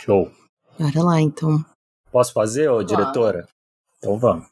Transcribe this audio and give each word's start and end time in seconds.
Show. 0.00 0.32
Bora 0.78 1.02
lá, 1.02 1.20
então. 1.20 1.62
Posso 2.10 2.32
fazer, 2.32 2.70
ô, 2.70 2.82
diretora? 2.82 3.46
Então 3.98 4.18
vamos. 4.18 4.46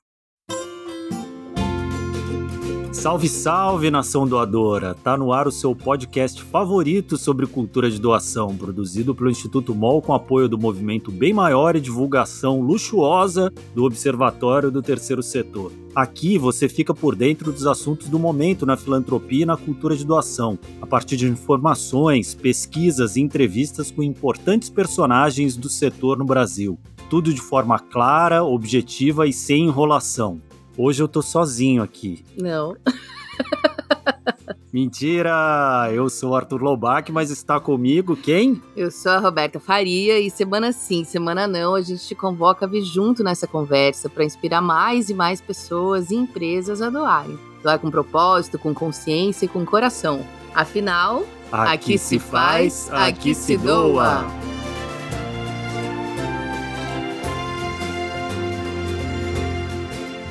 Salve, 2.91 3.29
salve, 3.29 3.90
nação 3.90 4.27
doadora! 4.27 4.95
Tá 4.95 5.17
no 5.17 5.30
ar 5.30 5.46
o 5.46 5.53
seu 5.53 5.77
podcast 5.77 6.42
favorito 6.42 7.19
sobre 7.19 7.46
cultura 7.46 7.90
de 7.90 8.01
doação, 8.01 8.56
produzido 8.56 9.14
pelo 9.14 9.30
Instituto 9.30 9.74
MOL 9.74 10.01
com 10.01 10.14
apoio 10.14 10.49
do 10.49 10.58
movimento 10.58 11.12
Bem 11.12 11.33
Maior 11.35 11.76
e 11.76 11.80
divulgação 11.80 12.61
luxuosa 12.61 13.53
do 13.74 13.85
Observatório 13.85 14.71
do 14.71 14.83
Terceiro 14.83 15.22
Setor. 15.22 15.71
Aqui 15.94 16.38
você 16.38 16.66
fica 16.69 16.95
por 16.95 17.15
dentro 17.15 17.52
dos 17.52 17.66
assuntos 17.66 18.09
do 18.09 18.19
momento 18.19 18.65
na 18.65 18.77
filantropia 18.77 19.43
e 19.43 19.47
na 19.47 19.57
cultura 19.57 19.95
de 19.95 20.05
doação, 20.05 20.59
a 20.80 20.87
partir 20.87 21.16
de 21.16 21.29
informações, 21.29 22.34
pesquisas 22.34 23.16
e 23.16 23.20
entrevistas 23.20 23.91
com 23.91 24.02
importantes 24.02 24.70
personagens 24.70 25.57
do 25.57 25.69
setor 25.69 26.16
no 26.16 26.25
Brasil. 26.25 26.79
Tudo 27.11 27.33
de 27.34 27.41
forma 27.41 27.79
clara, 27.79 28.43
objetiva 28.43 29.27
e 29.27 29.33
sem 29.33 29.66
enrolação. 29.66 30.41
Hoje 30.78 31.02
eu 31.02 31.09
tô 31.09 31.20
sozinho 31.20 31.82
aqui. 31.82 32.24
Não. 32.37 32.77
Mentira! 34.73 35.91
Eu 35.92 36.09
sou 36.09 36.30
o 36.30 36.37
Arthur 36.37 36.62
Lobac, 36.62 37.10
mas 37.10 37.32
está 37.32 37.59
comigo 37.59 38.14
quem? 38.14 38.62
Eu 38.77 38.88
sou 38.88 39.10
a 39.10 39.18
Roberta 39.18 39.59
Faria 39.59 40.20
e 40.20 40.30
semana 40.30 40.70
sim, 40.70 41.02
semana 41.02 41.48
não, 41.48 41.74
a 41.74 41.80
gente 41.80 42.06
te 42.06 42.14
convoca 42.14 42.64
a 42.64 42.68
vir 42.68 42.84
junto 42.84 43.24
nessa 43.24 43.48
conversa 43.48 44.09
para 44.09 44.24
inspirar 44.24 44.60
mais 44.60 45.10
e 45.10 45.14
mais 45.14 45.41
pessoas 45.41 46.12
e 46.12 46.14
empresas 46.14 46.80
a 46.80 46.88
doarem. 46.90 47.37
Doar 47.60 47.80
com 47.80 47.90
propósito, 47.90 48.56
com 48.56 48.73
consciência 48.73 49.46
e 49.46 49.48
com 49.48 49.66
coração. 49.66 50.24
Afinal, 50.54 51.24
aqui, 51.51 51.73
aqui 51.73 51.98
se 51.98 52.20
faz, 52.20 52.88
aqui 52.92 53.34
se 53.34 53.56
doa. 53.56 54.24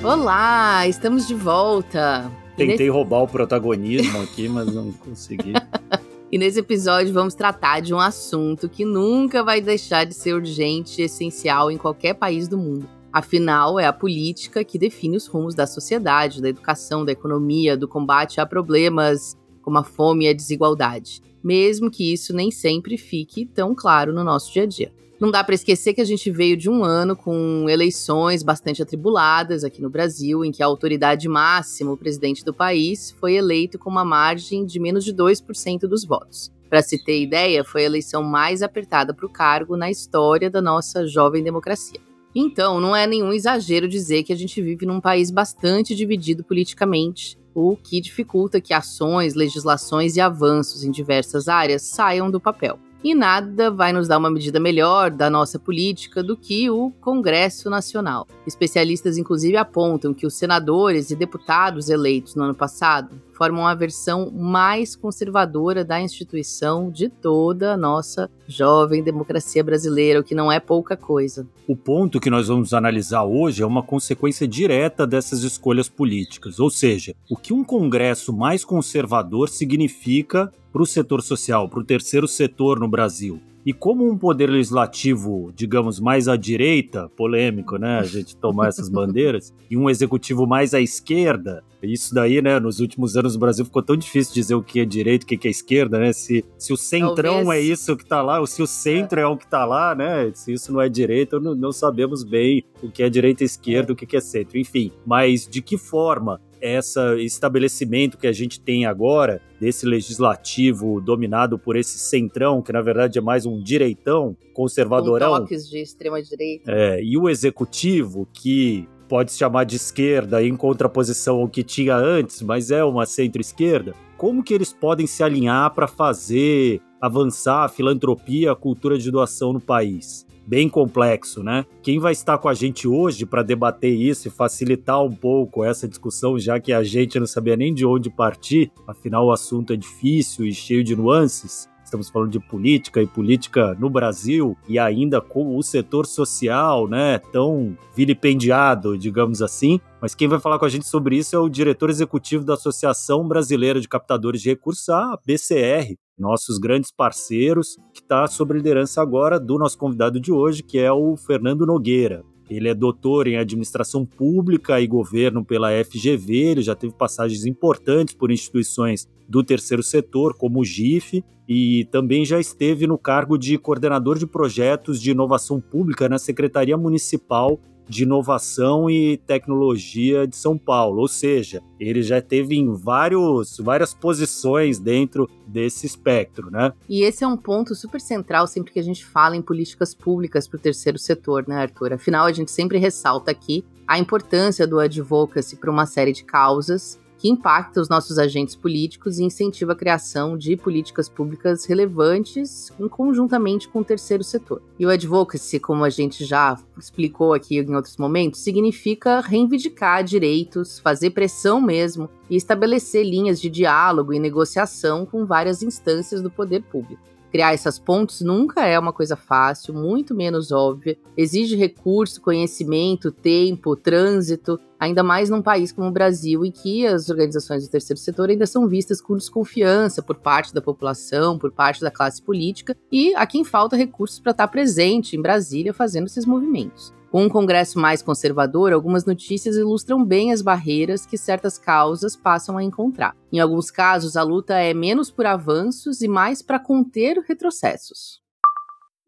Olá, 0.03 0.88
estamos 0.88 1.28
de 1.28 1.34
volta. 1.34 2.31
Tentei 2.56 2.67
nesse... 2.67 2.90
roubar 2.90 3.23
o 3.23 3.28
protagonismo 3.28 4.22
aqui, 4.22 4.48
mas 4.48 4.72
não 4.72 4.92
consegui. 4.92 5.54
e 6.31 6.38
nesse 6.38 6.59
episódio 6.59 7.12
vamos 7.12 7.34
tratar 7.34 7.81
de 7.81 7.94
um 7.94 8.00
assunto 8.00 8.70
que 8.70 8.86
nunca 8.86 9.44
vai 9.44 9.59
deixar 9.59 10.06
de 10.06 10.14
ser 10.14 10.34
urgente 10.34 11.02
e 11.02 11.06
essencial 11.06 11.72
em 11.72 11.78
qualquer 11.78 12.14
país 12.14 12.48
do 12.48 12.58
mundo. 12.58 12.88
Afinal, 13.12 13.80
é 13.80 13.88
a 13.88 13.94
política 13.94 14.64
que 14.64 14.78
define 14.78 15.17
os 15.17 15.26
rumos 15.26 15.56
da 15.56 15.66
sociedade, 15.66 16.42
da 16.42 16.50
educação, 16.50 17.04
da 17.04 17.11
economia, 17.11 17.76
do 17.76 17.88
combate 17.88 18.39
a 18.39 18.45
problemas 18.45 19.36
como 19.64 19.80
a 19.80 19.84
fome 19.84 20.26
e 20.26 20.30
a 20.30 20.34
desigualdade, 20.34 21.22
mesmo 21.44 21.89
que 21.89 22.14
isso 22.14 22.34
nem 22.34 22.52
sempre 22.52 22.98
fique 22.98 23.45
tão 23.48 23.73
claro 23.73 24.14
no 24.14 24.23
nosso 24.23 24.54
dia 24.54 24.64
a 24.64 24.67
dia. 24.67 24.94
Não 25.20 25.32
dá 25.32 25.44
para 25.44 25.56
esquecer 25.56 25.96
que 25.96 26.02
a 26.02 26.06
gente 26.06 26.30
veio 26.30 26.56
de 26.56 26.70
um 26.70 26.84
ano 26.84 27.16
com 27.16 27.68
eleições 27.68 28.44
bastante 28.44 28.84
atribuladas 28.84 29.64
aqui 29.64 29.82
no 29.82 29.90
Brasil, 29.90 30.46
em 30.46 30.52
que 30.52 30.62
a 30.62 30.68
autoridade 30.68 31.28
máxima, 31.28 31.92
o 31.92 31.98
presidente 31.98 32.46
do 32.46 32.54
país, 32.54 33.10
foi 33.20 33.34
eleito 33.34 33.80
com 33.80 33.90
uma 33.90 34.06
margem 34.06 34.64
de 34.64 34.80
menos 34.80 35.04
de 35.04 35.12
2% 35.12 35.82
dos 35.88 36.06
votos. 36.06 36.52
Para 36.70 36.84
se 36.84 37.04
ter 37.04 37.20
ideia, 37.20 37.64
foi 37.64 37.82
a 37.82 37.86
eleição 37.86 38.22
mais 38.22 38.62
apertada 38.62 39.12
para 39.12 39.26
o 39.26 39.30
cargo 39.30 39.76
na 39.76 39.90
história 39.90 40.52
da 40.52 40.62
nossa 40.62 41.08
jovem 41.08 41.44
democracia. 41.44 42.00
Então, 42.36 42.80
não 42.80 42.95
é 42.95 43.08
nenhum 43.08 43.34
exagero 43.34 43.88
dizer 43.88 44.22
que 44.22 44.32
a 44.32 44.36
gente 44.36 44.62
vive 44.62 44.86
num 44.86 45.02
país 45.02 45.32
bastante 45.32 45.95
dividido 45.95 46.44
politicamente, 46.44 47.40
o 47.56 47.76
que 47.76 48.00
dificulta 48.00 48.62
que 48.62 48.72
ações, 48.72 49.34
legislações 49.34 50.16
e 50.16 50.22
avanços 50.22 50.84
em 50.84 50.92
diversas 50.92 51.48
áreas 51.48 51.82
saiam 51.82 52.30
do 52.30 52.40
papel. 52.40 52.78
E 53.03 53.14
nada 53.14 53.70
vai 53.70 53.94
nos 53.94 54.08
dar 54.08 54.17
uma 54.17 54.30
medida 54.30 54.59
melhor 54.59 55.12
da 55.12 55.30
nossa 55.30 55.59
política 55.59 56.23
do 56.23 56.36
que 56.36 56.70
o 56.70 56.92
Congresso 57.00 57.70
Nacional. 57.70 58.28
Especialistas, 58.45 59.17
inclusive, 59.17 59.56
apontam 59.56 60.14
que 60.14 60.26
os 60.26 60.34
senadores 60.34 61.12
e 61.12 61.16
deputados 61.16 61.89
eleitos 61.89 62.36
no 62.36 62.44
ano 62.44 62.56
passado 62.56 63.22
formam 63.37 63.67
a 63.67 63.75
versão 63.75 64.31
mais 64.31 64.95
conservadora 64.95 65.86
da 65.86 66.02
instituição 66.02 66.89
de 66.89 67.08
toda 67.08 67.73
a 67.73 67.77
nossa 67.77 68.30
jovem 68.48 69.03
democracia 69.03 69.64
brasileira, 69.64 70.20
o 70.20 70.23
que 70.23 70.33
não 70.33 70.52
é 70.52 70.59
pouca 70.59 70.98
coisa. 70.98 71.48
O 71.67 71.75
ponto 71.75 72.20
que 72.20 72.31
nós 72.31 72.48
vamos 72.48 72.73
analisar 72.73 73.23
hoje 73.23 73.61
é 73.61 73.65
uma 73.65 73.83
consequência 73.83 74.48
direta 74.48 75.05
dessas 75.05 75.43
escolhas 75.43 75.87
políticas, 75.87 76.59
ou 76.59 76.71
seja, 76.71 77.14
o 77.30 77.37
que 77.37 77.53
um 77.53 77.64
Congresso 77.64 78.33
mais 78.33 78.65
conservador 78.65 79.49
significa 79.49 80.52
para 80.73 80.81
o 80.81 80.86
setor 80.86 81.21
social, 81.21 81.69
para 81.69 81.80
o 81.80 81.83
terceiro 81.83 82.27
setor 82.27 82.80
no 82.80 82.87
Brasil. 82.87 83.39
E 83.67 83.73
como 83.73 84.10
um 84.10 84.17
poder 84.17 84.50
legislativo, 84.50 85.52
digamos, 85.54 86.00
mais 86.00 86.30
à 86.30 86.38
direita, 86.38 87.10
polêmico, 87.17 87.76
né, 87.76 88.00
a 88.00 88.04
gente 88.04 88.33
tomar 88.33 88.70
essas 88.70 88.88
bandeiras, 88.88 89.54
e 89.70 89.76
um 89.76 89.89
executivo 89.89 90.48
mais 90.48 90.73
à 90.73 90.80
esquerda, 90.80 91.61
isso 91.83 92.16
daí, 92.16 92.42
né, 92.42 92.61
nos 92.61 92.80
últimos 92.80 93.17
anos 93.17 93.33
no 93.33 93.42
Brasil 93.42 93.66
ficou 93.66 93.83
tão 93.83 93.98
difícil 93.98 94.33
dizer 94.33 94.55
o 94.55 94.64
que 94.64 94.80
é 94.80 94.86
direita 94.86 95.26
e 95.30 95.36
o 95.36 95.38
que 95.38 95.48
é 95.50 95.52
esquerda, 95.52 96.00
né? 96.00 96.14
Se, 96.14 96.45
se 96.58 96.72
o 96.72 96.78
centrão 96.78 97.44
Talvez. 97.44 97.50
é 97.50 97.73
isso 97.73 97.98
que 97.98 98.05
tá 98.05 98.22
lá, 98.22 98.39
ou 98.39 98.48
se 98.48 98.61
o 98.61 98.67
centro 98.67 99.20
é. 99.20 99.23
é 99.23 99.28
o 99.28 99.36
que 99.36 99.45
tá 99.45 99.66
lá, 99.66 99.94
né? 99.94 100.32
Se 100.34 100.54
isso 100.54 100.72
não 100.72 100.80
é 100.80 100.88
direita, 100.88 101.38
não, 101.38 101.54
não 101.54 101.73
sabemos 101.73 102.23
bem 102.23 102.64
o 102.82 102.89
que 102.89 103.04
é 103.04 103.10
direita 103.10 103.44
e 103.44 103.45
esquerda, 103.45 103.92
é. 103.92 103.94
o 103.94 103.95
que 103.98 104.16
é 104.16 104.22
centro, 104.22 104.58
enfim. 104.58 104.94
Mas 105.05 105.45
de 105.45 105.61
que 105.61 105.78
forma 105.78 106.39
esse 106.62 107.00
estabelecimento 107.20 108.18
que 108.18 108.28
a 108.28 108.32
gente 108.32 108.60
tem 108.60 108.86
agora, 108.86 109.42
desse 109.60 109.86
legislativo 109.86 111.02
dominado 111.02 111.58
por 111.58 111.76
esse 111.76 111.98
centrão, 111.98 112.62
que 112.62 112.72
na 112.72 112.82
verdade 112.82 113.18
é 113.18 113.22
mais 113.22 113.45
um 113.45 113.62
direitão, 113.62 114.36
conservadorão. 114.54 115.32
Com 115.32 115.40
toques 115.42 115.70
de 115.70 115.80
extrema-direita. 115.80 116.72
É, 116.72 117.04
e 117.04 117.17
o 117.17 117.30
executivo, 117.30 118.28
que 118.32 118.88
pode 119.08 119.32
se 119.32 119.38
chamar 119.38 119.64
de 119.64 119.78
esquerda 119.78 120.44
em 120.44 120.56
contraposição 120.56 121.38
ao 121.38 121.48
que 121.48 121.64
tinha 121.64 121.96
antes, 121.96 122.42
mas 122.42 122.72
é 122.72 122.84
uma 122.84 123.06
centro-esquerda, 123.06 123.96
como 124.17 124.44
que 124.44 124.54
eles 124.54 124.73
podem 124.73 125.08
se 125.08 125.23
alinhar 125.23 125.73
para 125.73 125.88
fazer 125.88 126.82
avançar 127.00 127.66
a 127.66 127.70
filantropia, 127.70 128.51
a 128.51 128.56
cultura 128.56 128.98
de 128.98 129.10
doação 129.10 129.54
no 129.54 129.62
país? 129.62 130.26
Bem 130.48 130.69
complexo, 130.69 131.44
né? 131.44 131.66
Quem 131.84 132.00
vai 132.00 132.13
estar 132.13 132.38
com 132.38 132.48
a 132.48 132.54
gente 132.54 132.88
hoje 132.88 133.25
para 133.25 133.44
debater 133.44 133.94
isso 133.94 134.30
e 134.30 134.31
facilitar 134.31 135.04
um 135.04 135.13
pouco 135.13 135.63
essa 135.63 135.88
discussão, 135.88 136.40
já 136.40 136.58
que 136.58 136.72
a 136.72 136.84
gente 136.84 137.19
não 137.19 137.28
sabia 137.28 137.58
nem 137.58 137.74
de 137.74 137.86
onde 137.86 138.10
partir, 138.10 138.72
afinal 138.88 139.25
o 139.25 139.31
assunto 139.31 139.74
é 139.74 139.75
difícil 139.75 140.46
e 140.46 140.54
cheio 140.54 140.84
de 140.84 140.96
nuances. 140.96 141.68
Estamos 141.84 142.10
falando 142.10 142.31
de 142.31 142.40
política 142.40 143.02
e 143.02 143.08
política 143.08 143.74
no 143.80 143.90
Brasil 143.90 144.58
e 144.68 144.78
ainda 144.78 145.22
com 145.22 145.56
o 145.56 145.63
setor 145.63 146.06
social, 146.06 146.86
né, 146.86 147.18
tão 147.31 147.78
vilipendiado, 147.96 148.98
digamos 148.98 149.42
assim. 149.42 149.80
Mas 150.02 150.14
quem 150.14 150.28
vai 150.28 150.38
falar 150.38 150.60
com 150.60 150.66
a 150.66 150.69
gente 150.69 150.86
sobre 150.86 151.16
isso 151.18 151.34
é 151.34 151.40
o 151.40 151.48
diretor 151.48 151.90
executivo 151.90 152.44
da 152.44 152.56
Associação 152.56 153.25
Brasileira 153.25 153.80
de 153.80 153.88
Captadores 153.88 154.42
de 154.42 154.50
Recursos, 154.50 154.90
a 154.90 155.18
BCR, 155.25 155.96
nossos 156.18 156.57
grandes 156.57 156.92
parceiros, 156.92 157.78
que 157.94 158.01
está 158.01 158.25
sob 158.28 158.54
liderança 158.54 159.01
agora 159.01 159.39
do 159.39 159.57
nosso 159.57 159.78
convidado 159.78 160.19
de 160.19 160.31
hoje, 160.31 160.63
que 160.63 160.80
é 160.80 160.92
o 160.92 161.16
Fernando 161.16 161.66
Nogueira. 161.66 162.24
Ele 162.50 162.69
é 162.69 162.74
doutor 162.74 163.28
em 163.28 163.38
administração 163.38 164.06
pública 164.06 164.80
e 164.80 164.88
governo 164.88 165.44
pela 165.44 165.72
FGV, 165.83 166.33
ele 166.33 166.62
já 166.62 166.75
teve 166.75 166.94
passagens 166.94 167.45
importantes 167.45 168.13
por 168.13 168.31
instituições 168.31 169.07
do 169.28 169.44
terceiro 169.44 169.83
setor, 169.83 170.33
como 170.33 170.62
o 170.62 170.66
GIF, 170.66 171.24
e 171.48 171.86
também 171.92 172.25
já 172.25 172.39
esteve 172.39 172.88
no 172.88 172.98
cargo 172.98 173.38
de 173.38 173.57
coordenador 173.57 174.18
de 174.18 174.25
projetos 174.25 175.01
de 175.01 175.12
inovação 175.12 175.60
pública 175.60 176.07
na 176.07 176.18
Secretaria 176.18 176.78
Municipal 176.78 177.60
de 177.88 178.03
Inovação 178.03 178.89
e 178.89 179.18
Tecnologia 179.18 180.27
de 180.27 180.36
São 180.36 180.57
Paulo, 180.57 181.01
ou 181.01 181.07
seja, 181.07 181.62
ele 181.80 182.01
já 182.01 182.21
teve 182.21 182.56
em 182.56 182.74
vários, 182.74 183.57
várias 183.57 183.94
posições 183.94 184.80
dentro 184.80 185.30
desse 185.45 185.86
espectro, 185.86 186.51
né? 186.51 186.74
E 186.89 187.03
esse 187.03 187.24
é 187.24 187.27
um 187.27 187.38
ponto 187.38 187.74
super 187.74 188.01
central 188.01 188.48
sempre 188.48 188.74
que 188.74 188.80
a 188.80 188.83
gente 188.83 189.06
fala 189.06 189.36
em 189.36 189.42
políticas 189.42 189.94
públicas 189.94 190.48
para 190.48 190.57
o 190.57 190.62
terceiro 190.62 190.98
setor, 190.98 191.45
né, 191.48 191.56
Arthur? 191.56 191.94
Afinal, 191.94 192.25
a 192.25 192.31
gente 192.31 192.51
sempre 192.51 192.78
ressalta 192.78 193.31
aqui 193.31 193.63
a 193.88 193.98
importância 193.98 194.68
do 194.68 194.80
advocacy 194.80 195.56
para 195.56 195.72
uma 195.72 195.86
série 195.86 196.12
de 196.12 196.24
causas 196.24 197.00
que 197.18 197.30
impacta 197.30 197.81
os 197.81 197.90
nossos 197.90 198.19
agentes 198.19 198.56
políticos 198.56 199.18
e 199.18 199.24
incentiva 199.24 199.74
a 199.74 199.75
criação 199.75 200.38
de 200.38 200.56
políticas 200.56 201.10
públicas 201.10 201.66
relevantes 201.66 202.72
conjuntamente 202.90 203.68
com 203.68 203.80
o 203.80 203.84
terceiro 203.84 204.24
setor. 204.24 204.62
E 204.80 204.86
o 204.86 204.90
advocacy, 204.90 205.60
como 205.60 205.84
a 205.84 205.90
gente 205.90 206.24
já 206.24 206.58
explicou 206.78 207.34
aqui 207.34 207.58
em 207.58 207.75
outros 207.75 207.98
momentos, 207.98 208.42
significa 208.42 209.19
reivindicar 209.19 210.04
direitos, 210.04 210.80
fazer 210.80 211.12
pressão 211.12 211.60
mesmo 211.60 212.10
e 212.30 212.36
estabelecer 212.36 213.06
linhas 213.06 213.42
de 213.42 213.50
diálogo 213.50 214.14
e 214.14 214.19
negociação 214.19 215.06
com 215.06 215.25
várias 215.25 215.64
instâncias 215.64 216.22
do 216.22 216.30
poder 216.30 216.62
público. 216.64 217.02
Criar 217.38 217.54
essas 217.54 217.78
pontes 217.78 218.22
nunca 218.22 218.66
é 218.66 218.80
uma 218.80 218.92
coisa 218.92 219.16
fácil, 219.16 219.72
muito 219.72 220.16
menos 220.16 220.51
óbvia. 220.51 220.98
Exige 221.16 221.56
recurso, 221.56 222.19
conhecimento, 222.19 223.12
tempo, 223.12 223.75
trânsito 223.75 224.60
ainda 224.80 225.04
mais 225.04 225.30
num 225.30 225.39
país 225.39 225.72
como 225.72 225.88
o 225.88 225.92
Brasil, 225.92 226.44
em 226.44 226.50
que 226.50 226.88
as 226.88 227.12
organizações 227.12 227.63
do 227.63 227.69
terceiro 227.69 228.00
setor 228.00 228.31
ainda 228.31 228.48
são 228.48 228.68
vistas 228.68 229.00
com 229.00 229.16
desconfiança 229.16 230.01
por 230.01 230.16
parte 230.16 230.51
da 230.51 230.63
população, 230.63 231.38
por 231.38 231.51
parte 231.51 231.80
da 231.80 231.92
classe 231.92 232.19
política, 232.24 232.75
e 232.92 233.13
a 233.13 233.28
quem 233.28 233.44
falta 233.44 233.75
recursos 233.75 234.19
para 234.19 234.31
estar 234.31 234.48
presente 234.48 235.16
em 235.16 235.22
Brasília 235.22 235.75
fazendo 235.75 236.07
esses 236.07 236.25
movimentos. 236.25 236.92
Com 237.12 237.24
um 237.24 237.30
Congresso 237.30 237.80
mais 237.80 238.01
conservador, 238.01 238.74
algumas 238.74 239.06
notícias 239.06 239.56
ilustram 239.56 240.04
bem 240.04 240.33
as 240.33 240.42
barreiras 240.42 241.06
que 241.06 241.18
certas 241.18 241.57
causas 241.57 242.18
passam 242.18 242.57
a 242.57 242.63
encontrar. 242.63 243.15
Em 243.31 243.39
alguns 243.39 243.71
casos, 243.71 244.18
a 244.18 244.24
luta 244.24 244.56
é 244.56 244.74
menos 244.74 245.09
por 245.09 245.25
avanços 245.25 246.01
e 246.01 246.07
mais 246.07 246.42
para 246.42 246.59
conter 246.59 247.24
retrocessos. 247.25 248.21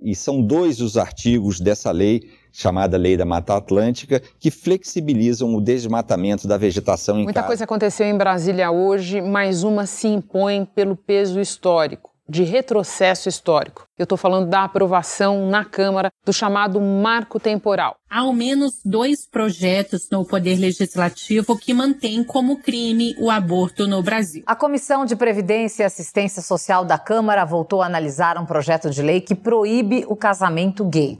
E 0.02 0.16
são 0.16 0.42
dois 0.42 0.80
os 0.80 0.96
artigos 0.96 1.60
dessa 1.60 1.92
lei 1.92 2.22
chamada 2.54 2.98
Lei 2.98 3.18
da 3.18 3.26
Mata 3.26 3.56
Atlântica, 3.56 4.22
que 4.40 4.50
flexibilizam 4.50 5.54
o 5.54 5.62
desmatamento 5.62 6.48
da 6.48 6.58
vegetação 6.58 7.20
em 7.20 7.24
Muita 7.26 7.44
coisa 7.44 7.66
aconteceu 7.66 8.08
em 8.08 8.18
Brasília 8.18 8.72
hoje, 8.72 9.22
mas 9.22 9.64
uma 9.64 9.86
se 9.86 10.08
impõe 10.08 10.64
pelo 10.64 10.96
peso 10.96 11.40
histórico 11.40 12.10
de 12.30 12.44
retrocesso 12.44 13.28
histórico. 13.28 13.86
Eu 13.98 14.04
estou 14.04 14.18
falando 14.18 14.48
da 14.48 14.64
aprovação 14.64 15.50
na 15.50 15.66
Câmara 15.66 16.12
do 16.24 16.32
chamado 16.32 16.80
marco 16.80 17.40
temporal. 17.40 17.96
Há 18.10 18.20
ao 18.20 18.34
menos 18.34 18.74
dois 18.86 19.28
projetos 19.28 20.08
no 20.12 20.26
Poder 20.26 20.58
Legislativo 20.58 21.58
que 21.58 21.74
mantêm 21.74 22.24
como 22.24 22.62
crime 22.62 23.16
o 23.20 23.32
aborto 23.32 23.88
no 23.88 24.04
Brasil. 24.04 24.44
A 24.46 24.56
Comissão 24.56 25.06
de 25.06 25.16
Previdência 25.16 25.84
e 25.84 25.86
Assistência 25.86 26.42
Social 26.42 26.86
da 26.86 26.98
Câmara 26.98 27.44
voltou 27.44 27.82
a 27.82 27.88
analisar 27.88 28.38
um 28.38 28.46
projeto 28.46 28.90
de 28.90 29.02
lei 29.02 29.22
que 29.22 29.36
proíbe 29.36 30.06
o 30.08 30.16
casamento 30.16 30.86
gay. 30.86 31.18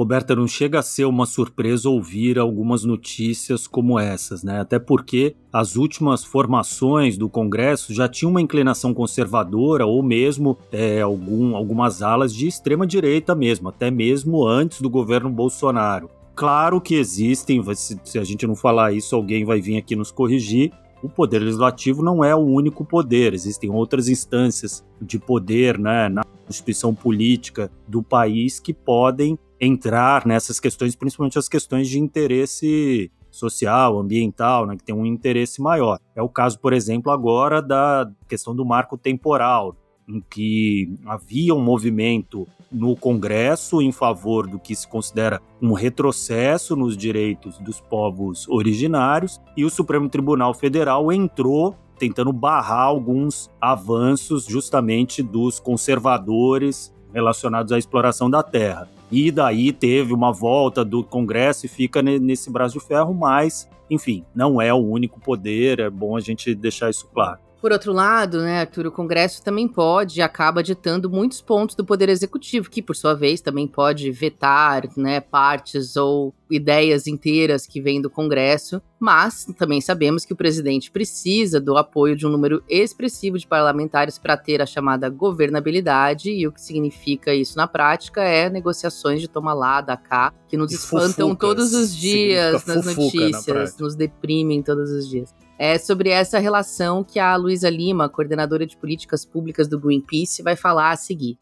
Roberta, 0.00 0.34
não 0.34 0.48
chega 0.48 0.78
a 0.78 0.82
ser 0.82 1.04
uma 1.04 1.26
surpresa 1.26 1.90
ouvir 1.90 2.38
algumas 2.38 2.84
notícias 2.84 3.66
como 3.66 3.98
essas, 3.98 4.42
né? 4.42 4.58
Até 4.58 4.78
porque 4.78 5.36
as 5.52 5.76
últimas 5.76 6.24
formações 6.24 7.18
do 7.18 7.28
Congresso 7.28 7.92
já 7.92 8.08
tinham 8.08 8.30
uma 8.30 8.40
inclinação 8.40 8.94
conservadora 8.94 9.84
ou 9.84 10.02
mesmo 10.02 10.56
é, 10.72 11.02
algum, 11.02 11.54
algumas 11.54 12.00
alas 12.00 12.34
de 12.34 12.48
extrema 12.48 12.86
direita 12.86 13.34
mesmo, 13.34 13.68
até 13.68 13.90
mesmo 13.90 14.46
antes 14.48 14.80
do 14.80 14.88
governo 14.88 15.28
Bolsonaro. 15.28 16.08
Claro 16.34 16.80
que 16.80 16.94
existem, 16.94 17.62
se 18.02 18.18
a 18.18 18.24
gente 18.24 18.46
não 18.46 18.56
falar 18.56 18.94
isso, 18.94 19.14
alguém 19.14 19.44
vai 19.44 19.60
vir 19.60 19.76
aqui 19.76 19.94
nos 19.94 20.10
corrigir, 20.10 20.72
o 21.02 21.10
poder 21.10 21.40
legislativo 21.40 22.02
não 22.02 22.24
é 22.24 22.34
o 22.34 22.38
único 22.38 22.86
poder, 22.86 23.34
existem 23.34 23.68
outras 23.68 24.08
instâncias 24.08 24.82
de 24.98 25.18
poder 25.18 25.78
né, 25.78 26.08
na 26.08 26.22
instituição 26.48 26.94
política 26.94 27.70
do 27.86 28.02
país 28.02 28.58
que 28.58 28.72
podem 28.72 29.38
entrar 29.60 30.26
nessas 30.26 30.58
questões, 30.58 30.96
principalmente 30.96 31.38
as 31.38 31.48
questões 31.48 31.88
de 31.88 31.98
interesse 31.98 33.12
social, 33.30 33.98
ambiental, 33.98 34.66
né, 34.66 34.76
que 34.76 34.82
tem 34.82 34.94
um 34.94 35.06
interesse 35.06 35.60
maior. 35.60 35.98
É 36.16 36.22
o 36.22 36.28
caso, 36.28 36.58
por 36.58 36.72
exemplo, 36.72 37.12
agora 37.12 37.60
da 37.60 38.10
questão 38.28 38.56
do 38.56 38.64
marco 38.64 38.96
temporal, 38.96 39.76
em 40.08 40.20
que 40.28 40.92
havia 41.06 41.54
um 41.54 41.62
movimento 41.62 42.48
no 42.72 42.96
Congresso 42.96 43.80
em 43.82 43.92
favor 43.92 44.46
do 44.46 44.58
que 44.58 44.74
se 44.74 44.88
considera 44.88 45.40
um 45.60 45.72
retrocesso 45.72 46.74
nos 46.74 46.96
direitos 46.96 47.58
dos 47.58 47.80
povos 47.80 48.48
originários, 48.48 49.40
e 49.56 49.64
o 49.64 49.70
Supremo 49.70 50.08
Tribunal 50.08 50.54
Federal 50.54 51.12
entrou 51.12 51.76
tentando 51.98 52.32
barrar 52.32 52.84
alguns 52.84 53.50
avanços 53.60 54.46
justamente 54.46 55.22
dos 55.22 55.60
conservadores 55.60 56.94
relacionados 57.12 57.72
à 57.72 57.78
exploração 57.78 58.30
da 58.30 58.42
terra. 58.42 58.88
E 59.10 59.30
daí 59.30 59.72
teve 59.72 60.12
uma 60.12 60.32
volta 60.32 60.84
do 60.84 61.02
Congresso 61.02 61.66
e 61.66 61.68
fica 61.68 62.00
nesse 62.00 62.50
braço 62.50 62.78
de 62.78 62.84
ferro, 62.84 63.12
mas, 63.12 63.68
enfim, 63.90 64.24
não 64.34 64.60
é 64.60 64.72
o 64.72 64.78
único 64.78 65.20
poder, 65.20 65.80
é 65.80 65.90
bom 65.90 66.16
a 66.16 66.20
gente 66.20 66.54
deixar 66.54 66.90
isso 66.90 67.08
claro. 67.12 67.40
Por 67.60 67.72
outro 67.72 67.92
lado, 67.92 68.40
né, 68.40 68.60
Arthur, 68.60 68.86
o 68.86 68.92
Congresso 68.92 69.44
também 69.44 69.68
pode 69.68 70.18
e 70.18 70.22
acaba 70.22 70.62
ditando 70.62 71.10
muitos 71.10 71.42
pontos 71.42 71.76
do 71.76 71.84
Poder 71.84 72.08
Executivo, 72.08 72.70
que 72.70 72.80
por 72.80 72.96
sua 72.96 73.12
vez 73.12 73.42
também 73.42 73.66
pode 73.66 74.10
vetar 74.10 74.84
né, 74.96 75.20
partes 75.20 75.94
ou 75.94 76.32
ideias 76.50 77.06
inteiras 77.06 77.66
que 77.66 77.78
vêm 77.78 78.00
do 78.00 78.08
Congresso, 78.08 78.80
mas 79.00 79.46
também 79.56 79.80
sabemos 79.80 80.26
que 80.26 80.32
o 80.34 80.36
presidente 80.36 80.90
precisa 80.90 81.58
do 81.58 81.76
apoio 81.76 82.14
de 82.14 82.26
um 82.26 82.30
número 82.30 82.62
expressivo 82.68 83.38
de 83.38 83.46
parlamentares 83.46 84.18
para 84.18 84.36
ter 84.36 84.60
a 84.60 84.66
chamada 84.66 85.08
governabilidade, 85.08 86.30
e 86.30 86.46
o 86.46 86.52
que 86.52 86.60
significa 86.60 87.34
isso 87.34 87.56
na 87.56 87.66
prática 87.66 88.22
é 88.22 88.50
negociações 88.50 89.20
de 89.20 89.28
toma 89.28 89.54
lá, 89.54 89.80
da 89.80 89.96
cá, 89.96 90.32
que 90.46 90.56
nos 90.56 90.70
espantam 90.70 91.34
todos 91.34 91.72
os 91.72 91.96
dias 91.96 92.64
nas 92.66 92.84
notícias, 92.84 93.78
nos 93.78 93.96
deprimem 93.96 94.62
todos 94.62 94.90
os 94.90 95.08
dias 95.08 95.34
é 95.62 95.76
sobre 95.76 96.08
essa 96.08 96.38
relação 96.38 97.04
que 97.04 97.18
a 97.18 97.36
Luísa 97.36 97.68
Lima, 97.68 98.08
coordenadora 98.08 98.66
de 98.66 98.78
políticas 98.78 99.26
públicas 99.26 99.68
do 99.68 99.78
Greenpeace, 99.78 100.42
vai 100.42 100.56
falar 100.56 100.90
a 100.90 100.96
seguir. 100.96 101.38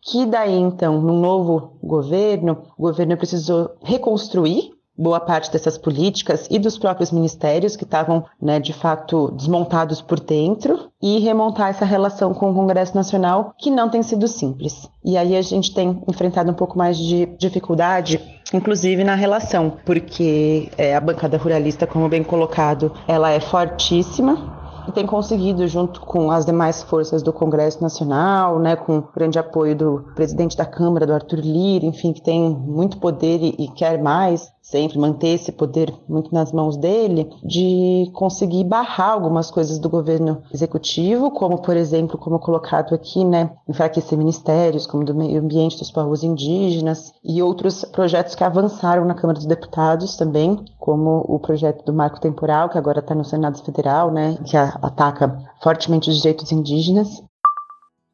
Que 0.00 0.24
daí, 0.24 0.54
então, 0.54 0.98
no 1.00 1.20
novo 1.20 1.76
governo, 1.82 2.72
o 2.76 2.82
governo 2.82 3.14
precisou 3.18 3.76
reconstruir 3.82 4.71
boa 4.96 5.20
parte 5.20 5.50
dessas 5.50 5.78
políticas 5.78 6.46
e 6.50 6.58
dos 6.58 6.78
próprios 6.78 7.10
ministérios 7.10 7.76
que 7.76 7.84
estavam, 7.84 8.24
né, 8.40 8.60
de 8.60 8.72
fato, 8.72 9.30
desmontados 9.32 10.00
por 10.00 10.20
dentro 10.20 10.90
e 11.00 11.18
remontar 11.18 11.70
essa 11.70 11.84
relação 11.84 12.34
com 12.34 12.50
o 12.50 12.54
Congresso 12.54 12.94
Nacional, 12.94 13.54
que 13.58 13.70
não 13.70 13.88
tem 13.88 14.02
sido 14.02 14.28
simples. 14.28 14.88
E 15.04 15.16
aí 15.16 15.36
a 15.36 15.42
gente 15.42 15.74
tem 15.74 16.02
enfrentado 16.08 16.50
um 16.50 16.54
pouco 16.54 16.76
mais 16.76 16.96
de 16.96 17.26
dificuldade 17.38 18.20
inclusive 18.54 19.02
na 19.02 19.14
relação, 19.14 19.78
porque 19.86 20.70
é, 20.76 20.94
a 20.94 21.00
bancada 21.00 21.38
ruralista, 21.38 21.86
como 21.86 22.06
bem 22.06 22.22
colocado, 22.22 22.92
ela 23.08 23.30
é 23.30 23.40
fortíssima, 23.40 24.60
e 24.88 24.92
tem 24.92 25.06
conseguido, 25.06 25.66
junto 25.68 26.00
com 26.00 26.30
as 26.30 26.44
demais 26.44 26.82
forças 26.82 27.22
do 27.22 27.32
Congresso 27.32 27.80
Nacional, 27.80 28.58
né, 28.58 28.74
com 28.74 29.02
grande 29.14 29.38
apoio 29.38 29.76
do 29.76 30.04
presidente 30.14 30.56
da 30.56 30.64
Câmara, 30.64 31.06
do 31.06 31.14
Arthur 31.14 31.38
Lira, 31.38 31.86
enfim, 31.86 32.12
que 32.12 32.20
tem 32.20 32.50
muito 32.50 32.98
poder 32.98 33.40
e, 33.42 33.54
e 33.58 33.68
quer 33.68 34.02
mais, 34.02 34.50
sempre 34.62 34.96
manter 34.96 35.34
esse 35.34 35.50
poder 35.50 35.92
muito 36.08 36.32
nas 36.32 36.52
mãos 36.52 36.76
dele, 36.76 37.28
de 37.42 38.08
conseguir 38.14 38.62
barrar 38.62 39.10
algumas 39.10 39.50
coisas 39.50 39.78
do 39.78 39.90
governo 39.90 40.42
executivo, 40.54 41.32
como, 41.32 41.60
por 41.60 41.76
exemplo, 41.76 42.16
como 42.16 42.38
colocado 42.38 42.94
aqui, 42.94 43.24
né, 43.24 43.50
enfraquecer 43.68 44.16
ministérios, 44.16 44.86
como 44.86 45.04
do 45.04 45.14
meio 45.14 45.40
ambiente 45.40 45.78
dos 45.78 45.90
povos 45.90 46.22
indígenas, 46.22 47.12
e 47.24 47.42
outros 47.42 47.84
projetos 47.84 48.36
que 48.36 48.44
avançaram 48.44 49.04
na 49.04 49.14
Câmara 49.14 49.38
dos 49.38 49.46
Deputados 49.46 50.16
também, 50.16 50.64
como 50.78 51.24
o 51.28 51.40
projeto 51.40 51.84
do 51.84 51.92
marco 51.92 52.20
temporal, 52.20 52.68
que 52.68 52.78
agora 52.78 53.00
está 53.00 53.14
no 53.14 53.24
Senado 53.24 53.62
Federal, 53.64 54.12
né, 54.12 54.38
que 54.44 54.56
ataca 54.56 55.42
fortemente 55.60 56.08
os 56.08 56.16
direitos 56.16 56.52
indígenas, 56.52 57.22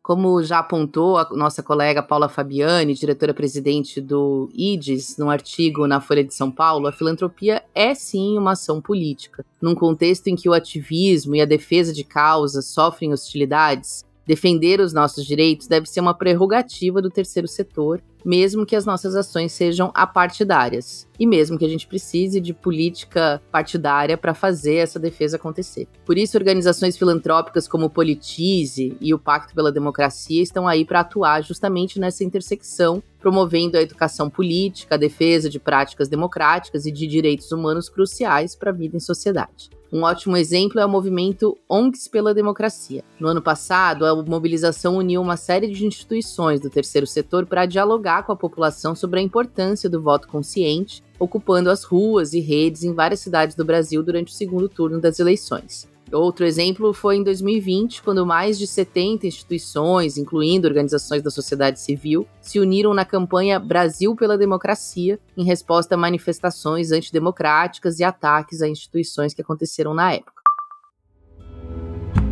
como 0.09 0.43
já 0.43 0.61
apontou 0.61 1.19
a 1.19 1.29
nossa 1.33 1.63
colega 1.63 2.03
Paula 2.03 2.31
Fabiani, 2.31 2.95
diretora-presidente 2.95 4.01
do 4.01 4.49
IDES, 4.55 5.19
num 5.19 5.29
artigo 5.29 5.87
na 5.87 6.01
Folha 6.01 6.25
de 6.25 6.33
São 6.33 6.51
Paulo, 6.51 6.87
a 6.87 6.93
filantropia 6.93 7.63
é 7.75 7.95
sim 7.95 8.39
uma 8.39 8.53
ação 8.53 8.81
política. 8.81 9.45
Num 9.61 9.75
contexto 9.75 10.29
em 10.29 10.35
que 10.35 10.49
o 10.49 10.55
ativismo 10.55 11.37
e 11.37 11.43
a 11.43 11.45
defesa 11.45 11.93
de 11.93 12.05
causas 12.05 12.65
sofrem 12.65 13.13
hostilidades, 13.13 14.03
defender 14.29 14.79
os 14.79 14.93
nossos 14.93 15.25
direitos 15.27 15.67
deve 15.67 15.89
ser 15.89 16.01
uma 16.01 16.13
prerrogativa 16.13 17.01
do 17.01 17.09
terceiro 17.09 17.49
setor 17.49 18.03
mesmo 18.25 18.67
que 18.67 18.77
as 18.77 18.85
nossas 18.85 19.15
ações 19.15 19.53
sejam 19.53 19.91
apartidárias 19.95 21.09
e 21.19 21.27
mesmo 21.27 21.59
que 21.59 21.65
a 21.65 21.69
gente 21.69 21.87
precise 21.87 22.41
de 22.41 22.53
política 22.53 23.41
partidária 23.51 24.17
para 24.17 24.35
fazer 24.35 24.77
essa 24.77 24.99
defesa 24.99 25.37
acontecer. 25.37 25.89
Por 26.05 26.19
isso, 26.19 26.37
organizações 26.37 26.97
filantrópicas 26.97 27.67
como 27.67 27.87
o 27.87 27.91
Politize 27.91 28.97
e 29.01 29.15
o 29.15 29.19
Pacto 29.19 29.55
pela 29.55 29.73
Democracia 29.73 30.43
estão 30.43 30.69
aí 30.69 30.85
para 30.85 31.01
atuar 31.01 31.43
justamente 31.43 31.99
nessa 31.99 32.23
intersecção, 32.23 33.03
promovendo 33.19 33.77
a 33.79 33.83
educação 33.83 34.29
política, 34.29 34.95
a 34.95 34.99
defesa 34.99 35.49
de 35.49 35.59
práticas 35.59 36.09
democráticas 36.09 36.87
e 36.87 36.93
de 36.93 37.07
direitos 37.07 37.51
humanos 37.51 37.89
cruciais 37.89 38.55
para 38.55 38.71
a 38.71 38.75
vida 38.75 38.97
em 38.97 39.01
sociedade. 39.01 39.71
Um 39.91 40.03
ótimo 40.03 40.37
exemplo 40.37 40.79
é 40.79 40.85
o 40.85 40.89
movimento 40.89 41.57
ONGs 41.67 42.09
pela 42.09 42.35
Democracia. 42.35 43.03
No 43.19 43.27
ano 43.29 43.41
passado, 43.41 44.05
a 44.05 44.15
mobilização 44.23 44.99
uniu 44.99 45.23
uma 45.23 45.37
série 45.37 45.67
de 45.67 45.87
instituições 45.87 46.61
do 46.61 46.69
terceiro 46.69 47.07
setor 47.07 47.47
para 47.47 47.65
dialogar 47.65 48.25
com 48.25 48.33
a 48.33 48.37
população 48.37 48.95
sobre 48.95 49.19
a 49.19 49.23
importância 49.23 49.89
do 49.89 50.03
voto 50.03 50.29
consciente, 50.29 51.03
ocupando 51.19 51.71
as 51.71 51.85
ruas 51.85 52.35
e 52.35 52.41
redes 52.41 52.83
em 52.83 52.93
várias 52.93 53.21
cidades 53.21 53.57
do 53.57 53.65
Brasil 53.65 54.03
durante 54.03 54.29
o 54.31 54.37
segundo 54.37 54.69
turno 54.69 55.01
das 55.01 55.19
eleições. 55.19 55.89
Outro 56.13 56.47
exemplo 56.47 56.95
foi 56.95 57.17
em 57.17 57.23
2020, 57.23 58.03
quando 58.03 58.25
mais 58.25 58.59
de 58.59 58.67
70 58.67 59.27
instituições, 59.27 60.17
incluindo 60.17 60.67
organizações 60.67 61.23
da 61.23 61.31
sociedade 61.31 61.81
civil, 61.81 62.27
se 62.41 62.59
uniram 62.59 62.95
na 62.95 63.05
campanha 63.05 63.59
Brasil 63.59 64.17
pela 64.17 64.39
Democracia, 64.39 65.21
em 65.37 65.45
resposta 65.45 65.95
a 65.95 65.99
manifestações 65.99 66.93
antidemocráticas 66.93 67.99
e 67.99 68.05
ataques 68.05 68.63
a 68.63 68.69
instituições 68.69 69.35
que 69.35 69.43
aconteceram 69.43 69.93
na 69.93 70.15
época. 70.15 70.43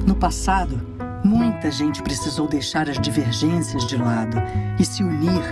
No 0.06 0.14
passado, 0.14 0.80
muita 1.22 1.70
gente 1.70 2.02
precisou 2.02 2.48
deixar 2.48 2.88
as 2.88 2.98
divergências 2.98 3.84
de 3.84 3.98
lado 3.98 4.38
e 4.80 4.84
se 4.84 5.02
unir 5.02 5.42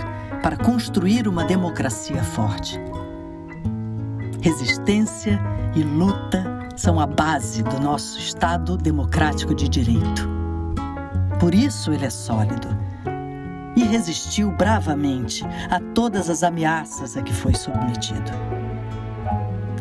para 0.41 0.57
construir 0.57 1.27
uma 1.27 1.43
democracia 1.43 2.23
forte. 2.23 2.79
resistência 4.41 5.39
e 5.75 5.81
luta 5.81 6.54
são 6.75 6.99
a 6.99 7.07
base 7.07 7.63
do 7.63 7.79
nosso 7.79 8.19
Estado 8.19 8.77
democrático 8.77 9.55
de 9.55 9.67
direito. 9.69 10.29
Por 11.39 11.53
isso 11.53 11.91
ele 11.91 12.05
é 12.05 12.09
sólido 12.09 12.67
e 13.75 13.83
resistiu 13.83 14.51
bravamente 14.51 15.43
a 15.69 15.79
todas 15.93 16.29
as 16.29 16.43
ameaças 16.43 17.17
a 17.17 17.21
que 17.21 17.33
foi 17.33 17.53
submetido. 17.53 18.31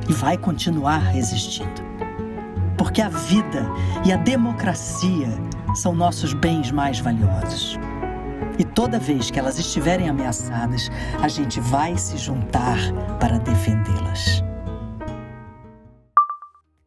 E 0.09 0.13
vai 0.13 0.37
continuar 0.37 0.99
resistindo. 0.99 1.83
Porque 2.77 3.01
a 3.01 3.09
vida 3.09 3.67
e 4.05 4.13
a 4.13 4.17
democracia 4.17 5.29
são 5.75 5.95
nossos 5.95 6.33
bens 6.33 6.71
mais 6.71 6.99
valiosos. 6.99 7.79
E 8.59 8.65
toda 8.65 8.99
vez 8.99 9.31
que 9.31 9.39
elas 9.39 9.59
estiverem 9.59 10.09
ameaçadas, 10.09 10.91
a 11.21 11.29
gente 11.29 11.61
vai 11.61 11.97
se 11.97 12.17
juntar 12.17 12.79
para 13.19 13.39
defendê-las. 13.39 14.45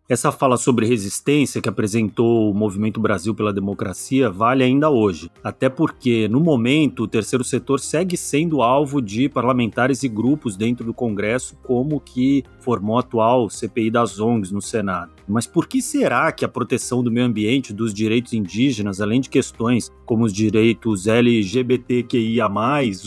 Essa 0.09 0.31
fala 0.31 0.55
sobre 0.55 0.85
resistência 0.85 1.61
que 1.61 1.67
apresentou 1.67 2.49
o 2.49 2.53
Movimento 2.53 2.97
Brasil 2.97 3.35
pela 3.35 3.51
Democracia 3.51 4.29
vale 4.29 4.63
ainda 4.63 4.89
hoje, 4.89 5.29
até 5.43 5.67
porque, 5.67 6.29
no 6.29 6.39
momento, 6.39 7.03
o 7.03 7.07
terceiro 7.09 7.43
setor 7.43 7.81
segue 7.81 8.15
sendo 8.15 8.61
alvo 8.61 9.01
de 9.01 9.27
parlamentares 9.27 10.03
e 10.03 10.07
grupos 10.07 10.55
dentro 10.55 10.85
do 10.85 10.93
Congresso, 10.93 11.57
como 11.61 11.99
que 11.99 12.45
formou 12.61 12.95
a 12.95 13.01
atual 13.01 13.49
CPI 13.49 13.91
das 13.91 14.17
ONGs 14.17 14.49
no 14.49 14.61
Senado. 14.61 15.11
Mas 15.27 15.45
por 15.45 15.67
que 15.67 15.81
será 15.81 16.31
que 16.31 16.45
a 16.45 16.47
proteção 16.47 17.03
do 17.03 17.11
meio 17.11 17.25
ambiente, 17.25 17.73
dos 17.73 17.93
direitos 17.93 18.31
indígenas, 18.31 19.01
além 19.01 19.19
de 19.19 19.27
questões 19.27 19.91
como 20.05 20.23
os 20.23 20.31
direitos 20.31 21.05
LGBTQIA, 21.05 22.47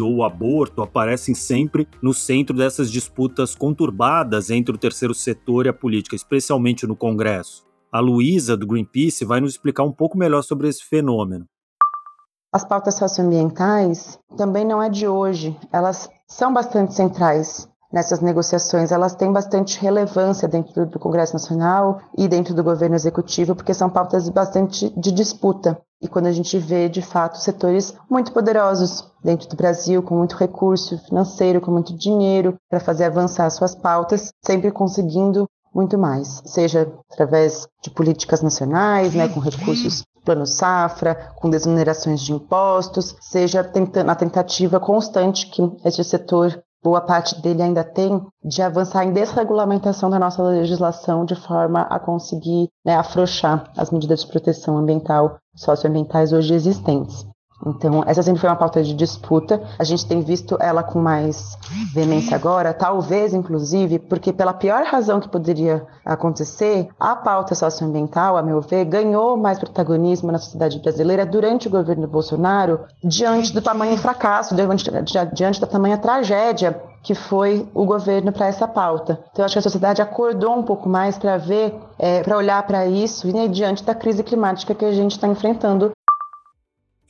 ou 0.00 0.16
o 0.16 0.25
aborto, 0.25 0.83
aparecem 0.83 1.35
sempre 1.35 1.88
no 2.02 2.12
centro 2.12 2.54
dessas 2.54 2.92
disputas 2.92 3.54
conturbadas 3.54 4.50
entre 4.50 4.75
o 4.75 4.78
terceiro 4.78 5.14
setor 5.14 5.64
e 5.64 5.71
a 5.71 5.73
política, 5.73 6.14
especialmente 6.14 6.89
no 6.90 6.97
Congresso? 6.97 7.64
A 7.92 8.00
Luísa, 8.00 8.56
do 8.56 8.66
Greenpeace, 8.66 9.25
vai 9.25 9.40
nos 9.40 9.52
explicar 9.52 9.85
um 9.85 9.92
pouco 9.92 10.18
melhor 10.18 10.42
sobre 10.42 10.68
esse 10.68 10.85
fenômeno. 10.85 11.47
As 12.52 12.64
pautas 12.64 12.97
socioambientais 12.97 14.18
também 14.37 14.64
não 14.64 14.82
é 14.82 14.88
de 14.88 15.06
hoje, 15.06 15.56
elas 15.73 16.11
são 16.26 16.52
bastante 16.52 16.94
centrais 16.94 17.68
nessas 17.92 18.20
negociações, 18.20 18.92
elas 18.92 19.14
têm 19.14 19.32
bastante 19.32 19.80
relevância 19.80 20.49
dentro 20.49 20.87
do 20.87 20.99
Congresso 20.99 21.32
Nacional 21.32 22.00
e 22.16 22.28
dentro 22.28 22.54
do 22.54 22.62
governo 22.62 22.94
executivo, 22.94 23.54
porque 23.54 23.75
são 23.75 23.88
pautas 23.90 24.28
bastante 24.28 24.90
de 24.99 25.12
disputa. 25.12 25.80
E 26.02 26.09
quando 26.09 26.26
a 26.26 26.32
gente 26.32 26.59
vê, 26.59 26.88
de 26.88 27.02
fato, 27.02 27.38
setores 27.38 27.94
muito 28.09 28.32
poderosos 28.32 29.04
dentro 29.23 29.49
do 29.49 29.56
Brasil, 29.56 30.02
com 30.02 30.16
muito 30.16 30.37
recurso 30.37 30.99
financeiro, 30.99 31.61
com 31.61 31.70
muito 31.70 31.97
dinheiro 31.97 32.56
para 32.68 32.80
fazer 32.80 33.04
avançar 33.04 33.50
suas 33.50 33.75
pautas, 33.75 34.32
sempre 34.44 34.70
conseguindo 34.70 35.49
muito 35.75 35.97
mais, 35.97 36.43
seja 36.47 36.93
através 37.11 37.69
de 37.83 37.91
políticas 37.91 38.43
nacionais, 38.43 39.15
né, 39.15 39.29
com 39.29 39.41
recursos 39.41 40.05
plano 40.25 40.47
safra, 40.47 41.33
com 41.37 41.49
desonerações 41.49 42.21
de 42.21 42.33
impostos, 42.33 43.17
seja 43.21 43.65
tentando, 43.65 44.11
a 44.11 44.15
tentativa 44.15 44.79
constante 44.79 45.47
que 45.47 45.62
esse 45.85 46.05
setor 46.05 46.62
boa 46.83 47.00
parte 47.00 47.41
dele 47.43 47.62
ainda 47.62 47.85
tem 47.85 48.25
de 48.43 48.62
avançar 48.62 49.05
em 49.05 49.12
desregulamentação 49.12 50.09
da 50.09 50.19
nossa 50.19 50.43
legislação 50.43 51.25
de 51.25 51.35
forma 51.35 51.83
a 51.83 51.99
conseguir 51.99 52.69
né, 52.85 52.97
afrouxar 52.97 53.71
as 53.77 53.91
medidas 53.91 54.23
de 54.23 54.29
proteção 54.29 54.79
ambiental, 54.79 55.39
socioambientais 55.55 56.33
hoje 56.33 56.55
existentes. 56.55 57.27
Então, 57.67 58.02
essa 58.07 58.23
sempre 58.23 58.40
foi 58.40 58.49
uma 58.49 58.57
pauta 58.57 58.83
de 58.83 58.95
disputa. 58.95 59.62
A 59.79 59.85
gente 59.85 60.07
tem 60.07 60.21
visto 60.23 60.57
ela 60.61 60.83
com 60.83 61.00
mais 61.00 61.59
veemência 61.93 62.35
agora, 62.35 62.73
talvez, 62.73 63.35
inclusive, 63.35 63.99
porque 63.99 64.33
pela 64.33 64.52
pior 64.52 64.85
razão 64.85 65.21
que 65.21 65.29
poderia 65.29 65.87
acontecer, 66.05 66.88
a 66.99 67.14
pauta 67.14 67.55
socioambiental, 67.55 68.37
a 68.37 68.43
meu 68.43 68.61
ver, 68.61 68.85
ganhou 68.87 69.37
mais 69.37 69.59
protagonismo 69.59 70.33
na 70.33 70.38
sociedade 70.38 70.79
brasileira 70.79 71.26
durante 71.26 71.69
o 71.69 71.71
governo 71.71 72.07
Bolsonaro, 72.07 72.81
diante 73.05 73.52
do 73.52 73.61
tamanho 73.61 73.97
fracasso, 73.99 74.55
diante, 74.55 74.90
diante 75.35 75.61
da 75.61 75.67
tamanha 75.67 75.99
tragédia 75.99 76.81
que 77.02 77.14
foi 77.14 77.67
o 77.75 77.85
governo 77.85 78.31
para 78.33 78.47
essa 78.47 78.69
pauta. 78.69 79.19
Então, 79.33 79.45
acho 79.45 79.55
que 79.55 79.59
a 79.59 79.62
sociedade 79.62 80.02
acordou 80.02 80.55
um 80.57 80.62
pouco 80.62 80.88
mais 80.88 81.17
para 81.17 81.37
ver, 81.38 81.75
é, 81.99 82.23
para 82.23 82.37
olhar 82.37 82.62
para 82.67 82.87
isso 82.87 83.29
e 83.29 83.33
né, 83.33 83.49
diante 83.49 83.83
da 83.85 83.95
crise 83.95 84.23
climática 84.23 84.75
que 84.75 84.85
a 84.85 84.93
gente 84.93 85.12
está 85.12 85.26
enfrentando 85.26 85.90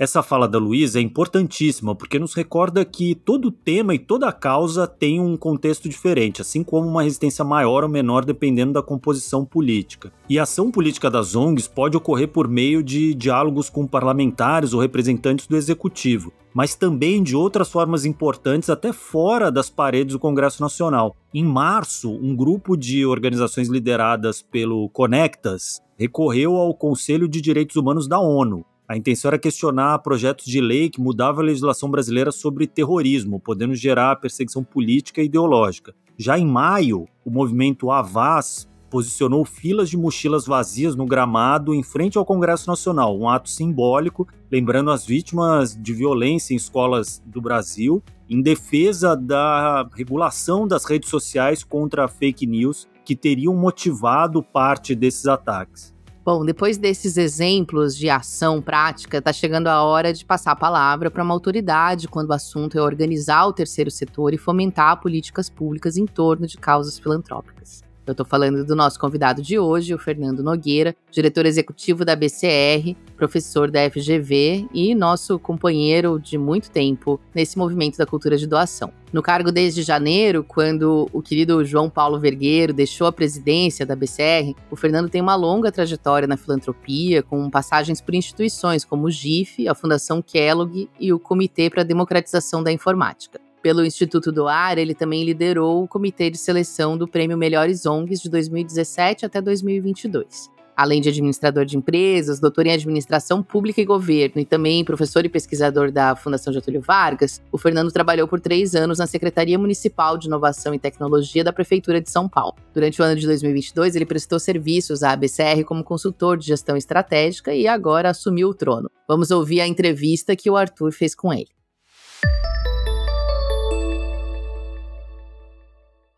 essa 0.00 0.22
fala 0.22 0.48
da 0.48 0.58
Luísa 0.58 0.98
é 0.98 1.02
importantíssima 1.02 1.94
porque 1.94 2.18
nos 2.18 2.32
recorda 2.32 2.86
que 2.86 3.14
todo 3.14 3.50
tema 3.50 3.94
e 3.94 3.98
toda 3.98 4.32
causa 4.32 4.86
tem 4.86 5.20
um 5.20 5.36
contexto 5.36 5.90
diferente, 5.90 6.40
assim 6.40 6.64
como 6.64 6.88
uma 6.88 7.02
resistência 7.02 7.44
maior 7.44 7.84
ou 7.84 7.90
menor 7.90 8.24
dependendo 8.24 8.72
da 8.72 8.82
composição 8.82 9.44
política. 9.44 10.10
E 10.26 10.38
a 10.38 10.44
ação 10.44 10.70
política 10.70 11.10
das 11.10 11.36
ONGs 11.36 11.68
pode 11.68 11.98
ocorrer 11.98 12.28
por 12.28 12.48
meio 12.48 12.82
de 12.82 13.12
diálogos 13.12 13.68
com 13.68 13.86
parlamentares 13.86 14.72
ou 14.72 14.80
representantes 14.80 15.46
do 15.46 15.54
executivo, 15.54 16.32
mas 16.54 16.74
também 16.74 17.22
de 17.22 17.36
outras 17.36 17.70
formas 17.70 18.06
importantes 18.06 18.70
até 18.70 18.94
fora 18.94 19.52
das 19.52 19.68
paredes 19.68 20.14
do 20.14 20.18
Congresso 20.18 20.62
Nacional. 20.62 21.14
Em 21.34 21.44
março, 21.44 22.10
um 22.10 22.34
grupo 22.34 22.74
de 22.74 23.04
organizações 23.04 23.68
lideradas 23.68 24.40
pelo 24.40 24.88
Conectas 24.88 25.78
recorreu 25.98 26.56
ao 26.56 26.72
Conselho 26.72 27.28
de 27.28 27.42
Direitos 27.42 27.76
Humanos 27.76 28.08
da 28.08 28.18
ONU 28.18 28.64
a 28.90 28.96
intenção 28.96 29.28
era 29.28 29.38
questionar 29.38 30.00
projetos 30.00 30.46
de 30.46 30.60
lei 30.60 30.90
que 30.90 31.00
mudavam 31.00 31.42
a 31.42 31.46
legislação 31.46 31.88
brasileira 31.88 32.32
sobre 32.32 32.66
terrorismo, 32.66 33.38
podendo 33.38 33.72
gerar 33.72 34.16
perseguição 34.16 34.64
política 34.64 35.22
e 35.22 35.26
ideológica. 35.26 35.94
Já 36.18 36.36
em 36.36 36.44
maio, 36.44 37.06
o 37.24 37.30
movimento 37.30 37.92
Avaz 37.92 38.68
posicionou 38.90 39.44
filas 39.44 39.88
de 39.88 39.96
mochilas 39.96 40.44
vazias 40.44 40.96
no 40.96 41.06
gramado 41.06 41.72
em 41.72 41.84
frente 41.84 42.18
ao 42.18 42.26
Congresso 42.26 42.68
Nacional, 42.68 43.16
um 43.16 43.28
ato 43.28 43.48
simbólico, 43.48 44.26
lembrando 44.50 44.90
as 44.90 45.06
vítimas 45.06 45.80
de 45.80 45.92
violência 45.92 46.52
em 46.52 46.56
escolas 46.56 47.22
do 47.24 47.40
Brasil, 47.40 48.02
em 48.28 48.42
defesa 48.42 49.14
da 49.14 49.88
regulação 49.94 50.66
das 50.66 50.84
redes 50.84 51.08
sociais 51.08 51.62
contra 51.62 52.08
fake 52.08 52.44
news 52.44 52.88
que 53.04 53.14
teriam 53.14 53.54
motivado 53.54 54.42
parte 54.42 54.96
desses 54.96 55.26
ataques. 55.26 55.94
Bom, 56.32 56.44
depois 56.44 56.78
desses 56.78 57.16
exemplos 57.16 57.96
de 57.96 58.08
ação 58.08 58.62
prática, 58.62 59.18
está 59.18 59.32
chegando 59.32 59.66
a 59.66 59.82
hora 59.82 60.12
de 60.12 60.24
passar 60.24 60.52
a 60.52 60.56
palavra 60.56 61.10
para 61.10 61.24
uma 61.24 61.34
autoridade 61.34 62.06
quando 62.06 62.30
o 62.30 62.32
assunto 62.32 62.78
é 62.78 62.80
organizar 62.80 63.46
o 63.46 63.52
terceiro 63.52 63.90
setor 63.90 64.32
e 64.32 64.38
fomentar 64.38 65.00
políticas 65.00 65.50
públicas 65.50 65.96
em 65.96 66.06
torno 66.06 66.46
de 66.46 66.56
causas 66.56 67.00
filantrópicas. 67.00 67.82
Eu 68.10 68.12
estou 68.12 68.26
falando 68.26 68.64
do 68.64 68.74
nosso 68.74 68.98
convidado 68.98 69.40
de 69.40 69.56
hoje, 69.56 69.94
o 69.94 69.98
Fernando 69.98 70.42
Nogueira, 70.42 70.96
diretor 71.12 71.46
executivo 71.46 72.04
da 72.04 72.16
BCR, 72.16 72.96
professor 73.16 73.70
da 73.70 73.88
FGV 73.88 74.66
e 74.74 74.96
nosso 74.96 75.38
companheiro 75.38 76.18
de 76.18 76.36
muito 76.36 76.72
tempo 76.72 77.20
nesse 77.32 77.56
movimento 77.56 77.96
da 77.96 78.04
cultura 78.04 78.36
de 78.36 78.48
doação. 78.48 78.92
No 79.12 79.22
cargo 79.22 79.52
desde 79.52 79.82
janeiro, 79.82 80.42
quando 80.42 81.08
o 81.12 81.22
querido 81.22 81.64
João 81.64 81.88
Paulo 81.88 82.18
Vergueiro 82.18 82.72
deixou 82.72 83.06
a 83.06 83.12
presidência 83.12 83.86
da 83.86 83.94
BCR, 83.94 84.56
o 84.68 84.74
Fernando 84.74 85.08
tem 85.08 85.20
uma 85.20 85.36
longa 85.36 85.70
trajetória 85.70 86.26
na 86.26 86.36
filantropia, 86.36 87.22
com 87.22 87.48
passagens 87.48 88.00
por 88.00 88.12
instituições 88.16 88.84
como 88.84 89.06
o 89.06 89.10
GIF, 89.10 89.68
a 89.68 89.74
Fundação 89.74 90.20
Kellogg 90.20 90.90
e 90.98 91.12
o 91.12 91.20
Comitê 91.20 91.70
para 91.70 91.82
a 91.82 91.84
Democratização 91.84 92.60
da 92.60 92.72
Informática. 92.72 93.40
Pelo 93.62 93.84
Instituto 93.84 94.32
do 94.32 94.48
Ar, 94.48 94.78
ele 94.78 94.94
também 94.94 95.22
liderou 95.22 95.82
o 95.82 95.88
comitê 95.88 96.30
de 96.30 96.38
seleção 96.38 96.96
do 96.96 97.06
Prêmio 97.06 97.36
Melhores 97.36 97.84
ONGs 97.84 98.22
de 98.22 98.30
2017 98.30 99.26
até 99.26 99.40
2022. 99.40 100.50
Além 100.74 101.02
de 101.02 101.10
administrador 101.10 101.66
de 101.66 101.76
empresas, 101.76 102.40
doutor 102.40 102.66
em 102.66 102.72
administração 102.72 103.42
pública 103.42 103.82
e 103.82 103.84
governo 103.84 104.40
e 104.40 104.46
também 104.46 104.82
professor 104.82 105.22
e 105.26 105.28
pesquisador 105.28 105.92
da 105.92 106.16
Fundação 106.16 106.54
Getúlio 106.54 106.80
Vargas, 106.80 107.42
o 107.52 107.58
Fernando 107.58 107.92
trabalhou 107.92 108.26
por 108.26 108.40
três 108.40 108.74
anos 108.74 108.98
na 108.98 109.06
Secretaria 109.06 109.58
Municipal 109.58 110.16
de 110.16 110.26
Inovação 110.26 110.72
e 110.72 110.78
Tecnologia 110.78 111.44
da 111.44 111.52
Prefeitura 111.52 112.00
de 112.00 112.10
São 112.10 112.26
Paulo. 112.26 112.56
Durante 112.72 113.02
o 113.02 113.04
ano 113.04 113.20
de 113.20 113.26
2022, 113.26 113.94
ele 113.94 114.06
prestou 114.06 114.38
serviços 114.38 115.02
à 115.02 115.12
ABCR 115.12 115.64
como 115.66 115.84
consultor 115.84 116.38
de 116.38 116.46
gestão 116.46 116.78
estratégica 116.78 117.54
e 117.54 117.66
agora 117.66 118.08
assumiu 118.08 118.48
o 118.48 118.54
trono. 118.54 118.90
Vamos 119.06 119.30
ouvir 119.30 119.60
a 119.60 119.68
entrevista 119.68 120.34
que 120.34 120.48
o 120.48 120.56
Arthur 120.56 120.92
fez 120.92 121.14
com 121.14 121.30
ele. 121.30 121.59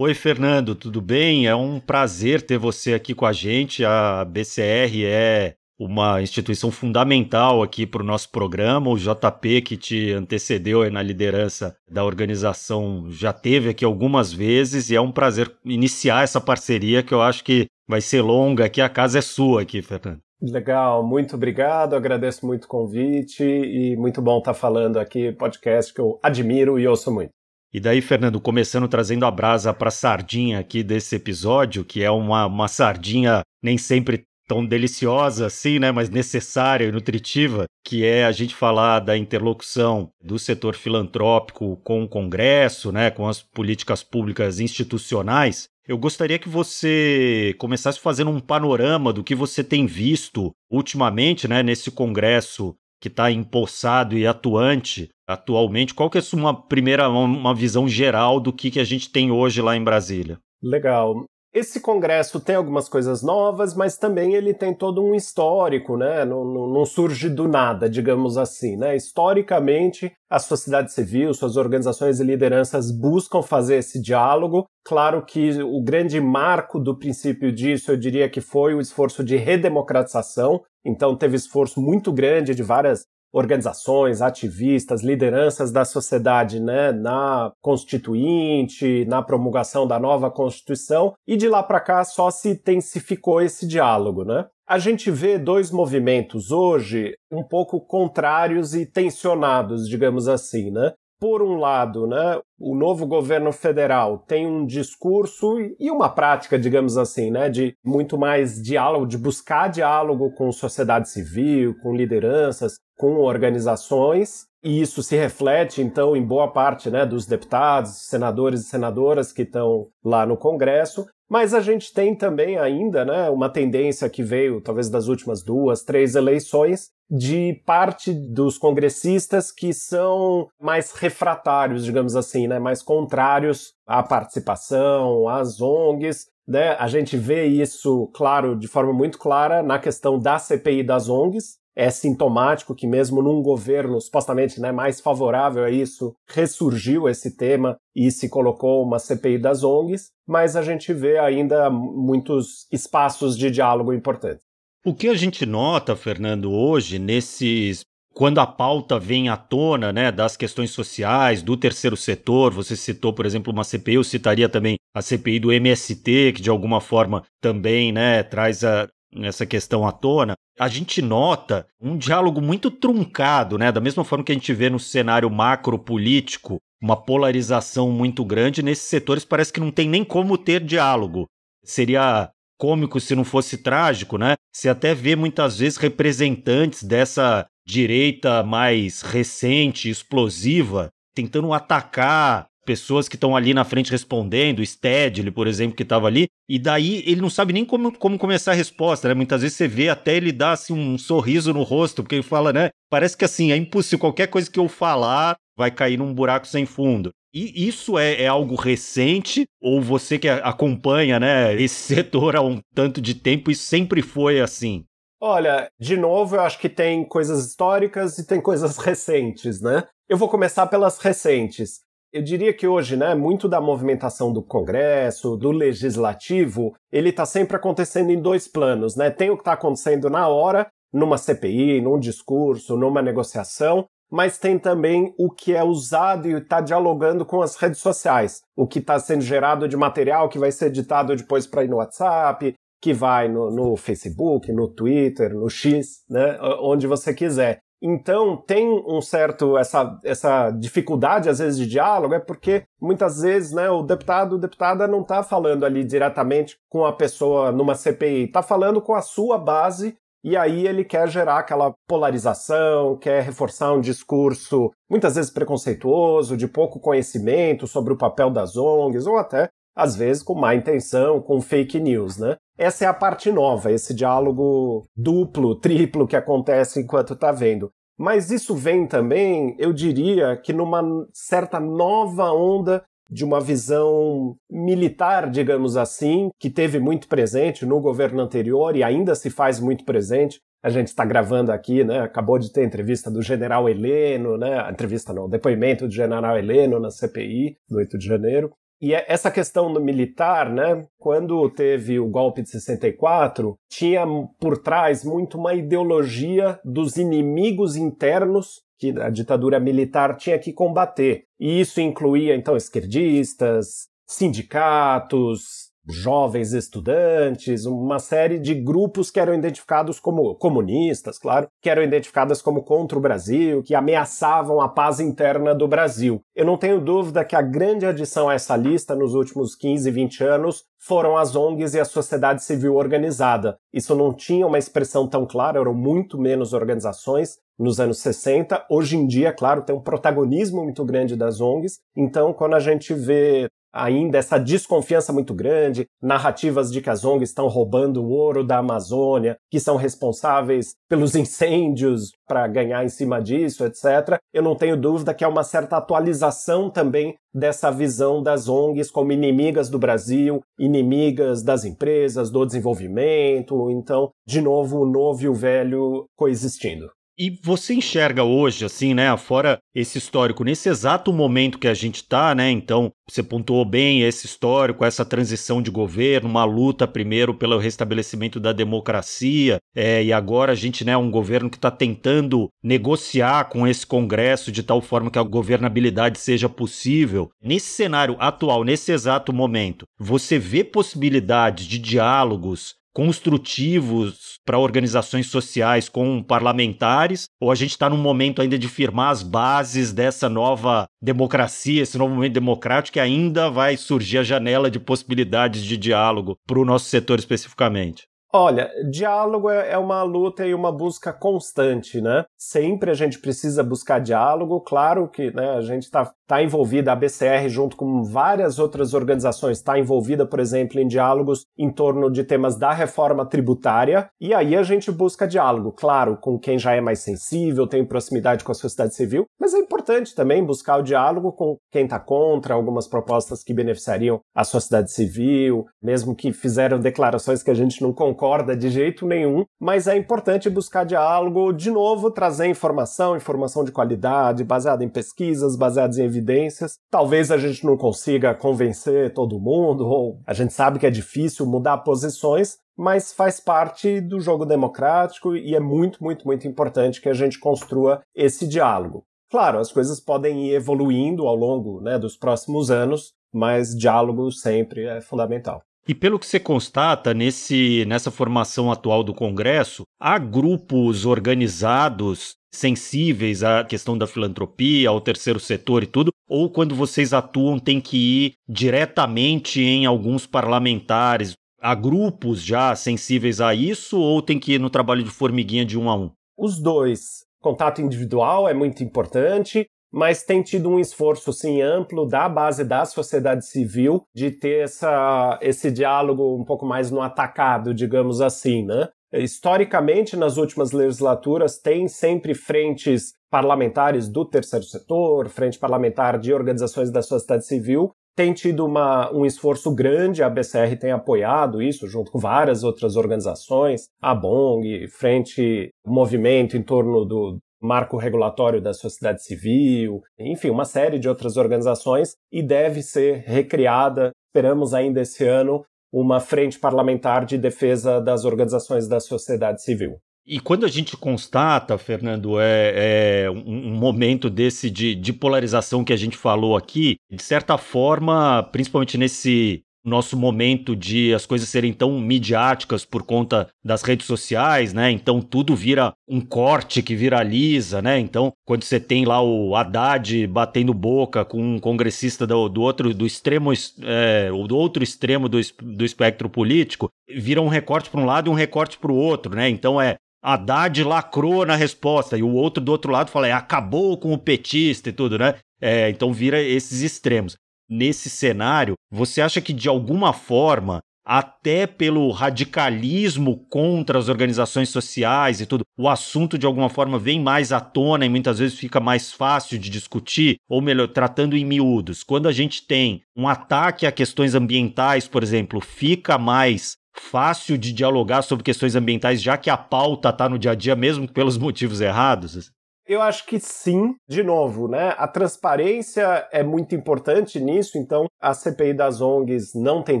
Oi, 0.02 0.14
Fernando, 0.14 0.74
tudo 0.74 0.98
bem? 0.98 1.46
É 1.46 1.54
um 1.54 1.78
prazer 1.78 2.40
ter 2.40 2.56
você 2.56 2.94
aqui 2.94 3.14
com 3.14 3.26
a 3.26 3.34
gente. 3.34 3.84
A 3.84 4.24
BCR 4.24 5.04
é 5.04 5.56
uma 5.78 6.22
instituição 6.22 6.70
fundamental 6.70 7.62
aqui 7.62 7.86
para 7.86 8.02
o 8.02 8.06
nosso 8.06 8.30
programa. 8.30 8.88
O 8.88 8.96
JP, 8.96 9.60
que 9.60 9.76
te 9.76 10.10
antecedeu 10.12 10.90
na 10.90 11.02
liderança 11.02 11.76
da 11.86 12.02
organização, 12.02 13.10
já 13.10 13.30
teve 13.30 13.68
aqui 13.68 13.84
algumas 13.84 14.32
vezes 14.32 14.88
e 14.88 14.96
é 14.96 15.00
um 15.02 15.12
prazer 15.12 15.54
iniciar 15.66 16.24
essa 16.24 16.40
parceria 16.40 17.02
que 17.02 17.12
eu 17.12 17.20
acho 17.20 17.44
que 17.44 17.66
vai 17.86 18.00
ser 18.00 18.22
longa 18.22 18.64
aqui. 18.64 18.80
A 18.80 18.88
casa 18.88 19.18
é 19.18 19.22
sua 19.22 19.60
aqui, 19.60 19.82
Fernando. 19.82 20.20
Legal, 20.40 21.06
muito 21.06 21.36
obrigado, 21.36 21.94
agradeço 21.94 22.46
muito 22.46 22.64
o 22.64 22.68
convite 22.68 23.44
e 23.44 23.94
muito 23.98 24.22
bom 24.22 24.38
estar 24.38 24.54
falando 24.54 24.98
aqui, 24.98 25.30
podcast 25.32 25.92
que 25.92 26.00
eu 26.00 26.18
admiro 26.22 26.78
e 26.78 26.88
ouço 26.88 27.12
muito. 27.12 27.32
E 27.72 27.78
daí, 27.78 28.00
Fernando, 28.00 28.40
começando 28.40 28.88
trazendo 28.88 29.24
a 29.24 29.30
brasa 29.30 29.72
para 29.72 29.88
a 29.88 29.92
sardinha 29.92 30.58
aqui 30.58 30.82
desse 30.82 31.14
episódio, 31.14 31.84
que 31.84 32.02
é 32.02 32.10
uma, 32.10 32.46
uma 32.46 32.66
sardinha 32.66 33.42
nem 33.62 33.78
sempre 33.78 34.24
tão 34.48 34.66
deliciosa 34.66 35.46
assim, 35.46 35.78
né, 35.78 35.92
mas 35.92 36.10
necessária 36.10 36.84
e 36.84 36.90
nutritiva, 36.90 37.66
que 37.86 38.04
é 38.04 38.24
a 38.24 38.32
gente 38.32 38.52
falar 38.52 38.98
da 38.98 39.16
interlocução 39.16 40.10
do 40.20 40.40
setor 40.40 40.74
filantrópico 40.74 41.76
com 41.84 42.02
o 42.02 42.08
Congresso, 42.08 42.90
né, 42.90 43.12
com 43.12 43.28
as 43.28 43.40
políticas 43.40 44.02
públicas 44.02 44.58
institucionais. 44.58 45.68
Eu 45.86 45.96
gostaria 45.96 46.38
que 46.38 46.48
você 46.48 47.54
começasse 47.58 48.00
fazendo 48.00 48.32
um 48.32 48.40
panorama 48.40 49.12
do 49.12 49.22
que 49.22 49.36
você 49.36 49.62
tem 49.62 49.86
visto 49.86 50.50
ultimamente, 50.68 51.46
né, 51.46 51.62
nesse 51.62 51.88
Congresso 51.92 52.74
que 53.00 53.08
está 53.08 53.30
empossado 53.30 54.16
e 54.16 54.26
atuante 54.26 55.08
atualmente. 55.26 55.94
Qual 55.94 56.10
que 56.10 56.18
é 56.18 56.20
a 56.20 56.22
sua 56.22 56.54
primeira 56.54 57.08
uma 57.08 57.54
visão 57.54 57.88
geral 57.88 58.38
do 58.38 58.52
que, 58.52 58.70
que 58.70 58.80
a 58.80 58.84
gente 58.84 59.10
tem 59.10 59.30
hoje 59.30 59.62
lá 59.62 59.76
em 59.76 59.82
Brasília? 59.82 60.38
Legal. 60.62 61.24
Esse 61.52 61.80
congresso 61.80 62.38
tem 62.38 62.54
algumas 62.54 62.88
coisas 62.88 63.24
novas, 63.24 63.74
mas 63.74 63.98
também 63.98 64.34
ele 64.34 64.54
tem 64.54 64.72
todo 64.72 65.02
um 65.02 65.16
histórico, 65.16 65.96
né? 65.96 66.24
Não, 66.24 66.44
não, 66.44 66.68
não, 66.68 66.84
surge 66.84 67.28
do 67.28 67.48
nada, 67.48 67.90
digamos 67.90 68.38
assim, 68.38 68.76
né? 68.76 68.94
Historicamente, 68.94 70.12
a 70.30 70.38
sociedade 70.38 70.92
civil, 70.92 71.34
suas 71.34 71.56
organizações 71.56 72.20
e 72.20 72.24
lideranças 72.24 72.92
buscam 72.92 73.42
fazer 73.42 73.78
esse 73.78 74.00
diálogo. 74.00 74.64
Claro 74.84 75.24
que 75.24 75.60
o 75.60 75.82
grande 75.82 76.20
marco 76.20 76.78
do 76.78 76.96
princípio 76.96 77.50
disso, 77.50 77.90
eu 77.90 77.96
diria 77.96 78.30
que 78.30 78.40
foi 78.40 78.72
o 78.72 78.80
esforço 78.80 79.24
de 79.24 79.36
redemocratização. 79.36 80.62
Então, 80.84 81.16
teve 81.16 81.34
esforço 81.34 81.82
muito 81.82 82.12
grande 82.12 82.54
de 82.54 82.62
várias 82.62 83.04
organizações, 83.32 84.20
ativistas, 84.22 85.02
lideranças 85.02 85.70
da 85.70 85.84
sociedade, 85.84 86.60
né, 86.60 86.92
na 86.92 87.52
Constituinte, 87.60 89.04
na 89.06 89.22
promulgação 89.22 89.86
da 89.86 89.98
nova 89.98 90.30
Constituição, 90.30 91.14
e 91.26 91.36
de 91.36 91.48
lá 91.48 91.62
para 91.62 91.80
cá 91.80 92.04
só 92.04 92.30
se 92.30 92.50
intensificou 92.50 93.40
esse 93.40 93.66
diálogo, 93.66 94.24
né? 94.24 94.46
A 94.66 94.78
gente 94.78 95.10
vê 95.10 95.36
dois 95.36 95.70
movimentos 95.70 96.52
hoje 96.52 97.14
um 97.30 97.42
pouco 97.42 97.80
contrários 97.80 98.72
e 98.74 98.86
tensionados, 98.86 99.88
digamos 99.88 100.28
assim, 100.28 100.70
né? 100.70 100.92
Por 101.20 101.42
um 101.42 101.56
lado, 101.56 102.06
né, 102.06 102.40
o 102.58 102.74
novo 102.74 103.06
governo 103.06 103.52
federal 103.52 104.24
tem 104.26 104.46
um 104.46 104.64
discurso 104.64 105.58
e 105.78 105.90
uma 105.90 106.08
prática, 106.08 106.58
digamos 106.58 106.96
assim, 106.96 107.30
né, 107.30 107.50
de 107.50 107.76
muito 107.84 108.16
mais 108.16 108.60
diálogo, 108.60 109.06
de 109.06 109.18
buscar 109.18 109.68
diálogo 109.68 110.32
com 110.32 110.50
sociedade 110.50 111.10
civil, 111.10 111.74
com 111.82 111.94
lideranças, 111.94 112.76
com 112.96 113.16
organizações, 113.16 114.46
e 114.62 114.80
isso 114.80 115.02
se 115.02 115.16
reflete, 115.16 115.80
então, 115.80 116.16
em 116.16 116.24
boa 116.24 116.52
parte 116.52 116.90
né, 116.90 117.06
dos 117.06 117.26
deputados, 117.26 118.06
senadores 118.06 118.60
e 118.60 118.64
senadoras 118.64 119.32
que 119.32 119.42
estão 119.42 119.86
lá 120.04 120.26
no 120.26 120.36
Congresso, 120.36 121.06
mas 121.28 121.54
a 121.54 121.60
gente 121.60 121.94
tem 121.94 122.14
também 122.14 122.58
ainda 122.58 123.04
né, 123.04 123.30
uma 123.30 123.48
tendência 123.48 124.08
que 124.10 124.22
veio, 124.22 124.60
talvez 124.60 124.90
das 124.90 125.06
últimas 125.06 125.42
duas, 125.42 125.82
três 125.82 126.14
eleições, 126.14 126.90
de 127.10 127.60
parte 127.66 128.12
dos 128.12 128.56
congressistas 128.56 129.50
que 129.50 129.72
são 129.72 130.48
mais 130.60 130.92
refratários, 130.92 131.84
digamos 131.84 132.14
assim, 132.14 132.46
né, 132.46 132.58
mais 132.58 132.82
contrários 132.82 133.72
à 133.86 134.02
participação, 134.02 135.28
às 135.28 135.60
ONGs. 135.60 136.28
Né? 136.46 136.76
A 136.78 136.86
gente 136.86 137.16
vê 137.16 137.46
isso, 137.46 138.08
claro, 138.14 138.56
de 138.56 138.68
forma 138.68 138.92
muito 138.92 139.18
clara 139.18 139.62
na 139.62 139.78
questão 139.78 140.18
da 140.18 140.38
CPI 140.38 140.84
das 140.84 141.08
ONGs, 141.08 141.60
é 141.76 141.88
sintomático 141.88 142.74
que 142.74 142.86
mesmo 142.86 143.22
num 143.22 143.42
governo 143.42 144.00
supostamente 144.00 144.60
né, 144.60 144.70
mais 144.72 145.00
favorável 145.00 145.64
a 145.64 145.70
isso, 145.70 146.14
ressurgiu 146.28 147.08
esse 147.08 147.36
tema 147.36 147.76
e 147.94 148.10
se 148.10 148.28
colocou 148.28 148.84
uma 148.84 148.98
CPI 148.98 149.38
das 149.38 149.62
ONGs, 149.62 150.10
mas 150.26 150.56
a 150.56 150.62
gente 150.62 150.92
vê 150.92 151.18
ainda 151.18 151.70
muitos 151.70 152.66
espaços 152.70 153.36
de 153.36 153.50
diálogo 153.50 153.92
importantes. 153.92 154.49
O 154.84 154.94
que 154.94 155.08
a 155.08 155.14
gente 155.14 155.44
nota, 155.44 155.94
Fernando, 155.94 156.50
hoje, 156.52 156.98
nesses 156.98 157.82
quando 158.14 158.38
a 158.38 158.46
pauta 158.46 158.98
vem 158.98 159.28
à 159.28 159.36
tona, 159.36 159.92
né, 159.92 160.10
das 160.10 160.36
questões 160.36 160.70
sociais, 160.70 161.42
do 161.42 161.56
terceiro 161.56 161.96
setor, 161.96 162.52
você 162.52 162.74
citou, 162.74 163.12
por 163.12 163.24
exemplo, 163.24 163.52
uma 163.52 163.62
CPI, 163.62 163.94
eu 163.94 164.04
citaria 164.04 164.48
também 164.48 164.76
a 164.94 165.00
CPI 165.00 165.38
do 165.38 165.52
MST, 165.52 166.32
que 166.34 166.42
de 166.42 166.50
alguma 166.50 166.80
forma 166.80 167.22
também, 167.40 167.92
né, 167.92 168.22
traz 168.22 168.64
a, 168.64 168.88
essa 169.22 169.46
questão 169.46 169.86
à 169.86 169.92
tona, 169.92 170.34
a 170.58 170.68
gente 170.68 171.00
nota 171.00 171.66
um 171.80 171.96
diálogo 171.96 172.40
muito 172.40 172.70
truncado, 172.70 173.56
né? 173.56 173.70
Da 173.72 173.80
mesma 173.80 174.04
forma 174.04 174.24
que 174.24 174.32
a 174.32 174.34
gente 174.34 174.52
vê 174.52 174.68
no 174.68 174.78
cenário 174.78 175.30
macro 175.30 175.78
político, 175.78 176.58
uma 176.82 176.96
polarização 176.96 177.90
muito 177.90 178.24
grande, 178.24 178.62
nesses 178.62 178.84
setores 178.84 179.24
parece 179.24 179.52
que 179.52 179.60
não 179.60 179.70
tem 179.70 179.88
nem 179.88 180.04
como 180.04 180.36
ter 180.36 180.62
diálogo. 180.62 181.26
Seria 181.64 182.30
cômico 182.60 183.00
se 183.00 183.14
não 183.14 183.24
fosse 183.24 183.56
trágico, 183.56 184.18
né? 184.18 184.34
Se 184.54 184.68
até 184.68 184.94
vê 184.94 185.16
muitas 185.16 185.58
vezes 185.58 185.78
representantes 185.78 186.82
dessa 186.82 187.46
direita 187.66 188.42
mais 188.42 189.00
recente, 189.00 189.88
explosiva, 189.88 190.90
tentando 191.14 191.52
atacar 191.54 192.46
pessoas 192.66 193.08
que 193.08 193.16
estão 193.16 193.34
ali 193.34 193.54
na 193.54 193.64
frente 193.64 193.90
respondendo, 193.90 194.64
Stedley, 194.64 195.30
por 195.30 195.46
exemplo, 195.46 195.74
que 195.74 195.82
estava 195.82 196.06
ali, 196.06 196.26
e 196.48 196.58
daí 196.58 197.02
ele 197.06 197.20
não 197.20 197.30
sabe 197.30 197.52
nem 197.52 197.64
como, 197.64 197.90
como 197.96 198.18
começar 198.18 198.52
a 198.52 198.54
resposta, 198.54 199.08
né? 199.08 199.14
Muitas 199.14 199.40
vezes 199.40 199.56
você 199.56 199.66
vê 199.66 199.88
até 199.88 200.16
ele 200.16 200.30
dar 200.30 200.52
assim, 200.52 200.74
um 200.74 200.98
sorriso 200.98 201.54
no 201.54 201.62
rosto, 201.62 202.02
porque 202.02 202.16
ele 202.16 202.22
fala, 202.22 202.52
né? 202.52 202.68
Parece 202.90 203.16
que 203.16 203.24
assim, 203.24 203.50
é 203.50 203.56
impossível, 203.56 203.98
qualquer 203.98 204.26
coisa 204.26 204.50
que 204.50 204.58
eu 204.58 204.68
falar 204.68 205.36
vai 205.56 205.70
cair 205.70 205.98
num 205.98 206.14
buraco 206.14 206.46
sem 206.46 206.66
fundo. 206.66 207.10
E 207.32 207.68
isso 207.68 207.96
é, 207.96 208.22
é, 208.22 208.26
algo 208.26 208.56
recente, 208.56 209.46
ou 209.62 209.80
você 209.80 210.18
que 210.18 210.28
acompanha 210.28 211.20
né, 211.20 211.54
esse 211.60 211.94
setor 211.94 212.34
há 212.34 212.42
um 212.42 212.60
tanto 212.74 213.00
de 213.00 213.14
tempo, 213.14 213.50
isso 213.50 213.62
sempre 213.62 214.02
foi 214.02 214.40
assim? 214.40 214.84
Olha, 215.22 215.68
de 215.78 215.96
novo, 215.96 216.36
eu 216.36 216.40
acho 216.40 216.58
que 216.58 216.68
tem 216.68 217.04
coisas 217.04 217.46
históricas 217.46 218.18
e 218.18 218.26
tem 218.26 218.40
coisas 218.40 218.78
recentes, 218.78 219.60
né? 219.60 219.84
Eu 220.08 220.16
vou 220.16 220.28
começar 220.28 220.66
pelas 220.66 220.98
recentes. 220.98 221.80
Eu 222.12 222.22
diria 222.22 222.52
que 222.52 222.66
hoje, 222.66 222.96
né, 222.96 223.14
muito 223.14 223.48
da 223.48 223.60
movimentação 223.60 224.32
do 224.32 224.42
Congresso, 224.42 225.36
do 225.36 225.52
Legislativo, 225.52 226.74
ele 226.90 227.10
está 227.10 227.24
sempre 227.24 227.56
acontecendo 227.56 228.10
em 228.10 228.20
dois 228.20 228.48
planos, 228.48 228.96
né? 228.96 229.10
Tem 229.10 229.30
o 229.30 229.36
que 229.36 229.42
está 229.42 229.52
acontecendo 229.52 230.10
na 230.10 230.26
hora, 230.26 230.66
numa 230.92 231.16
CPI, 231.16 231.80
num 231.80 232.00
discurso, 232.00 232.76
numa 232.76 233.00
negociação, 233.00 233.86
mas 234.10 234.38
tem 234.38 234.58
também 234.58 235.14
o 235.18 235.30
que 235.30 235.54
é 235.54 235.62
usado 235.62 236.28
e 236.28 236.32
está 236.32 236.60
dialogando 236.60 237.24
com 237.24 237.40
as 237.40 237.56
redes 237.56 237.80
sociais, 237.80 238.40
o 238.56 238.66
que 238.66 238.80
está 238.80 238.98
sendo 238.98 239.22
gerado 239.22 239.68
de 239.68 239.76
material 239.76 240.28
que 240.28 240.38
vai 240.38 240.50
ser 240.50 240.66
editado 240.66 241.14
depois 241.14 241.46
para 241.46 241.64
ir 241.64 241.68
no 241.68 241.76
WhatsApp, 241.76 242.54
que 242.80 242.92
vai 242.94 243.28
no, 243.28 243.50
no, 243.50 243.76
Facebook, 243.76 244.50
no 244.52 244.68
Twitter, 244.68 245.34
no 245.34 245.48
X, 245.48 246.02
né, 246.08 246.38
onde 246.60 246.86
você 246.86 247.12
quiser. 247.14 247.60
Então, 247.82 248.36
tem 248.36 248.68
um 248.68 249.00
certo, 249.00 249.56
essa, 249.56 249.98
essa 250.04 250.50
dificuldade, 250.50 251.30
às 251.30 251.38
vezes, 251.38 251.58
de 251.58 251.66
diálogo, 251.66 252.12
é 252.12 252.18
porque, 252.18 252.64
muitas 252.78 253.22
vezes, 253.22 253.52
né, 253.52 253.70
o 253.70 253.82
deputado, 253.82 254.36
a 254.36 254.38
deputada 254.38 254.86
não 254.86 255.00
está 255.00 255.22
falando 255.22 255.64
ali 255.64 255.82
diretamente 255.82 256.56
com 256.68 256.84
a 256.84 256.92
pessoa 256.92 257.50
numa 257.50 257.74
CPI, 257.74 258.24
está 258.24 258.42
falando 258.42 258.82
com 258.82 258.94
a 258.94 259.00
sua 259.00 259.38
base, 259.38 259.96
e 260.22 260.36
aí 260.36 260.66
ele 260.66 260.84
quer 260.84 261.08
gerar 261.08 261.38
aquela 261.38 261.74
polarização, 261.88 262.96
quer 262.96 263.22
reforçar 263.22 263.72
um 263.72 263.80
discurso, 263.80 264.70
muitas 264.88 265.14
vezes 265.14 265.30
preconceituoso, 265.30 266.36
de 266.36 266.46
pouco 266.46 266.78
conhecimento 266.78 267.66
sobre 267.66 267.92
o 267.92 267.98
papel 267.98 268.30
das 268.30 268.56
ONGs, 268.56 269.06
ou 269.06 269.16
até 269.16 269.48
às 269.74 269.96
vezes 269.96 270.22
com 270.22 270.34
má 270.34 270.54
intenção, 270.54 271.20
com 271.22 271.40
fake 271.40 271.80
news, 271.80 272.18
né? 272.18 272.36
Essa 272.58 272.84
é 272.84 272.88
a 272.88 272.94
parte 272.94 273.32
nova, 273.32 273.72
esse 273.72 273.94
diálogo 273.94 274.84
duplo, 274.94 275.54
triplo 275.60 276.06
que 276.06 276.16
acontece 276.16 276.80
enquanto 276.80 277.14
está 277.14 277.32
vendo. 277.32 277.70
Mas 277.98 278.30
isso 278.30 278.54
vem 278.54 278.86
também, 278.86 279.54
eu 279.58 279.72
diria, 279.72 280.36
que 280.36 280.52
numa 280.52 280.82
certa 281.12 281.60
nova 281.60 282.32
onda 282.32 282.82
de 283.10 283.24
uma 283.24 283.40
visão 283.40 284.36
militar, 284.50 285.28
digamos 285.30 285.76
assim, 285.76 286.30
que 286.38 286.48
teve 286.48 286.78
muito 286.78 287.08
presente 287.08 287.66
no 287.66 287.80
governo 287.80 288.20
anterior 288.20 288.76
e 288.76 288.82
ainda 288.82 289.14
se 289.14 289.28
faz 289.30 289.58
muito 289.58 289.84
presente. 289.84 290.40
A 290.62 290.68
gente 290.68 290.88
está 290.88 291.04
gravando 291.04 291.50
aqui, 291.50 291.82
né? 291.82 292.00
Acabou 292.00 292.38
de 292.38 292.52
ter 292.52 292.64
entrevista 292.64 293.10
do 293.10 293.22
general 293.22 293.68
Heleno, 293.68 294.36
né? 294.36 294.70
Entrevista 294.70 295.12
não, 295.12 295.28
depoimento 295.28 295.86
do 295.86 295.92
general 295.92 296.38
Heleno 296.38 296.78
na 296.78 296.90
CPI 296.90 297.56
do 297.68 297.78
8 297.78 297.98
de 297.98 298.06
janeiro. 298.06 298.50
E 298.82 298.94
é 298.94 299.04
essa 299.08 299.30
questão 299.30 299.70
do 299.70 299.80
militar, 299.80 300.50
né? 300.50 300.86
Quando 300.98 301.50
teve 301.50 302.00
o 302.00 302.08
golpe 302.08 302.42
de 302.42 302.48
64, 302.48 303.54
tinha 303.68 304.06
por 304.38 304.56
trás 304.56 305.04
muito 305.04 305.36
uma 305.36 305.52
ideologia 305.52 306.58
dos 306.64 306.96
inimigos 306.96 307.76
internos 307.76 308.62
que 308.80 308.98
a 308.98 309.10
ditadura 309.10 309.60
militar 309.60 310.16
tinha 310.16 310.38
que 310.38 310.54
combater. 310.54 311.26
E 311.38 311.60
isso 311.60 311.80
incluía, 311.82 312.34
então, 312.34 312.56
esquerdistas, 312.56 313.88
sindicatos, 314.06 315.69
jovens 315.88 316.52
estudantes, 316.52 317.64
uma 317.66 317.98
série 317.98 318.38
de 318.38 318.54
grupos 318.54 319.10
que 319.10 319.20
eram 319.20 319.34
identificados 319.34 319.98
como 319.98 320.34
comunistas, 320.36 321.18
claro, 321.18 321.48
que 321.62 321.70
eram 321.70 321.82
identificadas 321.82 322.42
como 322.42 322.62
contra 322.62 322.98
o 322.98 323.00
Brasil, 323.00 323.62
que 323.62 323.74
ameaçavam 323.74 324.60
a 324.60 324.68
paz 324.68 325.00
interna 325.00 325.54
do 325.54 325.66
Brasil. 325.66 326.20
Eu 326.34 326.44
não 326.44 326.56
tenho 326.56 326.80
dúvida 326.80 327.24
que 327.24 327.36
a 327.36 327.42
grande 327.42 327.86
adição 327.86 328.28
a 328.28 328.34
essa 328.34 328.56
lista 328.56 328.94
nos 328.94 329.14
últimos 329.14 329.54
15, 329.54 329.90
20 329.90 330.24
anos 330.24 330.64
foram 330.78 331.16
as 331.16 331.36
ONGs 331.36 331.74
e 331.74 331.80
a 331.80 331.84
sociedade 331.84 332.42
civil 332.42 332.74
organizada. 332.74 333.58
Isso 333.72 333.94
não 333.94 334.14
tinha 334.14 334.46
uma 334.46 334.58
expressão 334.58 335.06
tão 335.06 335.26
clara, 335.26 335.60
eram 335.60 335.74
muito 335.74 336.18
menos 336.18 336.52
organizações 336.52 337.38
nos 337.58 337.78
anos 337.78 337.98
60. 337.98 338.64
Hoje 338.70 338.96
em 338.96 339.06
dia, 339.06 339.32
claro, 339.32 339.62
tem 339.62 339.76
um 339.76 339.82
protagonismo 339.82 340.64
muito 340.64 340.82
grande 340.84 341.14
das 341.14 341.40
ONGs. 341.40 341.78
Então, 341.94 342.32
quando 342.32 342.54
a 342.54 342.60
gente 342.60 342.94
vê 342.94 343.48
ainda 343.72 344.18
essa 344.18 344.38
desconfiança 344.38 345.12
muito 345.12 345.34
grande, 345.34 345.86
narrativas 346.02 346.70
de 346.70 346.80
que 346.80 346.90
as 346.90 347.04
ONGs 347.04 347.30
estão 347.30 347.48
roubando 347.48 348.02
o 348.02 348.10
ouro 348.10 348.44
da 348.44 348.58
Amazônia, 348.58 349.36
que 349.50 349.60
são 349.60 349.76
responsáveis 349.76 350.74
pelos 350.88 351.14
incêndios 351.16 352.10
para 352.26 352.46
ganhar 352.46 352.84
em 352.84 352.88
cima 352.88 353.20
disso, 353.20 353.64
etc. 353.64 354.18
Eu 354.32 354.42
não 354.42 354.54
tenho 354.54 354.76
dúvida 354.76 355.14
que 355.14 355.24
há 355.24 355.28
uma 355.28 355.44
certa 355.44 355.76
atualização 355.76 356.70
também 356.70 357.14
dessa 357.32 357.70
visão 357.70 358.22
das 358.22 358.48
ONGs 358.48 358.90
como 358.90 359.12
inimigas 359.12 359.68
do 359.68 359.78
Brasil, 359.78 360.40
inimigas 360.58 361.42
das 361.42 361.64
empresas, 361.64 362.30
do 362.30 362.44
desenvolvimento. 362.44 363.70
Então, 363.70 364.10
de 364.26 364.40
novo, 364.40 364.80
o 364.80 364.86
novo 364.86 365.22
e 365.22 365.28
o 365.28 365.34
velho 365.34 366.06
coexistindo. 366.16 366.90
E 367.22 367.38
você 367.42 367.74
enxerga 367.74 368.24
hoje, 368.24 368.64
assim, 368.64 368.94
né, 368.94 369.14
fora 369.14 369.58
esse 369.74 369.98
histórico, 369.98 370.42
nesse 370.42 370.70
exato 370.70 371.12
momento 371.12 371.58
que 371.58 371.68
a 371.68 371.74
gente 371.74 371.96
está, 371.96 372.34
né? 372.34 372.50
Então, 372.50 372.90
você 373.06 373.22
pontuou 373.22 373.62
bem 373.62 374.00
esse 374.00 374.24
histórico, 374.24 374.86
essa 374.86 375.04
transição 375.04 375.60
de 375.60 375.70
governo, 375.70 376.30
uma 376.30 376.46
luta 376.46 376.88
primeiro 376.88 377.34
pelo 377.34 377.58
restabelecimento 377.58 378.40
da 378.40 378.54
democracia, 378.54 379.58
é, 379.76 380.02
e 380.02 380.14
agora 380.14 380.52
a 380.52 380.54
gente, 380.54 380.82
né, 380.82 380.96
um 380.96 381.10
governo 381.10 381.50
que 381.50 381.58
está 381.58 381.70
tentando 381.70 382.48
negociar 382.62 383.50
com 383.50 383.68
esse 383.68 383.86
Congresso 383.86 384.50
de 384.50 384.62
tal 384.62 384.80
forma 384.80 385.10
que 385.10 385.18
a 385.18 385.22
governabilidade 385.22 386.18
seja 386.18 386.48
possível. 386.48 387.28
Nesse 387.42 387.66
cenário 387.66 388.16
atual, 388.18 388.64
nesse 388.64 388.92
exato 388.92 389.30
momento, 389.30 389.84
você 389.98 390.38
vê 390.38 390.64
possibilidades 390.64 391.66
de 391.66 391.78
diálogos 391.78 392.79
construtivos 392.92 394.38
para 394.44 394.58
organizações 394.58 395.26
sociais 395.26 395.88
com 395.88 396.22
parlamentares, 396.22 397.26
ou 397.40 397.50
a 397.50 397.54
gente 397.54 397.70
está 397.70 397.88
num 397.88 397.96
momento 397.96 398.42
ainda 398.42 398.58
de 398.58 398.68
firmar 398.68 399.10
as 399.10 399.22
bases 399.22 399.92
dessa 399.92 400.28
nova 400.28 400.86
democracia, 401.00 401.82
esse 401.82 401.96
novo 401.96 402.14
momento 402.14 402.32
democrático 402.32 402.94
que 402.94 403.00
ainda 403.00 403.48
vai 403.48 403.76
surgir 403.76 404.18
a 404.18 404.22
janela 404.24 404.70
de 404.70 404.80
possibilidades 404.80 405.62
de 405.62 405.76
diálogo 405.76 406.36
para 406.46 406.58
o 406.58 406.64
nosso 406.64 406.86
setor 406.86 407.18
especificamente? 407.18 408.09
Olha, 408.32 408.70
diálogo 408.88 409.50
é, 409.50 409.72
é 409.72 409.78
uma 409.78 410.04
luta 410.04 410.46
e 410.46 410.54
uma 410.54 410.70
busca 410.70 411.12
constante, 411.12 412.00
né? 412.00 412.24
Sempre 412.38 412.88
a 412.92 412.94
gente 412.94 413.18
precisa 413.18 413.64
buscar 413.64 413.98
diálogo. 413.98 414.60
Claro 414.60 415.08
que 415.08 415.34
né, 415.34 415.50
a 415.56 415.60
gente 415.60 415.82
está 415.82 416.12
tá 416.28 416.40
envolvida, 416.40 416.92
a 416.92 416.96
BCR, 416.96 417.48
junto 417.48 417.76
com 417.76 418.04
várias 418.04 418.60
outras 418.60 418.94
organizações, 418.94 419.58
está 419.58 419.76
envolvida, 419.76 420.24
por 420.24 420.38
exemplo, 420.38 420.78
em 420.78 420.86
diálogos 420.86 421.44
em 421.58 421.72
torno 421.72 422.08
de 422.08 422.22
temas 422.22 422.56
da 422.56 422.72
reforma 422.72 423.26
tributária. 423.26 424.08
E 424.20 424.32
aí 424.32 424.54
a 424.54 424.62
gente 424.62 424.92
busca 424.92 425.26
diálogo, 425.26 425.72
claro, 425.72 426.16
com 426.16 426.38
quem 426.38 426.56
já 426.56 426.72
é 426.72 426.80
mais 426.80 427.00
sensível, 427.00 427.66
tem 427.66 427.84
proximidade 427.84 428.44
com 428.44 428.52
a 428.52 428.54
sociedade 428.54 428.94
civil, 428.94 429.24
mas 429.40 429.54
é 429.54 429.58
importante 429.58 430.14
também 430.14 430.44
buscar 430.44 430.76
o 430.76 430.84
diálogo 430.84 431.32
com 431.32 431.56
quem 431.68 431.82
está 431.82 431.98
contra 431.98 432.54
algumas 432.54 432.86
propostas 432.86 433.42
que 433.42 433.52
beneficiariam 433.52 434.20
a 434.32 434.44
sociedade 434.44 434.92
civil, 434.92 435.66
mesmo 435.82 436.14
que 436.14 436.32
fizeram 436.32 436.78
declarações 436.78 437.42
que 437.42 437.50
a 437.50 437.54
gente 437.54 437.82
não 437.82 437.92
concorda 437.92 438.19
concorda 438.20 438.54
de 438.54 438.68
jeito 438.68 439.06
nenhum, 439.06 439.46
mas 439.58 439.88
é 439.88 439.96
importante 439.96 440.50
buscar 440.50 440.84
diálogo, 440.84 441.54
de 441.54 441.70
novo, 441.70 442.10
trazer 442.10 442.48
informação, 442.48 443.16
informação 443.16 443.64
de 443.64 443.72
qualidade, 443.72 444.44
baseada 444.44 444.84
em 444.84 444.90
pesquisas, 444.90 445.56
baseadas 445.56 445.96
em 445.96 446.04
evidências. 446.04 446.74
Talvez 446.90 447.30
a 447.30 447.38
gente 447.38 447.64
não 447.64 447.78
consiga 447.78 448.34
convencer 448.34 449.14
todo 449.14 449.40
mundo, 449.40 449.86
ou 449.86 450.20
a 450.26 450.34
gente 450.34 450.52
sabe 450.52 450.78
que 450.78 450.86
é 450.86 450.90
difícil 450.90 451.46
mudar 451.46 451.78
posições, 451.78 452.58
mas 452.76 453.10
faz 453.10 453.40
parte 453.40 454.02
do 454.02 454.20
jogo 454.20 454.44
democrático 454.44 455.34
e 455.34 455.54
é 455.54 455.60
muito, 455.60 456.04
muito, 456.04 456.26
muito 456.26 456.46
importante 456.46 457.00
que 457.00 457.08
a 457.08 457.14
gente 457.14 457.40
construa 457.40 458.02
esse 458.14 458.46
diálogo. 458.46 459.04
Claro, 459.30 459.58
as 459.58 459.72
coisas 459.72 459.98
podem 459.98 460.48
ir 460.48 460.54
evoluindo 460.54 461.26
ao 461.26 461.36
longo 461.36 461.80
né, 461.80 461.98
dos 461.98 462.18
próximos 462.18 462.70
anos, 462.70 463.14
mas 463.32 463.68
diálogo 463.68 464.30
sempre 464.30 464.86
é 464.86 465.00
fundamental. 465.00 465.62
E 465.88 465.94
pelo 465.94 466.18
que 466.18 466.26
você 466.26 466.38
constata 466.38 467.14
nesse, 467.14 467.84
nessa 467.86 468.10
formação 468.10 468.70
atual 468.70 469.02
do 469.02 469.14
Congresso, 469.14 469.82
há 469.98 470.18
grupos 470.18 471.04
organizados 471.06 472.36
sensíveis 472.52 473.42
à 473.42 473.64
questão 473.64 473.96
da 473.96 474.06
filantropia, 474.06 474.88
ao 474.88 475.00
terceiro 475.00 475.40
setor 475.40 475.82
e 475.82 475.86
tudo, 475.86 476.12
ou 476.28 476.50
quando 476.50 476.74
vocês 476.74 477.12
atuam 477.12 477.58
tem 477.58 477.80
que 477.80 477.96
ir 477.96 478.34
diretamente 478.48 479.62
em 479.62 479.86
alguns 479.86 480.26
parlamentares? 480.26 481.32
Há 481.60 481.74
grupos 481.74 482.42
já 482.42 482.74
sensíveis 482.74 483.40
a 483.40 483.54
isso 483.54 483.98
ou 483.98 484.22
tem 484.22 484.38
que 484.38 484.52
ir 484.54 484.60
no 484.60 484.70
trabalho 484.70 485.02
de 485.02 485.10
formiguinha 485.10 485.64
de 485.64 485.78
um 485.78 485.90
a 485.90 485.96
um? 485.96 486.10
Os 486.36 486.60
dois. 486.60 487.24
Contato 487.40 487.80
individual 487.80 488.48
é 488.48 488.54
muito 488.54 488.82
importante, 488.82 489.66
mas 489.92 490.22
tem 490.22 490.42
tido 490.42 490.68
um 490.68 490.78
esforço 490.78 491.32
sim 491.32 491.60
amplo 491.60 492.06
da 492.06 492.28
base 492.28 492.64
da 492.64 492.84
sociedade 492.84 493.46
civil 493.46 494.04
de 494.14 494.30
ter 494.30 494.64
essa, 494.64 495.38
esse 495.42 495.70
diálogo 495.70 496.36
um 496.36 496.44
pouco 496.44 496.64
mais 496.64 496.90
no 496.90 497.00
atacado, 497.00 497.74
digamos 497.74 498.20
assim, 498.20 498.64
né? 498.64 498.88
Historicamente, 499.12 500.16
nas 500.16 500.36
últimas 500.36 500.70
legislaturas, 500.70 501.58
tem 501.58 501.88
sempre 501.88 502.32
frentes 502.32 503.12
parlamentares 503.28 504.08
do 504.08 504.24
terceiro 504.24 504.64
setor, 504.64 505.28
frente 505.28 505.58
parlamentar 505.58 506.18
de 506.18 506.32
organizações 506.32 506.92
da 506.92 507.02
sociedade 507.02 507.44
civil, 507.44 507.92
tem 508.14 508.32
tido 508.32 508.66
uma, 508.66 509.12
um 509.12 509.24
esforço 509.24 509.74
grande, 509.74 510.22
a 510.22 510.28
BCR 510.28 510.76
tem 510.78 510.92
apoiado 510.92 511.62
isso, 511.62 511.88
junto 511.88 512.10
com 512.10 512.18
várias 512.18 512.62
outras 512.62 512.96
organizações, 512.96 513.88
a 514.00 514.14
BONG, 514.14 514.88
Frente 514.88 515.70
Movimento 515.86 516.56
em 516.56 516.62
torno 516.62 517.04
do, 517.04 517.38
marco 517.60 517.96
regulatório 517.96 518.60
da 518.60 518.72
sociedade 518.72 519.22
civil, 519.22 520.02
enfim, 520.18 520.50
uma 520.50 520.64
série 520.64 520.98
de 520.98 521.08
outras 521.08 521.36
organizações, 521.36 522.16
e 522.32 522.42
deve 522.42 522.82
ser 522.82 523.24
recriada, 523.26 524.10
esperamos 524.28 524.72
ainda 524.72 525.00
esse 525.00 525.26
ano, 525.26 525.64
uma 525.92 526.20
frente 526.20 526.58
parlamentar 526.58 527.24
de 527.24 527.36
defesa 527.36 528.00
das 528.00 528.24
organizações 528.24 528.88
da 528.88 529.00
sociedade 529.00 529.62
civil. 529.62 529.98
E 530.26 530.38
quando 530.38 530.64
a 530.64 530.68
gente 530.68 530.96
constata, 530.96 531.76
Fernando, 531.76 532.38
é, 532.38 533.24
é 533.24 533.30
um, 533.30 533.72
um, 533.72 533.74
momento 533.74 534.30
desse 534.30 534.70
de, 534.70 534.94
de 534.94 535.12
polarização 535.12 535.82
que 535.82 535.92
a 535.92 535.96
gente 535.96 536.16
falou 536.16 536.56
aqui, 536.56 536.96
de 537.10 537.22
certa 537.22 537.58
forma, 537.58 538.42
principalmente 538.52 538.96
nesse 538.96 539.64
nosso 539.84 540.16
momento 540.16 540.76
de 540.76 541.14
as 541.14 541.24
coisas 541.24 541.48
serem 541.48 541.72
tão 541.72 541.98
midiáticas 541.98 542.84
por 542.84 543.02
conta 543.02 543.48
das 543.64 543.82
redes 543.82 544.06
sociais, 544.06 544.72
né? 544.72 544.90
Então 544.90 545.20
tudo 545.20 545.56
vira 545.56 545.92
um 546.08 546.20
corte 546.20 546.82
que 546.82 546.94
viraliza, 546.94 547.80
né? 547.80 547.98
Então, 547.98 548.32
quando 548.44 548.64
você 548.64 548.78
tem 548.78 549.04
lá 549.04 549.22
o 549.22 549.56
Haddad 549.56 550.26
batendo 550.26 550.74
boca 550.74 551.24
com 551.24 551.56
um 551.56 551.58
congressista 551.58 552.26
do, 552.26 552.48
do 552.48 552.60
outro, 552.60 552.92
do 552.92 553.06
extremo, 553.06 553.52
é, 553.82 554.28
do 554.28 554.56
outro 554.56 554.82
extremo 554.82 555.28
do, 555.28 555.40
do 555.62 555.84
espectro 555.84 556.28
político, 556.28 556.88
vira 557.08 557.40
um 557.40 557.48
recorte 557.48 557.88
para 557.90 558.00
um 558.00 558.04
lado 558.04 558.28
e 558.28 558.30
um 558.30 558.34
recorte 558.34 558.78
para 558.78 558.92
o 558.92 558.96
outro, 558.96 559.34
né? 559.34 559.48
Então 559.48 559.80
é 559.80 559.96
Haddad 560.22 560.84
lacrou 560.84 561.46
na 561.46 561.56
resposta 561.56 562.18
e 562.18 562.22
o 562.22 562.34
outro 562.34 562.62
do 562.62 562.70
outro 562.70 562.92
lado 562.92 563.10
fala, 563.10 563.28
é, 563.28 563.32
acabou 563.32 563.96
com 563.96 564.12
o 564.12 564.18
petista 564.18 564.90
e 564.90 564.92
tudo, 564.92 565.18
né? 565.18 565.36
É, 565.60 565.88
então 565.88 566.12
vira 566.12 566.40
esses 566.40 566.82
extremos 566.82 567.36
nesse 567.70 568.10
cenário, 568.10 568.74
você 568.90 569.20
acha 569.20 569.40
que 569.40 569.52
de 569.52 569.68
alguma 569.68 570.12
forma 570.12 570.80
até 571.04 571.66
pelo 571.66 572.10
radicalismo 572.10 573.44
contra 573.48 573.98
as 573.98 574.08
organizações 574.08 574.68
sociais 574.68 575.40
e 575.40 575.46
tudo, 575.46 575.64
o 575.76 575.88
assunto 575.88 576.38
de 576.38 576.46
alguma 576.46 576.68
forma 576.68 576.98
vem 576.98 577.20
mais 577.20 577.52
à 577.52 577.60
tona 577.60 578.04
e 578.04 578.08
muitas 578.08 578.38
vezes 578.38 578.58
fica 578.58 578.78
mais 578.78 579.12
fácil 579.12 579.58
de 579.58 579.70
discutir, 579.70 580.36
ou 580.48 580.60
melhor, 580.60 580.88
tratando 580.88 581.36
em 581.36 581.44
miúdos. 581.44 582.04
Quando 582.04 582.28
a 582.28 582.32
gente 582.32 582.66
tem 582.66 583.02
um 583.16 583.26
ataque 583.26 583.86
a 583.86 583.92
questões 583.92 584.34
ambientais, 584.34 585.08
por 585.08 585.22
exemplo, 585.22 585.60
fica 585.60 586.18
mais 586.18 586.76
fácil 586.94 587.56
de 587.56 587.72
dialogar 587.72 588.22
sobre 588.22 588.44
questões 588.44 588.76
ambientais, 588.76 589.22
já 589.22 589.36
que 589.36 589.48
a 589.48 589.56
pauta 589.56 590.10
está 590.10 590.28
no 590.28 590.38
dia 590.38 590.52
a 590.52 590.54
dia, 590.54 590.76
mesmo 590.76 591.10
pelos 591.10 591.38
motivos 591.38 591.80
errados? 591.80 592.52
Eu 592.90 593.00
acho 593.00 593.24
que 593.24 593.38
sim, 593.38 593.94
de 594.08 594.20
novo, 594.20 594.66
né? 594.66 594.96
A 594.98 595.06
transparência 595.06 596.26
é 596.32 596.42
muito 596.42 596.74
importante 596.74 597.38
nisso, 597.38 597.78
então 597.78 598.08
a 598.20 598.34
CPI 598.34 598.74
das 598.74 599.00
ONGs 599.00 599.54
não 599.54 599.80
tem 599.80 600.00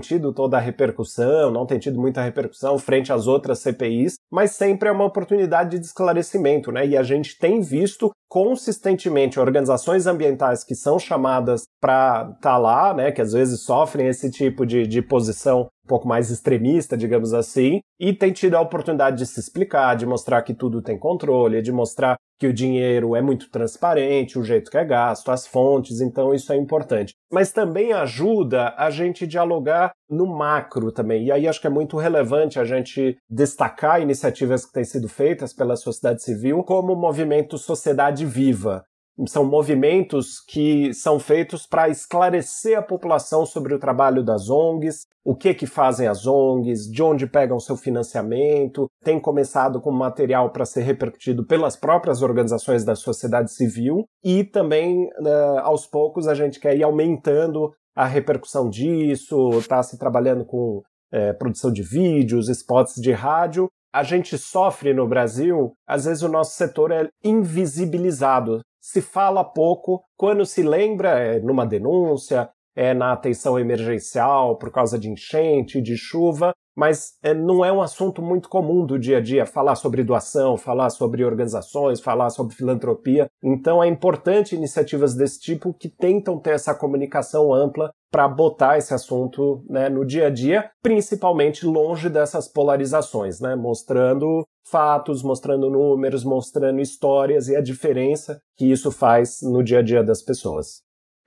tido 0.00 0.32
toda 0.32 0.56
a 0.56 0.60
repercussão, 0.60 1.52
não 1.52 1.64
tem 1.64 1.78
tido 1.78 2.00
muita 2.00 2.20
repercussão 2.20 2.76
frente 2.80 3.12
às 3.12 3.28
outras 3.28 3.60
CPIs, 3.60 4.14
mas 4.28 4.56
sempre 4.56 4.88
é 4.88 4.92
uma 4.92 5.04
oportunidade 5.04 5.78
de 5.78 5.86
esclarecimento, 5.86 6.72
né? 6.72 6.84
E 6.84 6.96
a 6.96 7.04
gente 7.04 7.38
tem 7.38 7.60
visto 7.60 8.10
consistentemente 8.30 9.40
organizações 9.40 10.06
ambientais 10.06 10.62
que 10.62 10.76
são 10.76 11.00
chamadas 11.00 11.64
para 11.80 12.30
estar 12.36 12.38
tá 12.40 12.56
lá, 12.56 12.94
né, 12.94 13.10
que 13.10 13.20
às 13.20 13.32
vezes 13.32 13.62
sofrem 13.62 14.06
esse 14.06 14.30
tipo 14.30 14.64
de, 14.64 14.86
de 14.86 15.02
posição 15.02 15.62
um 15.84 15.88
pouco 15.88 16.06
mais 16.06 16.30
extremista, 16.30 16.96
digamos 16.96 17.34
assim, 17.34 17.80
e 17.98 18.12
tem 18.12 18.32
tido 18.32 18.54
a 18.54 18.60
oportunidade 18.60 19.18
de 19.18 19.26
se 19.26 19.40
explicar, 19.40 19.96
de 19.96 20.06
mostrar 20.06 20.42
que 20.42 20.54
tudo 20.54 20.80
tem 20.80 20.96
controle, 20.96 21.60
de 21.60 21.72
mostrar 21.72 22.16
que 22.38 22.46
o 22.46 22.54
dinheiro 22.54 23.16
é 23.16 23.20
muito 23.20 23.50
transparente, 23.50 24.38
o 24.38 24.44
jeito 24.44 24.70
que 24.70 24.78
é 24.78 24.84
gasto, 24.84 25.32
as 25.32 25.44
fontes, 25.44 26.00
então 26.00 26.32
isso 26.32 26.52
é 26.52 26.56
importante. 26.56 27.12
Mas 27.30 27.52
também 27.52 27.92
ajuda 27.92 28.74
a 28.76 28.90
gente 28.90 29.26
dialogar 29.26 29.92
no 30.08 30.26
macro 30.26 30.90
também. 30.90 31.26
E 31.26 31.32
aí 31.32 31.46
acho 31.46 31.60
que 31.60 31.66
é 31.66 31.70
muito 31.70 31.96
relevante 31.96 32.58
a 32.58 32.64
gente 32.64 33.16
destacar 33.28 34.02
iniciativas 34.02 34.66
que 34.66 34.72
têm 34.72 34.84
sido 34.84 35.08
feitas 35.08 35.52
pela 35.52 35.76
sociedade 35.76 36.22
civil 36.22 36.64
como 36.64 36.92
o 36.92 37.00
movimento 37.00 37.56
Sociedade 37.56 38.26
Viva, 38.26 38.84
são 39.26 39.44
movimentos 39.44 40.40
que 40.40 40.92
são 40.94 41.18
feitos 41.18 41.66
para 41.66 41.88
esclarecer 41.88 42.78
a 42.78 42.82
população 42.82 43.44
sobre 43.44 43.74
o 43.74 43.78
trabalho 43.78 44.24
das 44.24 44.48
ONGs, 44.48 45.06
o 45.24 45.34
que 45.34 45.52
que 45.52 45.66
fazem 45.66 46.06
as 46.06 46.26
ONGs, 46.26 46.90
de 46.90 47.02
onde 47.02 47.26
pegam 47.26 47.60
seu 47.60 47.76
financiamento, 47.76 48.86
tem 49.04 49.20
começado 49.20 49.80
com 49.80 49.90
material 49.90 50.50
para 50.50 50.64
ser 50.64 50.82
repercutido 50.82 51.44
pelas 51.46 51.76
próprias 51.76 52.22
organizações 52.22 52.84
da 52.84 52.94
sociedade 52.94 53.52
civil 53.52 54.04
e 54.24 54.44
também 54.44 55.04
uh, 55.04 55.58
aos 55.62 55.86
poucos 55.86 56.26
a 56.26 56.34
gente 56.34 56.58
quer 56.58 56.76
ir 56.76 56.82
aumentando 56.82 57.70
a 57.94 58.06
repercussão 58.06 58.70
disso, 58.70 59.50
está 59.58 59.82
se 59.82 59.98
trabalhando 59.98 60.44
com 60.44 60.80
é, 61.12 61.32
produção 61.32 61.72
de 61.72 61.82
vídeos, 61.82 62.48
spots 62.48 62.94
de 62.94 63.12
rádio. 63.12 63.68
A 63.92 64.04
gente 64.04 64.38
sofre 64.38 64.94
no 64.94 65.08
Brasil, 65.08 65.72
às 65.86 66.04
vezes 66.04 66.22
o 66.22 66.28
nosso 66.28 66.56
setor 66.56 66.92
é 66.92 67.08
invisibilizado 67.24 68.60
se 68.80 69.02
fala 69.02 69.44
pouco, 69.44 70.02
quando 70.16 70.44
se 70.46 70.62
lembra 70.62 71.10
é 71.18 71.40
numa 71.40 71.66
denúncia, 71.66 72.48
é 72.74 72.94
na 72.94 73.12
atenção 73.12 73.58
emergencial 73.58 74.56
por 74.56 74.70
causa 74.70 74.98
de 74.98 75.10
enchente, 75.10 75.82
de 75.82 75.96
chuva, 75.96 76.52
mas 76.76 77.18
é, 77.22 77.34
não 77.34 77.64
é 77.64 77.70
um 77.70 77.82
assunto 77.82 78.22
muito 78.22 78.48
comum 78.48 78.86
do 78.86 78.98
dia 78.98 79.18
a 79.18 79.20
dia 79.20 79.44
falar 79.44 79.74
sobre 79.74 80.02
doação, 80.02 80.56
falar 80.56 80.88
sobre 80.90 81.24
organizações, 81.24 82.00
falar 82.00 82.30
sobre 82.30 82.54
filantropia. 82.54 83.28
Então 83.42 83.82
é 83.82 83.88
importante 83.88 84.54
iniciativas 84.54 85.14
desse 85.14 85.40
tipo 85.40 85.74
que 85.74 85.88
tentam 85.88 86.38
ter 86.38 86.54
essa 86.54 86.74
comunicação 86.74 87.52
ampla 87.52 87.92
para 88.10 88.28
botar 88.28 88.76
esse 88.76 88.92
assunto 88.92 89.64
né, 89.68 89.88
no 89.88 90.04
dia 90.04 90.26
a 90.26 90.30
dia, 90.30 90.70
principalmente 90.82 91.64
longe 91.64 92.08
dessas 92.08 92.48
polarizações, 92.48 93.40
né, 93.40 93.54
mostrando 93.54 94.44
fatos, 94.68 95.22
mostrando 95.22 95.70
números, 95.70 96.24
mostrando 96.24 96.80
histórias 96.80 97.48
e 97.48 97.56
a 97.56 97.60
diferença 97.60 98.40
que 98.56 98.66
isso 98.66 98.90
faz 98.90 99.38
no 99.42 99.62
dia 99.62 99.78
a 99.78 99.82
dia 99.82 100.02
das 100.02 100.22
pessoas. 100.22 100.82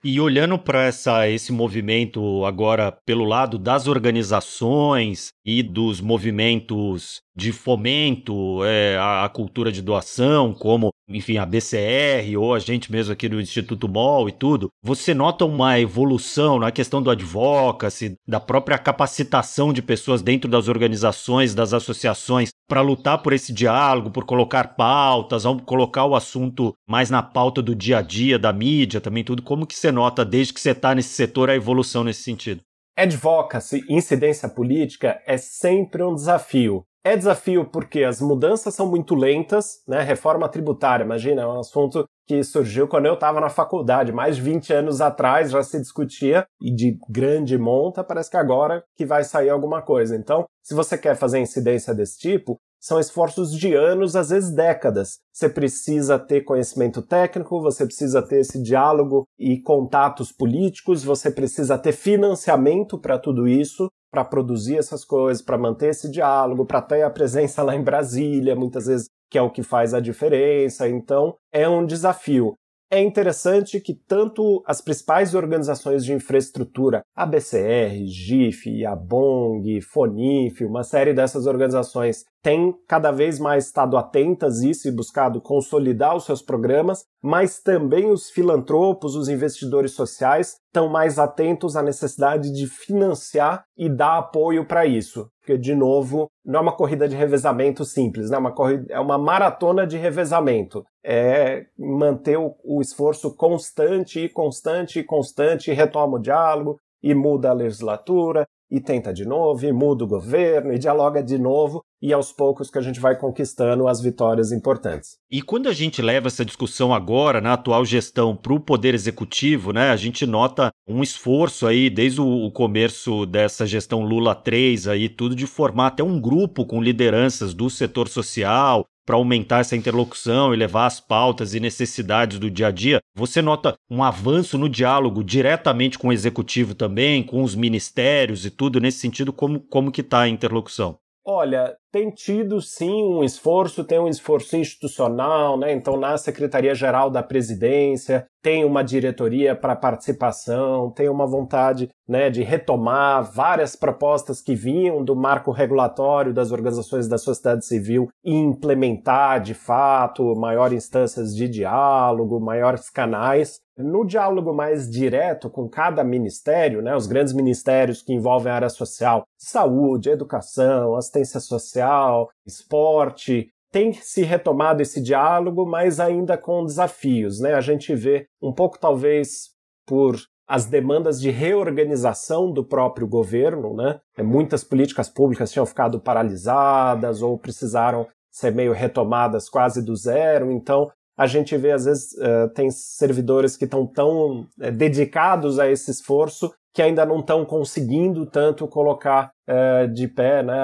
E 0.06 0.20
olhando 0.20 0.58
para 0.58 0.90
esse 1.30 1.50
movimento 1.50 2.44
agora 2.44 2.92
pelo 3.06 3.24
lado 3.24 3.58
das 3.58 3.88
organizações 3.88 5.30
e 5.42 5.62
dos 5.62 5.98
movimentos 5.98 7.22
de 7.36 7.52
fomento 7.52 8.64
é, 8.64 8.96
à, 8.98 9.28
cultura 9.28 9.72
de 9.72 9.82
doação, 9.82 10.54
como, 10.54 10.90
enfim, 11.08 11.36
a 11.36 11.44
BCR 11.44 12.36
ou 12.38 12.54
a 12.54 12.58
gente 12.58 12.92
mesmo 12.92 13.12
aqui 13.12 13.28
do 13.28 13.40
Instituto 13.40 13.88
MOL 13.88 14.28
e 14.28 14.32
tudo, 14.32 14.68
você 14.82 15.12
nota 15.12 15.44
uma 15.44 15.78
evolução 15.80 16.58
na 16.60 16.70
questão 16.70 17.02
do 17.02 17.10
advocacy, 17.10 18.14
da 18.26 18.38
própria 18.38 18.78
capacitação 18.78 19.72
de 19.72 19.82
pessoas 19.82 20.22
dentro 20.22 20.48
das 20.48 20.68
organizações, 20.68 21.54
das 21.54 21.72
associações, 21.72 22.50
para 22.68 22.80
lutar 22.80 23.22
por 23.22 23.32
esse 23.32 23.52
diálogo, 23.52 24.10
por 24.10 24.24
colocar 24.24 24.76
pautas, 24.76 25.44
colocar 25.66 26.04
o 26.04 26.14
assunto 26.14 26.72
mais 26.88 27.10
na 27.10 27.22
pauta 27.22 27.60
do 27.60 27.74
dia 27.74 27.98
a 27.98 28.02
dia, 28.02 28.38
da 28.38 28.52
mídia 28.52 29.00
também, 29.00 29.24
tudo. 29.24 29.42
Como 29.42 29.66
que 29.66 29.74
você 29.74 29.90
nota, 29.90 30.24
desde 30.24 30.52
que 30.52 30.60
você 30.60 30.70
está 30.70 30.94
nesse 30.94 31.10
setor, 31.10 31.50
a 31.50 31.56
evolução 31.56 32.04
nesse 32.04 32.22
sentido? 32.22 32.62
Advocacy, 32.96 33.84
incidência 33.88 34.48
política, 34.48 35.20
é 35.26 35.36
sempre 35.36 36.02
um 36.04 36.14
desafio. 36.14 36.84
É 37.06 37.18
desafio 37.18 37.66
porque 37.66 38.02
as 38.02 38.18
mudanças 38.18 38.74
são 38.74 38.86
muito 38.86 39.14
lentas, 39.14 39.82
né? 39.86 40.00
Reforma 40.00 40.48
tributária, 40.48 41.04
imagina, 41.04 41.42
é 41.42 41.46
um 41.46 41.60
assunto 41.60 42.08
que 42.26 42.42
surgiu 42.42 42.88
quando 42.88 43.04
eu 43.04 43.12
estava 43.12 43.42
na 43.42 43.50
faculdade, 43.50 44.10
mais 44.10 44.36
de 44.36 44.42
20 44.42 44.72
anos 44.72 45.02
atrás 45.02 45.50
já 45.50 45.62
se 45.62 45.78
discutia, 45.78 46.46
e 46.62 46.74
de 46.74 46.96
grande 47.06 47.58
monta, 47.58 48.02
parece 48.02 48.30
que 48.30 48.38
agora 48.38 48.82
que 48.96 49.04
vai 49.04 49.22
sair 49.22 49.50
alguma 49.50 49.82
coisa. 49.82 50.16
Então, 50.16 50.46
se 50.62 50.72
você 50.74 50.96
quer 50.96 51.14
fazer 51.14 51.40
incidência 51.40 51.94
desse 51.94 52.18
tipo, 52.18 52.58
são 52.84 53.00
esforços 53.00 53.50
de 53.50 53.72
anos, 53.72 54.14
às 54.14 54.28
vezes 54.28 54.54
décadas. 54.54 55.18
Você 55.32 55.48
precisa 55.48 56.18
ter 56.18 56.42
conhecimento 56.42 57.00
técnico, 57.00 57.62
você 57.62 57.86
precisa 57.86 58.20
ter 58.20 58.40
esse 58.40 58.62
diálogo 58.62 59.24
e 59.38 59.58
contatos 59.58 60.30
políticos, 60.30 61.02
você 61.02 61.30
precisa 61.30 61.78
ter 61.78 61.92
financiamento 61.92 63.00
para 63.00 63.18
tudo 63.18 63.48
isso, 63.48 63.88
para 64.12 64.22
produzir 64.22 64.76
essas 64.76 65.02
coisas, 65.02 65.42
para 65.42 65.56
manter 65.56 65.92
esse 65.92 66.10
diálogo, 66.10 66.66
para 66.66 66.82
ter 66.82 67.00
a 67.00 67.08
presença 67.08 67.62
lá 67.62 67.74
em 67.74 67.82
Brasília, 67.82 68.54
muitas 68.54 68.84
vezes 68.84 69.06
que 69.30 69.38
é 69.38 69.42
o 69.42 69.50
que 69.50 69.62
faz 69.62 69.94
a 69.94 70.00
diferença. 70.00 70.86
Então, 70.86 71.36
é 71.50 71.66
um 71.66 71.86
desafio. 71.86 72.52
É 72.90 73.00
interessante 73.00 73.80
que 73.80 73.94
tanto 73.94 74.62
as 74.66 74.82
principais 74.82 75.34
organizações 75.34 76.04
de 76.04 76.12
infraestrutura, 76.12 77.00
a 77.16 77.24
BCR, 77.24 78.04
GIF, 78.04 78.84
a 78.84 78.94
BONG, 78.94 79.80
FONIF, 79.80 80.66
uma 80.66 80.84
série 80.84 81.14
dessas 81.14 81.46
organizações 81.46 82.24
têm 82.44 82.74
cada 82.86 83.10
vez 83.10 83.38
mais 83.38 83.64
estado 83.64 83.96
atentas 83.96 84.60
a 84.60 84.66
isso 84.66 84.86
e 84.86 84.92
buscado 84.92 85.40
consolidar 85.40 86.14
os 86.14 86.26
seus 86.26 86.42
programas, 86.42 87.06
mas 87.22 87.58
também 87.58 88.10
os 88.10 88.30
filantropos, 88.30 89.16
os 89.16 89.30
investidores 89.30 89.92
sociais 89.92 90.58
estão 90.66 90.86
mais 90.86 91.18
atentos 91.18 91.74
à 91.74 91.82
necessidade 91.82 92.52
de 92.52 92.66
financiar 92.66 93.64
e 93.74 93.88
dar 93.88 94.18
apoio 94.18 94.66
para 94.66 94.84
isso. 94.84 95.26
Porque, 95.40 95.56
de 95.56 95.74
novo, 95.74 96.28
não 96.44 96.60
é 96.60 96.62
uma 96.62 96.76
corrida 96.76 97.08
de 97.08 97.16
revezamento 97.16 97.82
simples, 97.82 98.28
né? 98.28 98.36
é, 98.36 98.38
uma 98.38 98.52
corrida, 98.52 98.92
é 98.92 99.00
uma 99.00 99.16
maratona 99.16 99.86
de 99.86 99.96
revezamento. 99.96 100.84
É 101.02 101.64
manter 101.78 102.36
o, 102.36 102.54
o 102.62 102.82
esforço 102.82 103.34
constante 103.34 104.20
e 104.20 104.28
constante 104.28 104.98
e 104.98 105.04
constante, 105.04 105.70
e 105.70 105.74
retoma 105.74 106.18
o 106.18 106.20
diálogo, 106.20 106.78
e 107.02 107.14
muda 107.14 107.50
a 107.50 107.54
legislatura, 107.54 108.46
e 108.74 108.80
tenta 108.80 109.12
de 109.12 109.24
novo, 109.24 109.64
e 109.64 109.72
muda 109.72 110.02
o 110.02 110.06
governo, 110.06 110.72
e 110.72 110.78
dialoga 110.80 111.22
de 111.22 111.38
novo, 111.38 111.84
e 112.02 112.12
aos 112.12 112.32
poucos 112.32 112.68
que 112.68 112.76
a 112.76 112.82
gente 112.82 112.98
vai 112.98 113.16
conquistando 113.16 113.86
as 113.86 114.00
vitórias 114.00 114.50
importantes. 114.50 115.16
E 115.30 115.40
quando 115.40 115.68
a 115.68 115.72
gente 115.72 116.02
leva 116.02 116.26
essa 116.26 116.44
discussão 116.44 116.92
agora, 116.92 117.40
na 117.40 117.52
atual 117.52 117.84
gestão, 117.84 118.34
para 118.34 118.52
o 118.52 118.58
Poder 118.58 118.92
Executivo, 118.92 119.72
né, 119.72 119.90
a 119.90 119.96
gente 119.96 120.26
nota 120.26 120.72
um 120.88 121.04
esforço 121.04 121.68
aí, 121.68 121.88
desde 121.88 122.20
o 122.20 122.50
começo 122.50 123.24
dessa 123.26 123.64
gestão 123.64 124.02
Lula 124.02 124.34
3, 124.34 124.88
aí, 124.88 125.08
tudo 125.08 125.36
de 125.36 125.46
formar 125.46 125.86
até 125.86 126.02
um 126.02 126.20
grupo 126.20 126.66
com 126.66 126.82
lideranças 126.82 127.54
do 127.54 127.70
setor 127.70 128.08
social, 128.08 128.84
para 129.04 129.16
aumentar 129.16 129.60
essa 129.60 129.76
interlocução 129.76 130.52
e 130.52 130.56
levar 130.56 130.86
as 130.86 131.00
pautas 131.00 131.54
e 131.54 131.60
necessidades 131.60 132.38
do 132.38 132.50
dia 132.50 132.68
a 132.68 132.70
dia, 132.70 133.00
você 133.14 133.42
nota 133.42 133.74
um 133.90 134.02
avanço 134.02 134.56
no 134.56 134.68
diálogo 134.68 135.22
diretamente 135.22 135.98
com 135.98 136.08
o 136.08 136.12
executivo 136.12 136.74
também, 136.74 137.22
com 137.22 137.42
os 137.42 137.54
ministérios 137.54 138.44
e 138.46 138.50
tudo 138.50 138.80
nesse 138.80 138.98
sentido, 138.98 139.32
como, 139.32 139.60
como 139.60 139.92
que 139.92 140.00
está 140.00 140.22
a 140.22 140.28
interlocução? 140.28 140.98
Olha, 141.26 141.74
tem 141.90 142.10
tido 142.10 142.60
sim 142.60 143.02
um 143.02 143.24
esforço, 143.24 143.82
tem 143.82 143.98
um 143.98 144.08
esforço 144.08 144.56
institucional, 144.58 145.58
né? 145.58 145.72
Então, 145.72 145.96
na 145.96 146.18
Secretaria-Geral 146.18 147.08
da 147.08 147.22
Presidência, 147.22 148.26
tem 148.42 148.62
uma 148.62 148.84
diretoria 148.84 149.56
para 149.56 149.74
participação, 149.74 150.90
tem 150.90 151.08
uma 151.08 151.26
vontade 151.26 151.88
né, 152.06 152.28
de 152.28 152.42
retomar 152.42 153.24
várias 153.32 153.74
propostas 153.74 154.42
que 154.42 154.54
vinham 154.54 155.02
do 155.02 155.16
marco 155.16 155.50
regulatório 155.50 156.34
das 156.34 156.52
organizações 156.52 157.08
da 157.08 157.16
sociedade 157.16 157.64
civil 157.64 158.08
e 158.22 158.34
implementar 158.34 159.40
de 159.40 159.54
fato 159.54 160.36
maiores 160.36 160.84
instâncias 160.84 161.34
de 161.34 161.48
diálogo, 161.48 162.38
maiores 162.38 162.90
canais. 162.90 163.60
No 163.76 164.04
diálogo 164.04 164.54
mais 164.54 164.88
direto 164.88 165.50
com 165.50 165.68
cada 165.68 166.04
ministério, 166.04 166.80
né, 166.80 166.94
os 166.94 167.06
grandes 167.06 167.32
ministérios 167.32 168.02
que 168.02 168.12
envolvem 168.12 168.52
a 168.52 168.56
área 168.56 168.68
social, 168.68 169.24
saúde, 169.36 170.10
educação, 170.10 170.94
assistência 170.94 171.40
social, 171.40 172.30
esporte, 172.46 173.48
tem 173.72 173.92
se 173.92 174.22
retomado 174.22 174.82
esse 174.82 175.02
diálogo, 175.02 175.66
mas 175.66 175.98
ainda 175.98 176.38
com 176.38 176.64
desafios. 176.64 177.40
Né? 177.40 177.54
A 177.54 177.60
gente 177.60 177.92
vê 177.94 178.28
um 178.40 178.52
pouco, 178.52 178.78
talvez, 178.78 179.50
por 179.84 180.16
as 180.46 180.66
demandas 180.66 181.20
de 181.20 181.30
reorganização 181.30 182.52
do 182.52 182.64
próprio 182.64 183.08
governo, 183.08 183.74
né? 183.74 183.98
Muitas 184.18 184.62
políticas 184.62 185.08
públicas 185.08 185.50
tinham 185.50 185.64
ficado 185.64 185.98
paralisadas 185.98 187.22
ou 187.22 187.38
precisaram 187.38 188.06
ser 188.30 188.52
meio 188.52 188.72
retomadas 188.72 189.48
quase 189.48 189.82
do 189.82 189.96
zero. 189.96 190.50
Então, 190.50 190.90
a 191.16 191.26
gente 191.26 191.56
vê, 191.56 191.72
às 191.72 191.84
vezes, 191.84 192.12
uh, 192.14 192.48
tem 192.54 192.70
servidores 192.70 193.56
que 193.56 193.64
estão 193.64 193.86
tão 193.86 194.40
uh, 194.40 194.72
dedicados 194.72 195.58
a 195.58 195.70
esse 195.70 195.90
esforço 195.90 196.52
que 196.74 196.82
ainda 196.82 197.06
não 197.06 197.20
estão 197.20 197.44
conseguindo 197.44 198.26
tanto 198.26 198.66
colocar 198.66 199.30
é, 199.46 199.86
de 199.86 200.08
pé 200.08 200.42
né, 200.42 200.58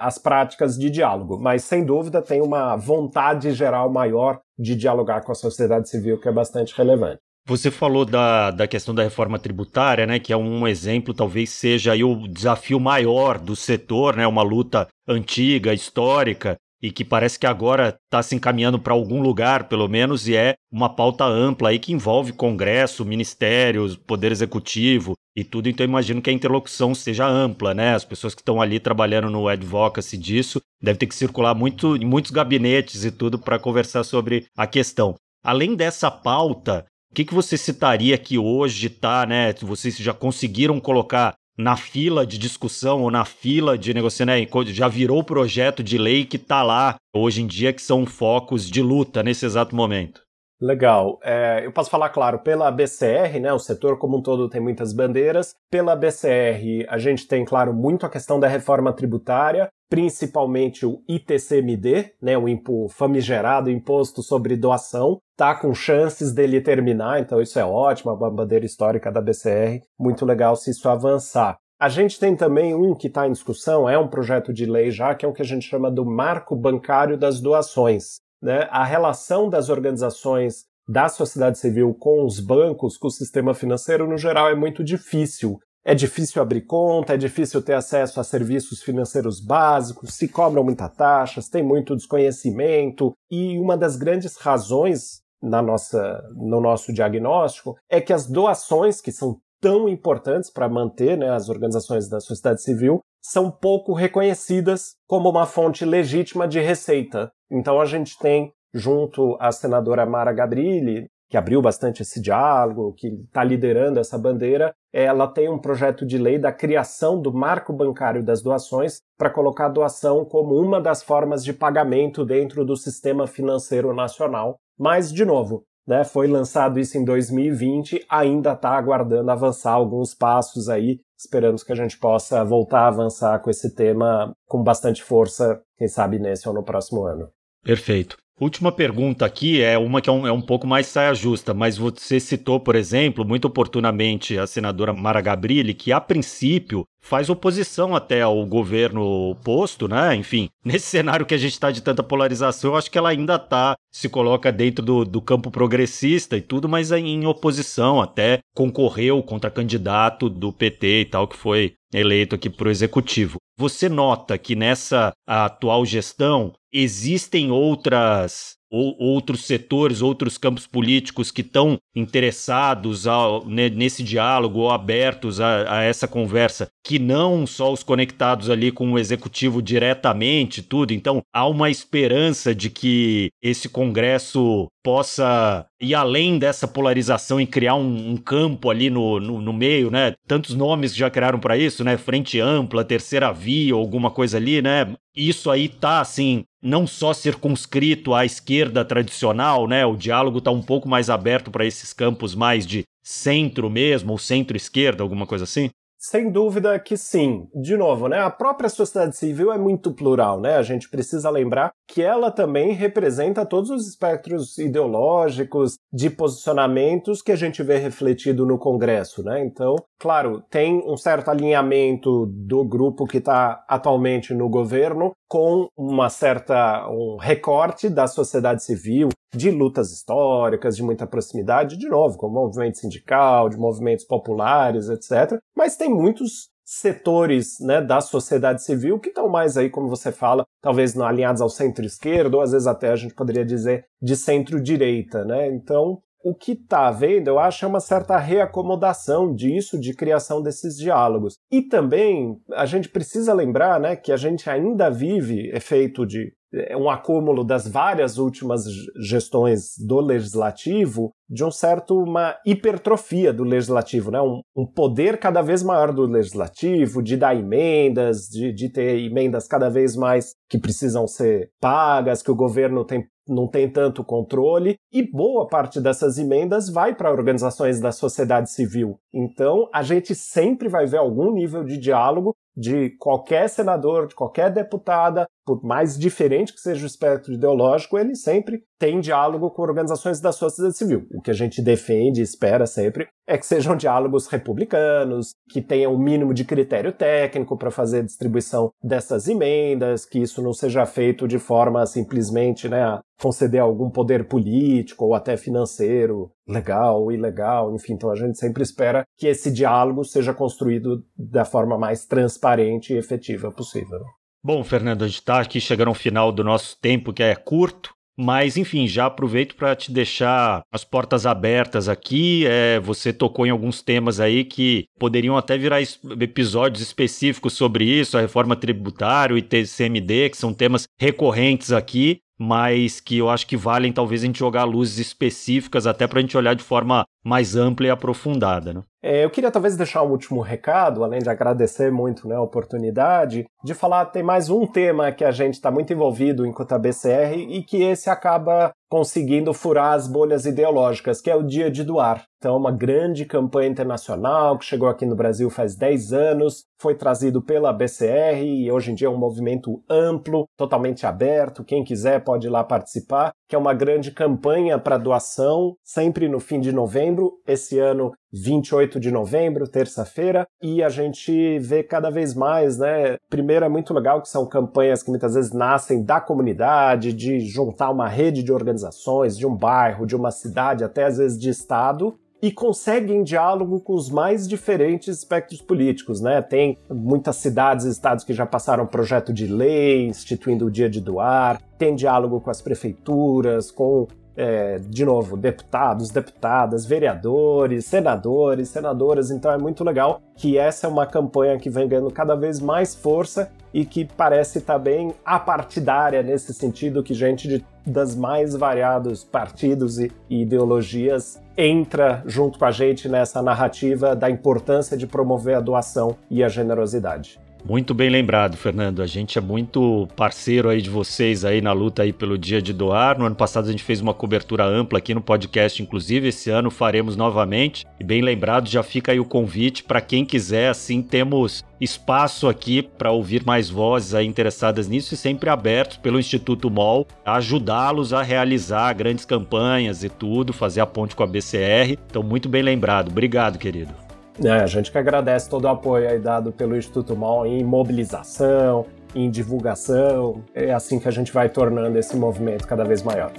as 0.00 0.16
práticas 0.16 0.78
de 0.78 0.88
diálogo. 0.88 1.38
Mas, 1.40 1.64
sem 1.64 1.84
dúvida, 1.84 2.22
tem 2.22 2.40
uma 2.40 2.76
vontade 2.76 3.50
geral 3.50 3.90
maior 3.90 4.38
de 4.56 4.76
dialogar 4.76 5.22
com 5.22 5.32
a 5.32 5.34
sociedade 5.34 5.88
civil 5.88 6.20
que 6.20 6.28
é 6.28 6.32
bastante 6.32 6.72
relevante. 6.76 7.18
Você 7.48 7.70
falou 7.70 8.04
da, 8.04 8.50
da 8.50 8.66
questão 8.66 8.94
da 8.94 9.02
reforma 9.02 9.38
tributária, 9.38 10.06
né, 10.06 10.18
que 10.18 10.32
é 10.32 10.36
um 10.36 10.66
exemplo, 10.66 11.14
talvez 11.14 11.50
seja 11.50 11.92
aí 11.92 12.02
o 12.02 12.28
desafio 12.28 12.78
maior 12.78 13.38
do 13.38 13.54
setor, 13.54 14.16
né, 14.16 14.26
uma 14.26 14.42
luta 14.42 14.88
antiga, 15.06 15.72
histórica, 15.72 16.56
e 16.82 16.90
que 16.90 17.04
parece 17.04 17.38
que 17.38 17.46
agora 17.46 17.98
está 18.04 18.22
se 18.22 18.34
encaminhando 18.34 18.78
para 18.78 18.92
algum 18.92 19.20
lugar, 19.20 19.68
pelo 19.68 19.88
menos, 19.88 20.28
e 20.28 20.36
é 20.36 20.54
uma 20.70 20.88
pauta 20.88 21.24
ampla 21.24 21.70
aí 21.70 21.78
que 21.78 21.92
envolve 21.92 22.32
Congresso, 22.32 23.04
ministérios, 23.04 23.96
Poder 23.96 24.30
Executivo 24.30 25.14
e 25.34 25.42
tudo. 25.42 25.68
Então, 25.68 25.84
imagino 25.84 26.20
que 26.20 26.30
a 26.30 26.32
interlocução 26.32 26.94
seja 26.94 27.26
ampla, 27.26 27.74
né? 27.74 27.94
As 27.94 28.04
pessoas 28.04 28.34
que 28.34 28.40
estão 28.40 28.60
ali 28.60 28.78
trabalhando 28.78 29.30
no 29.30 29.48
advocacy 29.48 30.16
disso 30.18 30.60
devem 30.80 30.98
ter 30.98 31.06
que 31.06 31.14
circular 31.14 31.54
muito, 31.54 31.96
em 31.96 32.04
muitos 32.04 32.30
gabinetes 32.30 33.04
e 33.04 33.10
tudo 33.10 33.38
para 33.38 33.58
conversar 33.58 34.04
sobre 34.04 34.46
a 34.56 34.66
questão. 34.66 35.14
Além 35.42 35.74
dessa 35.74 36.10
pauta, 36.10 36.84
o 37.10 37.14
que, 37.14 37.24
que 37.24 37.34
você 37.34 37.56
citaria 37.56 38.18
que 38.18 38.36
hoje 38.36 38.88
está, 38.88 39.24
né? 39.24 39.52
Vocês 39.54 39.96
já 39.96 40.12
conseguiram 40.12 40.78
colocar 40.78 41.34
na 41.56 41.76
fila 41.76 42.26
de 42.26 42.36
discussão 42.38 43.02
ou 43.02 43.10
na 43.10 43.24
fila 43.24 43.78
de 43.78 43.94
negociação, 43.94 44.26
né? 44.26 44.46
já 44.66 44.88
virou 44.88 45.24
projeto 45.24 45.82
de 45.82 45.96
lei 45.96 46.24
que 46.24 46.36
está 46.36 46.62
lá 46.62 46.96
hoje 47.14 47.42
em 47.42 47.46
dia, 47.46 47.72
que 47.72 47.80
são 47.80 48.04
focos 48.04 48.68
de 48.68 48.82
luta 48.82 49.22
nesse 49.22 49.46
exato 49.46 49.74
momento. 49.74 50.25
Legal. 50.60 51.18
É, 51.22 51.66
eu 51.66 51.72
posso 51.72 51.90
falar, 51.90 52.08
claro, 52.08 52.38
pela 52.38 52.70
BCR, 52.70 53.38
né? 53.40 53.52
O 53.52 53.58
setor 53.58 53.98
como 53.98 54.16
um 54.16 54.22
todo 54.22 54.48
tem 54.48 54.60
muitas 54.60 54.92
bandeiras. 54.92 55.54
Pela 55.70 55.94
BCR, 55.94 56.86
a 56.88 56.96
gente 56.96 57.28
tem, 57.28 57.44
claro, 57.44 57.74
muito 57.74 58.06
a 58.06 58.08
questão 58.08 58.40
da 58.40 58.48
reforma 58.48 58.90
tributária, 58.92 59.68
principalmente 59.90 60.86
o 60.86 61.02
ITCMD, 61.06 62.14
né? 62.22 62.38
O 62.38 62.48
impo 62.48 62.88
famigerado 62.88 63.70
imposto 63.70 64.22
sobre 64.22 64.56
doação, 64.56 65.18
tá 65.36 65.54
com 65.54 65.74
chances 65.74 66.32
dele 66.32 66.60
terminar, 66.62 67.20
então 67.20 67.42
isso 67.42 67.58
é 67.58 67.64
ótimo, 67.64 68.12
a 68.12 68.30
bandeira 68.30 68.64
histórica 68.64 69.12
da 69.12 69.20
BCR. 69.20 69.82
Muito 69.98 70.24
legal 70.24 70.56
se 70.56 70.70
isso 70.70 70.88
avançar. 70.88 71.58
A 71.78 71.90
gente 71.90 72.18
tem 72.18 72.34
também 72.34 72.74
um 72.74 72.94
que 72.94 73.08
está 73.08 73.28
em 73.28 73.32
discussão, 73.32 73.86
é 73.86 73.98
um 73.98 74.08
projeto 74.08 74.54
de 74.54 74.64
lei 74.64 74.90
já, 74.90 75.14
que 75.14 75.26
é 75.26 75.28
o 75.28 75.32
que 75.34 75.42
a 75.42 75.44
gente 75.44 75.68
chama 75.68 75.90
do 75.90 76.06
marco 76.06 76.56
bancário 76.56 77.18
das 77.18 77.38
doações 77.38 78.24
né, 78.42 78.68
a 78.70 78.84
relação 78.84 79.48
das 79.48 79.68
organizações 79.68 80.64
da 80.88 81.08
sociedade 81.08 81.58
civil 81.58 81.94
com 81.94 82.24
os 82.24 82.38
bancos, 82.38 82.96
com 82.96 83.08
o 83.08 83.10
sistema 83.10 83.54
financeiro, 83.54 84.08
no 84.08 84.16
geral, 84.16 84.48
é 84.48 84.54
muito 84.54 84.84
difícil. 84.84 85.58
É 85.84 85.94
difícil 85.94 86.42
abrir 86.42 86.62
conta, 86.62 87.14
é 87.14 87.16
difícil 87.16 87.62
ter 87.62 87.74
acesso 87.74 88.18
a 88.18 88.24
serviços 88.24 88.82
financeiros 88.82 89.40
básicos, 89.40 90.14
se 90.14 90.26
cobram 90.26 90.64
muitas 90.64 90.92
taxas, 90.96 91.48
tem 91.48 91.62
muito 91.62 91.94
desconhecimento, 91.94 93.12
e 93.30 93.56
uma 93.56 93.76
das 93.76 93.96
grandes 93.96 94.36
razões 94.36 95.20
na 95.40 95.62
nossa, 95.62 96.22
no 96.34 96.60
nosso 96.60 96.92
diagnóstico 96.92 97.76
é 97.88 98.00
que 98.00 98.12
as 98.12 98.26
doações, 98.26 99.00
que 99.00 99.12
são 99.12 99.38
tão 99.60 99.88
importantes 99.88 100.50
para 100.50 100.68
manter 100.68 101.16
né, 101.16 101.30
as 101.30 101.48
organizações 101.48 102.08
da 102.08 102.20
sociedade 102.20 102.62
civil, 102.62 103.00
são 103.22 103.50
pouco 103.50 103.92
reconhecidas 103.92 104.94
como 105.06 105.28
uma 105.28 105.46
fonte 105.46 105.84
legítima 105.84 106.46
de 106.46 106.60
receita. 106.60 107.30
Então 107.50 107.80
a 107.80 107.84
gente 107.84 108.18
tem, 108.18 108.52
junto 108.74 109.36
à 109.40 109.52
senadora 109.52 110.04
Mara 110.06 110.32
Gabrilli, 110.32 111.06
que 111.28 111.36
abriu 111.36 111.60
bastante 111.60 112.02
esse 112.02 112.20
diálogo, 112.20 112.94
que 112.96 113.08
está 113.08 113.42
liderando 113.42 113.98
essa 113.98 114.16
bandeira, 114.16 114.72
ela 114.92 115.26
tem 115.26 115.48
um 115.48 115.58
projeto 115.58 116.06
de 116.06 116.18
lei 116.18 116.38
da 116.38 116.52
criação 116.52 117.20
do 117.20 117.34
marco 117.34 117.72
bancário 117.72 118.24
das 118.24 118.40
doações 118.42 119.00
para 119.18 119.30
colocar 119.30 119.66
a 119.66 119.70
doação 119.70 120.24
como 120.24 120.54
uma 120.54 120.80
das 120.80 121.02
formas 121.02 121.44
de 121.44 121.52
pagamento 121.52 122.24
dentro 122.24 122.64
do 122.64 122.76
sistema 122.76 123.26
financeiro 123.26 123.92
nacional. 123.92 124.58
Mas, 124.78 125.12
de 125.12 125.24
novo, 125.24 125.64
né, 125.86 126.04
foi 126.04 126.26
lançado 126.26 126.80
isso 126.80 126.98
em 126.98 127.04
2020, 127.04 128.04
ainda 128.08 128.52
está 128.52 128.70
aguardando 128.70 129.30
avançar 129.30 129.72
alguns 129.72 130.14
passos 130.14 130.68
aí 130.68 131.00
Esperamos 131.18 131.64
que 131.64 131.72
a 131.72 131.76
gente 131.76 131.98
possa 131.98 132.44
voltar 132.44 132.80
a 132.80 132.88
avançar 132.88 133.40
com 133.40 133.48
esse 133.48 133.74
tema 133.74 134.36
com 134.46 134.62
bastante 134.62 135.02
força, 135.02 135.62
quem 135.78 135.88
sabe 135.88 136.18
nesse 136.18 136.46
ou 136.46 136.54
no 136.54 136.62
próximo 136.62 137.04
ano. 137.04 137.30
Perfeito. 137.62 138.18
Última 138.38 138.70
pergunta 138.70 139.24
aqui 139.24 139.62
é 139.62 139.78
uma 139.78 140.02
que 140.02 140.10
é 140.10 140.12
um, 140.12 140.26
é 140.26 140.32
um 140.32 140.42
pouco 140.42 140.66
mais 140.66 140.88
saia 140.88 141.14
justa, 141.14 141.54
mas 141.54 141.78
você 141.78 142.20
citou, 142.20 142.60
por 142.60 142.76
exemplo, 142.76 143.24
muito 143.24 143.46
oportunamente 143.46 144.38
a 144.38 144.46
senadora 144.46 144.92
Mara 144.92 145.22
Gabrilli, 145.22 145.72
que 145.72 145.90
a 145.90 145.98
princípio 146.02 146.84
faz 147.00 147.30
oposição 147.30 147.96
até 147.96 148.20
ao 148.20 148.44
governo 148.44 149.34
posto, 149.42 149.88
né? 149.88 150.14
Enfim, 150.14 150.50
nesse 150.62 150.84
cenário 150.86 151.24
que 151.24 151.32
a 151.32 151.38
gente 151.38 151.52
está 151.52 151.70
de 151.70 151.80
tanta 151.80 152.02
polarização, 152.02 152.72
eu 152.72 152.76
acho 152.76 152.90
que 152.90 152.98
ela 152.98 153.08
ainda 153.08 153.38
tá, 153.38 153.74
se 153.90 154.06
coloca 154.06 154.52
dentro 154.52 154.84
do, 154.84 155.02
do 155.02 155.22
campo 155.22 155.50
progressista 155.50 156.36
e 156.36 156.42
tudo, 156.42 156.68
mas 156.68 156.92
em 156.92 157.26
oposição, 157.26 158.02
até 158.02 158.40
concorreu 158.54 159.22
contra 159.22 159.50
candidato 159.50 160.28
do 160.28 160.52
PT 160.52 161.00
e 161.00 161.04
tal, 161.06 161.26
que 161.26 161.38
foi 161.38 161.72
eleito 161.90 162.34
aqui 162.34 162.50
para 162.50 162.68
o 162.68 162.70
executivo. 162.70 163.38
Você 163.58 163.88
nota 163.88 164.36
que 164.36 164.54
nessa 164.54 165.12
atual 165.26 165.86
gestão 165.86 166.52
existem 166.76 167.50
outras 167.50 168.56
ou 168.70 168.96
outros 168.98 169.44
setores, 169.44 170.02
outros 170.02 170.36
campos 170.36 170.66
políticos 170.66 171.30
que 171.30 171.40
estão 171.40 171.78
interessados 171.94 173.06
ao, 173.06 173.46
nesse 173.46 174.02
diálogo 174.02 174.60
ou 174.60 174.70
abertos 174.70 175.40
a, 175.40 175.78
a, 175.78 175.82
essa 175.82 176.08
conversa, 176.08 176.68
que 176.84 176.98
não 176.98 177.46
só 177.46 177.72
os 177.72 177.82
conectados 177.82 178.50
ali 178.50 178.72
com 178.72 178.92
o 178.92 178.98
executivo 178.98 179.62
diretamente, 179.62 180.62
tudo. 180.62 180.92
Então, 180.92 181.22
há 181.32 181.46
uma 181.46 181.70
esperança 181.70 182.54
de 182.54 182.68
que 182.68 183.30
esse 183.40 183.68
Congresso 183.68 184.66
possa 184.86 185.66
ir 185.80 185.96
além 185.96 186.38
dessa 186.38 186.68
polarização 186.68 187.40
e 187.40 187.46
criar 187.46 187.74
um, 187.74 188.12
um 188.12 188.16
campo 188.16 188.70
ali 188.70 188.88
no, 188.88 189.18
no, 189.18 189.40
no, 189.40 189.52
meio, 189.52 189.90
né? 189.90 190.14
Tantos 190.28 190.54
nomes 190.54 190.92
que 190.92 190.98
já 191.00 191.10
criaram 191.10 191.40
para 191.40 191.58
isso, 191.58 191.82
né? 191.82 191.96
Frente 191.96 192.38
ampla, 192.38 192.84
terceira 192.84 193.32
via, 193.32 193.74
alguma 193.74 194.12
coisa 194.12 194.36
ali, 194.36 194.62
né? 194.62 194.94
Isso 195.12 195.50
aí 195.50 195.68
tá, 195.68 196.00
assim, 196.00 196.44
não 196.62 196.86
só 196.86 197.12
circunscrito 197.12 198.14
à 198.14 198.24
esquerda 198.24 198.84
tradicional, 198.84 199.66
né? 199.66 199.84
O 199.84 199.96
diálogo 199.96 200.40
tá 200.40 200.52
um 200.52 200.62
pouco 200.62 200.88
mais 200.88 201.10
aberto 201.10 201.50
para 201.50 201.66
esses 201.66 201.92
campos 201.92 202.36
mais 202.36 202.64
de 202.64 202.84
centro 203.02 203.68
mesmo, 203.68 204.12
ou 204.12 204.18
centro-esquerda, 204.18 205.02
alguma 205.02 205.26
coisa 205.26 205.42
assim? 205.42 205.68
Sem 206.08 206.30
dúvida 206.30 206.78
que 206.78 206.96
sim. 206.96 207.48
De 207.52 207.76
novo, 207.76 208.06
né? 208.06 208.20
A 208.20 208.30
própria 208.30 208.68
sociedade 208.68 209.16
civil 209.16 209.52
é 209.52 209.58
muito 209.58 209.92
plural, 209.92 210.40
né? 210.40 210.54
A 210.54 210.62
gente 210.62 210.88
precisa 210.88 211.28
lembrar 211.30 211.72
que 211.88 212.00
ela 212.00 212.30
também 212.30 212.70
representa 212.70 213.44
todos 213.44 213.70
os 213.70 213.88
espectros 213.88 214.56
ideológicos 214.56 215.74
de 215.92 216.08
posicionamentos 216.08 217.22
que 217.22 217.32
a 217.32 217.36
gente 217.36 217.60
vê 217.60 217.78
refletido 217.78 218.46
no 218.46 218.56
Congresso, 218.56 219.24
né? 219.24 219.44
Então, 219.44 219.74
claro, 219.98 220.44
tem 220.48 220.80
um 220.86 220.96
certo 220.96 221.28
alinhamento 221.28 222.26
do 222.26 222.64
grupo 222.64 223.04
que 223.04 223.18
está 223.18 223.64
atualmente 223.68 224.32
no 224.32 224.48
governo 224.48 225.10
com 225.28 225.68
uma 225.76 226.08
certa 226.08 226.88
um 226.88 227.16
recorte 227.16 227.88
da 227.88 228.06
sociedade 228.06 228.64
civil, 228.64 229.08
de 229.34 229.50
lutas 229.50 229.92
históricas, 229.92 230.76
de 230.76 230.82
muita 230.82 231.06
proximidade, 231.06 231.76
de 231.76 231.88
novo, 231.88 232.16
com 232.16 232.26
o 232.26 232.32
movimento 232.32 232.78
sindical, 232.78 233.48
de 233.48 233.58
movimentos 233.58 234.04
populares, 234.04 234.88
etc. 234.88 235.38
Mas 235.56 235.76
tem 235.76 235.88
muitos 235.88 236.50
setores 236.64 237.60
né, 237.60 237.80
da 237.80 238.00
sociedade 238.00 238.64
civil 238.64 238.98
que 238.98 239.08
estão 239.08 239.28
mais 239.28 239.56
aí, 239.56 239.70
como 239.70 239.88
você 239.88 240.10
fala, 240.10 240.44
talvez 240.60 240.98
alinhados 240.98 241.40
ao 241.40 241.48
centro-esquerdo, 241.48 242.34
ou 242.34 242.40
às 242.40 242.50
vezes 242.50 242.66
até 242.66 242.90
a 242.90 242.96
gente 242.96 243.14
poderia 243.14 243.44
dizer 243.44 243.86
de 244.02 244.16
centro-direita. 244.16 245.24
Né? 245.24 245.48
Então, 245.48 246.02
o 246.26 246.34
que 246.34 246.52
está 246.52 246.88
havendo, 246.88 247.30
eu 247.30 247.38
acho, 247.38 247.64
é 247.64 247.68
uma 247.68 247.78
certa 247.78 248.16
reacomodação 248.16 249.32
disso, 249.32 249.78
de 249.78 249.94
criação 249.94 250.42
desses 250.42 250.76
diálogos. 250.76 251.36
E 251.52 251.62
também 251.62 252.36
a 252.54 252.66
gente 252.66 252.88
precisa 252.88 253.32
lembrar 253.32 253.78
né, 253.78 253.94
que 253.94 254.10
a 254.10 254.16
gente 254.16 254.50
ainda 254.50 254.90
vive 254.90 255.48
efeito 255.54 256.04
de 256.04 256.32
é 256.52 256.76
um 256.76 256.88
acúmulo 256.88 257.44
das 257.44 257.68
várias 257.68 258.18
últimas 258.18 258.64
gestões 258.98 259.72
do 259.78 260.00
legislativo 260.00 261.12
de 261.28 261.44
um 261.44 261.50
certo 261.50 261.98
uma 261.98 262.36
hipertrofia 262.46 263.32
do 263.32 263.44
legislativo, 263.44 264.10
né? 264.10 264.20
Um, 264.22 264.40
um, 264.56 264.64
poder 264.64 265.18
cada 265.18 265.42
vez 265.42 265.62
maior 265.62 265.92
do 265.92 266.06
legislativo, 266.06 267.02
de 267.02 267.16
dar 267.16 267.36
emendas, 267.36 268.28
de, 268.28 268.54
de 268.54 268.70
ter 268.70 269.00
emendas 269.00 269.46
cada 269.46 269.68
vez 269.68 269.96
mais 269.96 270.34
que 270.48 270.58
precisam 270.58 271.06
ser 271.06 271.50
pagas, 271.60 272.22
que 272.22 272.30
o 272.30 272.36
governo 272.36 272.84
tem 272.84 273.04
não 273.26 273.48
tem 273.48 273.70
tanto 273.70 274.04
controle, 274.04 274.78
e 274.92 275.02
boa 275.02 275.46
parte 275.48 275.80
dessas 275.80 276.18
emendas 276.18 276.68
vai 276.68 276.94
para 276.94 277.10
organizações 277.10 277.80
da 277.80 277.92
sociedade 277.92 278.50
civil. 278.50 278.98
Então, 279.12 279.68
a 279.72 279.82
gente 279.82 280.14
sempre 280.14 280.68
vai 280.68 280.86
ver 280.86 280.98
algum 280.98 281.32
nível 281.32 281.64
de 281.64 281.78
diálogo 281.78 282.34
de 282.56 282.90
qualquer 282.98 283.48
senador, 283.48 284.06
de 284.06 284.14
qualquer 284.14 284.50
deputada, 284.50 285.26
por 285.44 285.62
mais 285.62 285.98
diferente 285.98 286.52
que 286.52 286.60
seja 286.60 286.82
o 286.82 286.86
espectro 286.86 287.32
ideológico, 287.32 287.98
ele 287.98 288.16
sempre 288.16 288.62
tem 288.78 288.98
diálogo 289.00 289.50
com 289.50 289.62
organizações 289.62 290.20
da 290.20 290.32
sociedade 290.32 290.76
civil. 290.76 291.06
O 291.14 291.20
que 291.20 291.30
a 291.30 291.34
gente 291.34 291.62
defende 291.62 292.20
e 292.20 292.24
espera 292.24 292.66
sempre 292.66 293.06
é 293.26 293.36
que 293.36 293.46
sejam 293.46 293.76
diálogos 293.76 294.26
republicanos, 294.26 295.32
que 295.48 295.60
tenham 295.60 295.92
o 295.92 295.96
um 295.96 295.98
mínimo 295.98 296.32
de 296.32 296.44
critério 296.44 296.92
técnico 296.92 297.56
para 297.56 297.70
fazer 297.70 298.00
a 298.00 298.04
distribuição 298.04 298.70
dessas 298.82 299.28
emendas, 299.28 300.04
que 300.04 300.18
isso 300.18 300.42
não 300.42 300.52
seja 300.52 300.86
feito 300.86 301.28
de 301.28 301.38
forma 301.38 301.84
simplesmente 301.86 302.68
né, 302.68 302.82
a 302.82 303.00
conceder 303.20 303.60
algum 303.60 303.90
poder 303.90 304.26
político 304.26 305.04
ou 305.04 305.14
até 305.14 305.36
financeiro, 305.36 306.30
legal 306.48 307.10
ilegal, 307.10 307.74
enfim. 307.74 307.94
Então 307.94 308.10
a 308.10 308.16
gente 308.16 308.38
sempre 308.38 308.62
espera 308.62 309.04
que 309.16 309.26
esse 309.26 309.50
diálogo 309.50 310.04
seja 310.04 310.32
construído 310.32 311.04
da 311.16 311.44
forma 311.44 311.76
mais 311.78 312.06
transparente 312.06 312.92
e 312.92 312.96
efetiva 312.96 313.50
possível. 313.50 314.00
Bom, 314.42 314.62
Fernando, 314.62 315.02
a 315.02 315.08
gente 315.08 315.18
está 315.18 315.40
aqui 315.40 315.60
chegando 315.60 315.88
ao 315.88 315.94
final 315.94 316.30
do 316.30 316.44
nosso 316.44 316.78
tempo, 316.80 317.12
que 317.12 317.22
é 317.22 317.34
curto. 317.34 317.96
Mas, 318.18 318.56
enfim, 318.56 318.86
já 318.86 319.06
aproveito 319.06 319.54
para 319.56 319.76
te 319.76 319.92
deixar 319.92 320.62
as 320.72 320.84
portas 320.84 321.26
abertas 321.26 321.86
aqui. 321.86 322.46
É, 322.46 322.80
você 322.80 323.12
tocou 323.12 323.46
em 323.46 323.50
alguns 323.50 323.82
temas 323.82 324.20
aí 324.20 324.42
que 324.42 324.86
poderiam 324.98 325.36
até 325.36 325.58
virar 325.58 325.82
episódios 325.82 326.80
específicos 326.80 327.52
sobre 327.52 327.84
isso, 327.84 328.16
a 328.16 328.22
reforma 328.22 328.56
tributária, 328.56 329.34
o 329.34 329.38
ITCMD, 329.38 330.30
que 330.30 330.36
são 330.38 330.54
temas 330.54 330.84
recorrentes 330.98 331.72
aqui 331.72 332.20
mas 332.38 333.00
que 333.00 333.18
eu 333.18 333.30
acho 333.30 333.46
que 333.46 333.56
valem 333.56 333.92
talvez 333.92 334.22
a 334.22 334.26
gente 334.26 334.38
jogar 334.38 334.64
luzes 334.64 334.98
específicas 334.98 335.86
até 335.86 336.06
para 336.06 336.18
a 336.18 336.22
gente 336.22 336.36
olhar 336.36 336.54
de 336.54 336.62
forma 336.62 337.04
mais 337.24 337.56
ampla 337.56 337.86
e 337.86 337.90
aprofundada. 337.90 338.72
Né? 338.72 338.82
É, 339.08 339.24
eu 339.24 339.30
queria 339.30 339.52
talvez 339.52 339.76
deixar 339.76 340.02
um 340.02 340.10
último 340.10 340.40
recado, 340.40 341.04
além 341.04 341.20
de 341.20 341.30
agradecer 341.30 341.92
muito 341.92 342.26
né, 342.26 342.34
a 342.34 342.42
oportunidade, 342.42 343.46
de 343.62 343.72
falar 343.72 344.06
tem 344.06 344.20
mais 344.20 344.50
um 344.50 344.66
tema 344.66 345.12
que 345.12 345.24
a 345.24 345.30
gente 345.30 345.54
está 345.54 345.70
muito 345.70 345.92
envolvido 345.92 346.44
enquanto 346.44 346.72
a 346.72 346.78
BCR 346.78 347.36
e 347.36 347.62
que 347.62 347.84
esse 347.84 348.10
acaba 348.10 348.72
conseguindo 348.88 349.52
furar 349.54 349.92
as 349.92 350.08
bolhas 350.08 350.44
ideológicas, 350.44 351.20
que 351.20 351.30
é 351.30 351.36
o 351.36 351.42
Dia 351.42 351.70
de 351.70 351.84
Doar. 351.84 352.24
Então, 352.38 352.56
uma 352.56 352.70
grande 352.70 353.24
campanha 353.24 353.68
internacional 353.68 354.58
que 354.58 354.64
chegou 354.64 354.88
aqui 354.88 355.06
no 355.06 355.16
Brasil 355.16 355.50
faz 355.50 355.74
10 355.74 356.12
anos, 356.12 356.64
foi 356.80 356.94
trazido 356.94 357.42
pela 357.42 357.72
BCR 357.72 358.44
e 358.44 358.70
hoje 358.70 358.92
em 358.92 358.94
dia 358.94 359.08
é 359.08 359.10
um 359.10 359.16
movimento 359.16 359.82
amplo, 359.88 360.44
totalmente 360.56 361.06
aberto. 361.06 361.64
Quem 361.64 361.82
quiser 361.82 362.22
pode 362.22 362.46
ir 362.46 362.50
lá 362.50 362.62
participar, 362.62 363.32
que 363.48 363.54
é 363.54 363.58
uma 363.58 363.74
grande 363.74 364.10
campanha 364.10 364.78
para 364.78 364.98
doação, 364.98 365.76
sempre 365.82 366.28
no 366.28 366.40
fim 366.40 366.60
de 366.60 366.72
novembro. 366.72 367.32
Esse 367.46 367.78
ano 367.78 368.12
28 368.32 368.98
de 369.00 369.10
novembro, 369.10 369.68
terça-feira, 369.68 370.46
e 370.62 370.82
a 370.82 370.88
gente 370.88 371.58
vê 371.58 371.82
cada 371.82 372.10
vez 372.10 372.34
mais, 372.34 372.78
né? 372.78 373.16
Primeiro 373.30 373.64
é 373.64 373.68
muito 373.68 373.94
legal 373.94 374.20
que 374.20 374.28
são 374.28 374.46
campanhas 374.46 375.02
que 375.02 375.10
muitas 375.10 375.34
vezes 375.34 375.52
nascem 375.52 376.04
da 376.04 376.20
comunidade, 376.20 377.12
de 377.12 377.40
juntar 377.40 377.90
uma 377.90 378.08
rede 378.08 378.42
de 378.42 378.52
organizações, 378.52 379.38
de 379.38 379.46
um 379.46 379.56
bairro, 379.56 380.06
de 380.06 380.16
uma 380.16 380.30
cidade, 380.30 380.84
até 380.84 381.04
às 381.04 381.18
vezes 381.18 381.38
de 381.38 381.48
estado, 381.48 382.18
e 382.40 382.52
conseguem 382.52 383.22
diálogo 383.22 383.80
com 383.80 383.94
os 383.94 384.10
mais 384.10 384.46
diferentes 384.46 385.18
espectros 385.18 385.60
políticos, 385.60 386.20
né? 386.20 386.42
Tem 386.42 386.76
muitas 386.90 387.36
cidades 387.36 387.86
e 387.86 387.90
estados 387.90 388.24
que 388.24 388.34
já 388.34 388.44
passaram 388.44 388.86
projeto 388.86 389.32
de 389.32 389.46
lei 389.46 390.06
instituindo 390.06 390.66
o 390.66 390.70
dia 390.70 390.88
de 390.88 391.00
doar, 391.00 391.60
tem 391.78 391.94
diálogo 391.94 392.40
com 392.40 392.50
as 392.50 392.60
prefeituras, 392.60 393.70
com 393.70 394.06
é, 394.36 394.78
de 394.78 395.04
novo, 395.04 395.36
deputados, 395.36 396.10
deputadas, 396.10 396.84
vereadores, 396.84 397.86
senadores, 397.86 398.68
senadoras. 398.68 399.30
Então 399.30 399.50
é 399.50 399.56
muito 399.56 399.82
legal 399.82 400.20
que 400.36 400.58
essa 400.58 400.86
é 400.86 400.90
uma 400.90 401.06
campanha 401.06 401.58
que 401.58 401.70
vem 401.70 401.88
ganhando 401.88 402.10
cada 402.10 402.34
vez 402.34 402.60
mais 402.60 402.94
força 402.94 403.50
e 403.72 403.84
que 403.84 404.04
parece 404.04 404.58
estar 404.58 404.74
tá 404.74 404.78
bem 404.78 405.14
apartidária 405.24 406.22
nesse 406.22 406.52
sentido, 406.52 407.02
que 407.02 407.14
gente 407.14 407.48
de, 407.48 407.64
das 407.86 408.14
mais 408.14 408.54
variados 408.54 409.24
partidos 409.24 409.98
e, 409.98 410.12
e 410.28 410.42
ideologias 410.42 411.40
entra 411.56 412.22
junto 412.26 412.58
com 412.58 412.64
a 412.64 412.70
gente 412.70 413.08
nessa 413.08 413.40
narrativa 413.40 414.14
da 414.14 414.28
importância 414.28 414.96
de 414.96 415.06
promover 415.06 415.56
a 415.56 415.60
doação 415.60 416.16
e 416.30 416.44
a 416.44 416.48
generosidade. 416.48 417.40
Muito 417.68 417.92
bem 417.92 418.08
lembrado, 418.08 418.56
Fernando. 418.56 419.02
A 419.02 419.08
gente 419.08 419.38
é 419.38 419.40
muito 419.40 420.06
parceiro 420.14 420.68
aí 420.68 420.80
de 420.80 420.88
vocês 420.88 421.44
aí 421.44 421.60
na 421.60 421.72
luta 421.72 422.04
aí 422.04 422.12
pelo 422.12 422.38
Dia 422.38 422.62
de 422.62 422.72
Doar. 422.72 423.18
No 423.18 423.24
ano 423.24 423.34
passado 423.34 423.66
a 423.66 423.70
gente 423.72 423.82
fez 423.82 424.00
uma 424.00 424.14
cobertura 424.14 424.64
ampla 424.64 425.00
aqui 425.00 425.12
no 425.12 425.20
podcast, 425.20 425.82
inclusive 425.82 426.28
esse 426.28 426.48
ano 426.48 426.70
faremos 426.70 427.16
novamente. 427.16 427.84
E 427.98 428.04
bem 428.04 428.22
lembrado, 428.22 428.68
já 428.68 428.84
fica 428.84 429.10
aí 429.10 429.18
o 429.18 429.24
convite 429.24 429.82
para 429.82 430.00
quem 430.00 430.24
quiser, 430.24 430.68
assim 430.68 431.02
temos 431.02 431.64
espaço 431.80 432.46
aqui 432.46 432.82
para 432.82 433.10
ouvir 433.10 433.44
mais 433.44 433.68
vozes 433.68 434.14
aí 434.14 434.26
interessadas 434.28 434.86
nisso 434.86 435.14
e 435.14 435.16
sempre 435.16 435.50
abertos 435.50 435.96
pelo 435.96 436.20
Instituto 436.20 436.70
MOL 436.70 437.06
ajudá-los 437.24 438.12
a 438.12 438.22
realizar 438.22 438.92
grandes 438.92 439.24
campanhas 439.24 440.04
e 440.04 440.08
tudo, 440.08 440.52
fazer 440.52 440.82
a 440.82 440.86
ponte 440.86 441.16
com 441.16 441.24
a 441.24 441.26
BCR. 441.26 441.98
Então 442.08 442.22
muito 442.22 442.48
bem 442.48 442.62
lembrado. 442.62 443.10
Obrigado, 443.10 443.58
querido. 443.58 444.05
É, 444.44 444.50
a 444.50 444.66
gente 444.66 444.92
que 444.92 444.98
agradece 444.98 445.48
todo 445.48 445.64
o 445.64 445.68
apoio 445.68 446.08
aí 446.08 446.18
dado 446.18 446.52
pelo 446.52 446.76
Instituto 446.76 447.16
MOL 447.16 447.46
em 447.46 447.64
mobilização, 447.64 448.84
em 449.14 449.30
divulgação. 449.30 450.44
É 450.54 450.74
assim 450.74 450.98
que 450.98 451.08
a 451.08 451.10
gente 451.10 451.32
vai 451.32 451.48
tornando 451.48 451.98
esse 451.98 452.14
movimento 452.16 452.66
cada 452.66 452.84
vez 452.84 453.02
maior. 453.02 453.32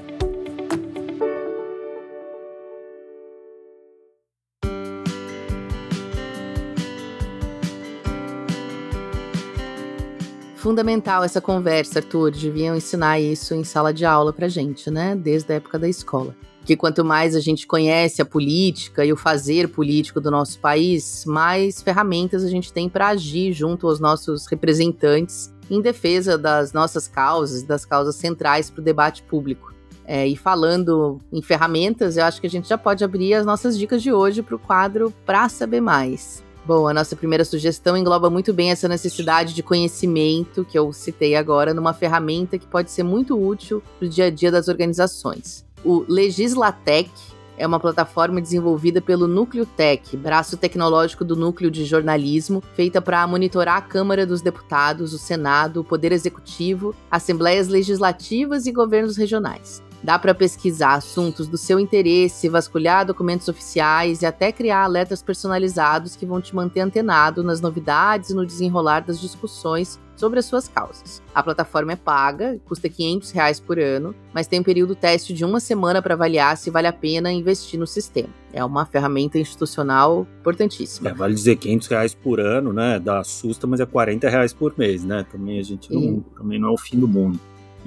Fundamental 10.56 11.24
essa 11.24 11.40
conversa, 11.40 12.00
Arthur. 12.00 12.32
Deviam 12.32 12.76
ensinar 12.76 13.20
isso 13.20 13.54
em 13.54 13.64
sala 13.64 13.94
de 13.94 14.04
aula 14.04 14.34
pra 14.34 14.48
gente, 14.48 14.90
né? 14.90 15.16
Desde 15.16 15.54
a 15.54 15.58
época 15.58 15.78
da 15.78 15.88
escola 15.88 16.36
que 16.68 16.76
quanto 16.76 17.06
mais 17.06 17.34
a 17.34 17.40
gente 17.40 17.66
conhece 17.66 18.22
a 18.22 18.26
política 18.26 19.06
e 19.06 19.14
o 19.14 19.16
fazer 19.16 19.70
político 19.70 20.20
do 20.20 20.30
nosso 20.30 20.60
país, 20.60 21.24
mais 21.26 21.82
ferramentas 21.82 22.44
a 22.44 22.50
gente 22.50 22.74
tem 22.74 22.90
para 22.90 23.08
agir 23.08 23.54
junto 23.54 23.88
aos 23.88 24.02
nossos 24.02 24.46
representantes 24.48 25.50
em 25.72 25.80
defesa 25.82 26.38
das 26.38 26.74
nossas 26.74 27.08
causas, 27.08 27.64
das 27.64 27.86
causas 27.86 28.18
centrais 28.18 28.70
para 28.70 28.82
o 28.82 28.84
debate 28.84 29.24
público. 29.24 29.74
É, 30.06 30.28
e 30.28 30.36
falando 30.36 31.22
em 31.32 31.42
ferramentas, 31.42 32.18
eu 32.18 32.26
acho 32.26 32.42
que 32.42 32.48
a 32.48 32.50
gente 32.50 32.68
já 32.68 32.78
pode 32.78 33.02
abrir 33.02 33.34
as 33.34 33.46
nossas 33.46 33.78
dicas 33.78 34.04
de 34.04 34.12
hoje 34.12 34.42
para 34.42 34.56
o 34.56 34.60
quadro 34.60 35.14
Pra 35.26 35.48
Saber 35.48 35.80
Mais. 35.80 36.44
Bom, 36.66 36.86
a 36.86 36.94
nossa 36.94 37.16
primeira 37.16 37.46
sugestão 37.46 37.96
engloba 37.96 38.30
muito 38.30 38.54
bem 38.54 38.72
essa 38.72 38.90
necessidade 38.90 39.54
de 39.54 39.64
conhecimento 39.64 40.66
que 40.66 40.78
eu 40.78 40.92
citei 40.92 41.34
agora 41.34 41.74
numa 41.74 41.94
ferramenta 41.94 42.58
que 42.58 42.68
pode 42.68 42.92
ser 42.92 43.04
muito 43.04 43.42
útil 43.42 43.82
para 43.98 44.06
o 44.06 44.10
dia 44.10 44.26
a 44.26 44.30
dia 44.30 44.52
das 44.52 44.68
organizações. 44.68 45.67
O 45.84 46.04
Legislatec 46.08 47.12
é 47.58 47.66
uma 47.66 47.80
plataforma 47.80 48.42
desenvolvida 48.42 49.02
pelo 49.02 49.28
Núcleo 49.28 49.66
Tech, 49.66 50.16
braço 50.18 50.58
tecnológico 50.58 51.24
do 51.24 51.36
Núcleo 51.36 51.72
de 51.72 51.86
Jornalismo, 51.86 52.64
feita 52.76 53.02
para 53.02 53.26
monitorar 53.26 53.78
a 53.78 53.82
Câmara 53.82 54.26
dos 54.26 54.42
Deputados, 54.42 55.14
o 55.14 55.18
Senado, 55.18 55.82
o 55.82 55.84
Poder 55.84 56.12
Executivo, 56.12 56.96
assembleias 57.10 57.68
legislativas 57.68 58.66
e 58.66 58.72
governos 58.72 59.18
regionais. 59.18 59.84
Dá 60.04 60.20
para 60.20 60.36
pesquisar 60.36 60.94
assuntos 60.94 61.48
do 61.48 61.58
seu 61.58 61.80
interesse, 61.80 62.50
vasculhar 62.50 63.06
documentos 63.06 63.48
oficiais 63.48 64.22
e 64.22 64.26
até 64.26 64.52
criar 64.52 64.84
alertas 64.84 65.24
personalizados 65.24 66.16
que 66.16 66.26
vão 66.26 66.40
te 66.40 66.56
manter 66.56 66.82
antenado 66.82 67.44
nas 67.44 67.60
novidades 67.60 68.30
e 68.30 68.36
no 68.36 68.46
desenrolar 68.46 69.02
das 69.02 69.20
discussões 69.20 70.00
sobre 70.18 70.40
as 70.40 70.46
suas 70.46 70.68
causas. 70.68 71.22
A 71.34 71.42
plataforma 71.42 71.94
é 71.94 71.96
paga, 71.96 72.60
custa 72.66 72.90
500 72.90 73.32
reais 73.32 73.60
por 73.60 73.80
ano, 73.80 74.14
mas 74.34 74.48
tem 74.48 74.60
um 74.60 74.64
período 74.64 74.96
teste 74.96 75.34
de 75.34 75.46
uma 75.46 75.60
semana 75.60 76.02
para 76.02 76.16
avaliar 76.16 76.58
se 76.58 76.70
vale 76.70 76.88
a 76.88 76.94
pena 76.94 77.32
investir 77.32 77.80
no 77.80 77.88
sistema. 77.88 78.30
É 78.52 78.66
uma 78.66 78.86
ferramenta 78.86 79.38
institucional 79.38 80.28
importantíssima. 80.42 81.10
É, 81.10 81.14
vale 81.14 81.36
dizer 81.36 81.56
500 81.58 81.88
reais 81.88 82.14
por 82.14 82.40
ano, 82.40 82.74
né? 82.74 83.00
Dá 83.00 83.20
assusta, 83.20 83.68
mas 83.68 83.80
é 83.80 83.86
40 83.86 84.28
reais 84.28 84.52
por 84.52 84.74
mês, 84.78 85.04
né? 85.04 85.26
Também 85.32 85.60
a 85.60 85.64
gente 85.64 85.94
não, 85.94 86.22
também 86.36 86.60
não 86.60 86.70
é 86.70 86.72
o 86.72 86.78
fim 86.78 87.00
do 87.00 87.08
mundo. 87.08 87.40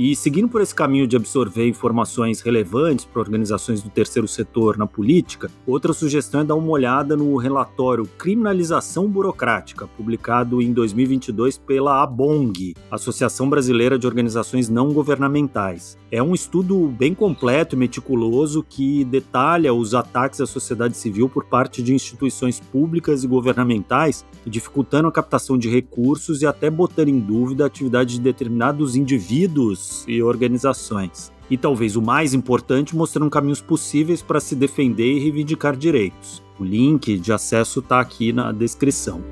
E 0.03 0.17
seguindo 0.17 0.49
por 0.49 0.63
esse 0.63 0.75
caminho 0.75 1.07
de 1.07 1.15
absorver 1.15 1.69
informações 1.69 2.41
relevantes 2.41 3.05
para 3.05 3.21
organizações 3.21 3.83
do 3.83 3.91
terceiro 3.91 4.27
setor 4.27 4.79
na 4.79 4.87
política, 4.87 5.51
outra 5.67 5.93
sugestão 5.93 6.41
é 6.41 6.45
dar 6.45 6.55
uma 6.55 6.71
olhada 6.71 7.15
no 7.15 7.37
relatório 7.37 8.07
Criminalização 8.17 9.07
Burocrática, 9.07 9.87
publicado 9.99 10.63
em 10.63 10.73
2022 10.73 11.59
pela 11.59 12.03
ABONG, 12.03 12.75
Associação 12.91 13.51
Brasileira 13.51 13.99
de 13.99 14.07
Organizações 14.07 14.71
Não 14.71 14.91
Governamentais. 14.91 15.99
É 16.11 16.23
um 16.23 16.35
estudo 16.35 16.89
bem 16.89 17.15
completo 17.15 17.77
e 17.77 17.79
meticuloso 17.79 18.65
que 18.67 19.05
detalha 19.05 19.75
os 19.75 19.95
ataques 19.95 20.41
à 20.41 20.47
sociedade 20.47 20.97
civil 20.97 21.29
por 21.29 21.45
parte 21.45 21.83
de 21.83 21.93
instituições 21.93 22.59
públicas 22.59 23.23
e 23.23 23.29
governamentais, 23.29 24.25
dificultando 24.47 25.09
a 25.09 25.13
captação 25.13 25.59
de 25.59 25.69
recursos 25.69 26.41
e 26.41 26.47
até 26.47 26.71
botando 26.71 27.09
em 27.09 27.21
dúvida 27.21 27.65
a 27.65 27.67
atividade 27.67 28.15
de 28.15 28.21
determinados 28.21 28.97
indivíduos 28.97 29.90
e 30.07 30.23
organizações. 30.23 31.33
E 31.51 31.57
talvez 31.57 31.97
o 31.97 32.03
mais 32.03 32.33
importante, 32.33 32.97
mostrando 32.97 33.31
caminhos 33.31 33.61
possíveis 33.61 34.23
para 34.23 34.41
se 34.41 34.55
defender 34.55 35.13
e 35.13 35.19
reivindicar 35.19 35.77
direitos. 35.77 36.43
O 36.59 36.65
link 36.65 37.19
de 37.19 37.33
acesso 37.33 37.81
está 37.81 38.01
aqui 38.01 38.33
na 38.33 38.53
descrição. 38.53 39.23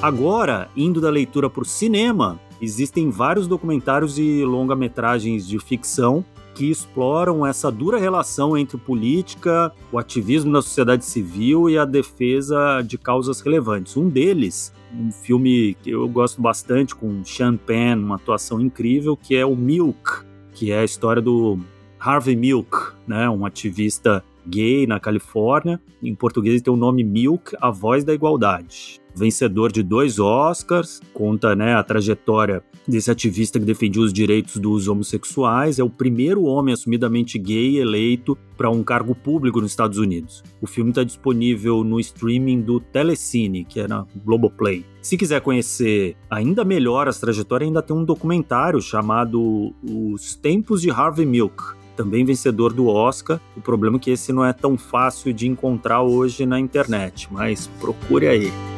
Agora, 0.00 0.68
indo 0.76 1.00
da 1.00 1.10
leitura 1.10 1.48
para 1.48 1.62
o 1.62 1.66
cinema, 1.66 2.40
existem 2.60 3.10
vários 3.10 3.46
documentários 3.46 4.18
e 4.18 4.44
longa-metragens 4.44 5.46
de 5.46 5.58
ficção 5.58 6.24
que 6.54 6.70
exploram 6.70 7.46
essa 7.46 7.70
dura 7.70 7.98
relação 7.98 8.56
entre 8.56 8.76
política, 8.76 9.72
o 9.90 9.98
ativismo 9.98 10.50
na 10.50 10.60
sociedade 10.60 11.04
civil 11.04 11.68
e 11.68 11.78
a 11.78 11.84
defesa 11.84 12.82
de 12.82 12.98
causas 12.98 13.40
relevantes. 13.40 13.96
Um 13.96 14.08
deles, 14.08 14.72
um 14.94 15.10
filme 15.10 15.74
que 15.82 15.90
eu 15.90 16.08
gosto 16.08 16.40
bastante, 16.40 16.94
com 16.94 17.24
Sean 17.24 17.56
Penn, 17.56 17.98
uma 17.98 18.16
atuação 18.16 18.60
incrível, 18.60 19.16
que 19.16 19.36
é 19.36 19.44
o 19.44 19.56
Milk, 19.56 20.24
que 20.52 20.70
é 20.70 20.80
a 20.80 20.84
história 20.84 21.20
do 21.20 21.58
Harvey 21.98 22.36
Milk, 22.36 22.94
né, 23.06 23.28
um 23.28 23.44
ativista 23.46 24.24
gay 24.46 24.86
na 24.86 24.98
Califórnia. 24.98 25.80
Em 26.02 26.14
português 26.14 26.60
tem 26.62 26.72
o 26.72 26.76
nome 26.76 27.04
Milk, 27.04 27.56
a 27.60 27.70
voz 27.70 28.04
da 28.04 28.12
igualdade 28.12 29.01
vencedor 29.14 29.70
de 29.70 29.82
dois 29.82 30.18
Oscars, 30.18 31.00
conta 31.12 31.54
né, 31.54 31.74
a 31.74 31.82
trajetória 31.82 32.62
desse 32.86 33.10
ativista 33.10 33.58
que 33.58 33.64
defendia 33.64 34.02
os 34.02 34.12
direitos 34.12 34.56
dos 34.56 34.88
homossexuais, 34.88 35.78
é 35.78 35.84
o 35.84 35.90
primeiro 35.90 36.44
homem 36.44 36.74
assumidamente 36.74 37.38
gay 37.38 37.78
eleito 37.78 38.36
para 38.56 38.70
um 38.70 38.82
cargo 38.82 39.14
público 39.14 39.60
nos 39.60 39.70
Estados 39.70 39.98
Unidos. 39.98 40.42
O 40.60 40.66
filme 40.66 40.90
está 40.90 41.04
disponível 41.04 41.84
no 41.84 42.00
streaming 42.00 42.60
do 42.60 42.80
Telecine, 42.80 43.64
que 43.64 43.80
é 43.80 43.88
na 43.88 44.06
Globoplay. 44.24 44.84
Se 45.00 45.16
quiser 45.16 45.40
conhecer 45.40 46.16
ainda 46.30 46.64
melhor 46.64 47.08
essa 47.08 47.20
trajetória, 47.20 47.66
ainda 47.66 47.82
tem 47.82 47.96
um 47.96 48.04
documentário 48.04 48.80
chamado 48.80 49.74
Os 49.82 50.34
Tempos 50.34 50.82
de 50.82 50.90
Harvey 50.90 51.26
Milk, 51.26 51.62
também 51.96 52.24
vencedor 52.24 52.72
do 52.72 52.86
Oscar. 52.86 53.40
O 53.56 53.60
problema 53.60 53.96
é 53.96 54.00
que 54.00 54.10
esse 54.10 54.32
não 54.32 54.44
é 54.44 54.52
tão 54.52 54.78
fácil 54.78 55.32
de 55.32 55.46
encontrar 55.46 56.02
hoje 56.02 56.46
na 56.46 56.58
internet, 56.58 57.28
mas 57.30 57.66
procure 57.80 58.28
aí. 58.28 58.71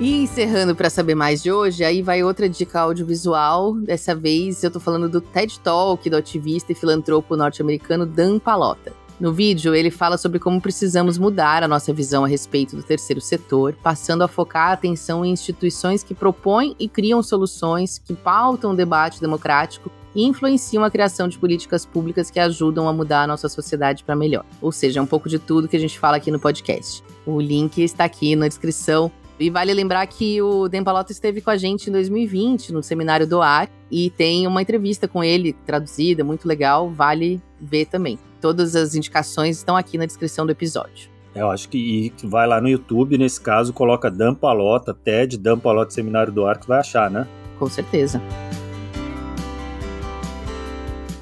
E 0.00 0.22
encerrando 0.22 0.74
para 0.74 0.90
saber 0.90 1.14
mais 1.14 1.42
de 1.42 1.52
hoje, 1.52 1.84
aí 1.84 2.02
vai 2.02 2.24
outra 2.24 2.48
dica 2.48 2.80
audiovisual. 2.80 3.74
Dessa 3.74 4.14
vez 4.14 4.64
eu 4.64 4.70
tô 4.70 4.80
falando 4.80 5.08
do 5.08 5.20
TED 5.20 5.60
Talk 5.60 6.08
do 6.08 6.16
ativista 6.16 6.72
e 6.72 6.74
filantropo 6.74 7.36
norte-americano 7.36 8.04
Dan 8.04 8.38
Palota. 8.38 8.92
No 9.20 9.32
vídeo, 9.32 9.72
ele 9.72 9.90
fala 9.90 10.18
sobre 10.18 10.40
como 10.40 10.60
precisamos 10.60 11.18
mudar 11.18 11.62
a 11.62 11.68
nossa 11.68 11.92
visão 11.92 12.24
a 12.24 12.26
respeito 12.26 12.74
do 12.74 12.82
terceiro 12.82 13.20
setor, 13.20 13.76
passando 13.80 14.22
a 14.24 14.28
focar 14.28 14.70
a 14.70 14.72
atenção 14.72 15.24
em 15.24 15.30
instituições 15.30 16.02
que 16.02 16.14
propõem 16.14 16.74
e 16.80 16.88
criam 16.88 17.22
soluções 17.22 17.98
que 17.98 18.14
pautam 18.14 18.72
o 18.72 18.76
debate 18.76 19.20
democrático 19.20 19.92
e 20.14 20.24
influenciam 20.24 20.82
a 20.82 20.90
criação 20.90 21.28
de 21.28 21.38
políticas 21.38 21.86
públicas 21.86 22.30
que 22.30 22.40
ajudam 22.40 22.88
a 22.88 22.92
mudar 22.92 23.22
a 23.22 23.26
nossa 23.26 23.48
sociedade 23.48 24.02
para 24.02 24.16
melhor. 24.16 24.44
Ou 24.60 24.72
seja, 24.72 24.98
é 24.98 25.02
um 25.02 25.06
pouco 25.06 25.28
de 25.28 25.38
tudo 25.38 25.68
que 25.68 25.76
a 25.76 25.80
gente 25.80 25.98
fala 25.98 26.16
aqui 26.16 26.30
no 26.30 26.40
podcast. 26.40 27.04
O 27.24 27.40
link 27.40 27.80
está 27.80 28.04
aqui 28.04 28.34
na 28.34 28.48
descrição 28.48 29.10
e 29.42 29.50
vale 29.50 29.74
lembrar 29.74 30.06
que 30.06 30.40
o 30.40 30.68
Dempalota 30.68 31.12
esteve 31.12 31.40
com 31.40 31.50
a 31.50 31.56
gente 31.56 31.88
em 31.88 31.92
2020 31.92 32.72
no 32.72 32.82
seminário 32.82 33.26
do 33.26 33.42
Ar 33.42 33.68
e 33.90 34.10
tem 34.10 34.46
uma 34.46 34.62
entrevista 34.62 35.08
com 35.08 35.22
ele 35.22 35.52
traduzida, 35.66 36.22
muito 36.22 36.46
legal, 36.46 36.88
vale 36.88 37.42
ver 37.60 37.86
também. 37.86 38.18
Todas 38.40 38.74
as 38.74 38.94
indicações 38.94 39.58
estão 39.58 39.76
aqui 39.76 39.98
na 39.98 40.06
descrição 40.06 40.46
do 40.46 40.52
episódio. 40.52 41.10
Eu 41.34 41.50
acho 41.50 41.68
que 41.68 42.12
vai 42.24 42.46
lá 42.46 42.60
no 42.60 42.68
YouTube, 42.68 43.16
nesse 43.16 43.40
caso, 43.40 43.72
coloca 43.72 44.10
Dan 44.10 44.34
Palota, 44.34 44.92
TED, 44.92 45.38
Dan 45.38 45.58
Palota 45.58 45.90
Seminário 45.90 46.32
do 46.32 46.44
Ar, 46.44 46.58
que 46.58 46.68
vai 46.68 46.78
achar, 46.78 47.10
né? 47.10 47.26
Com 47.58 47.68
certeza. 47.68 48.20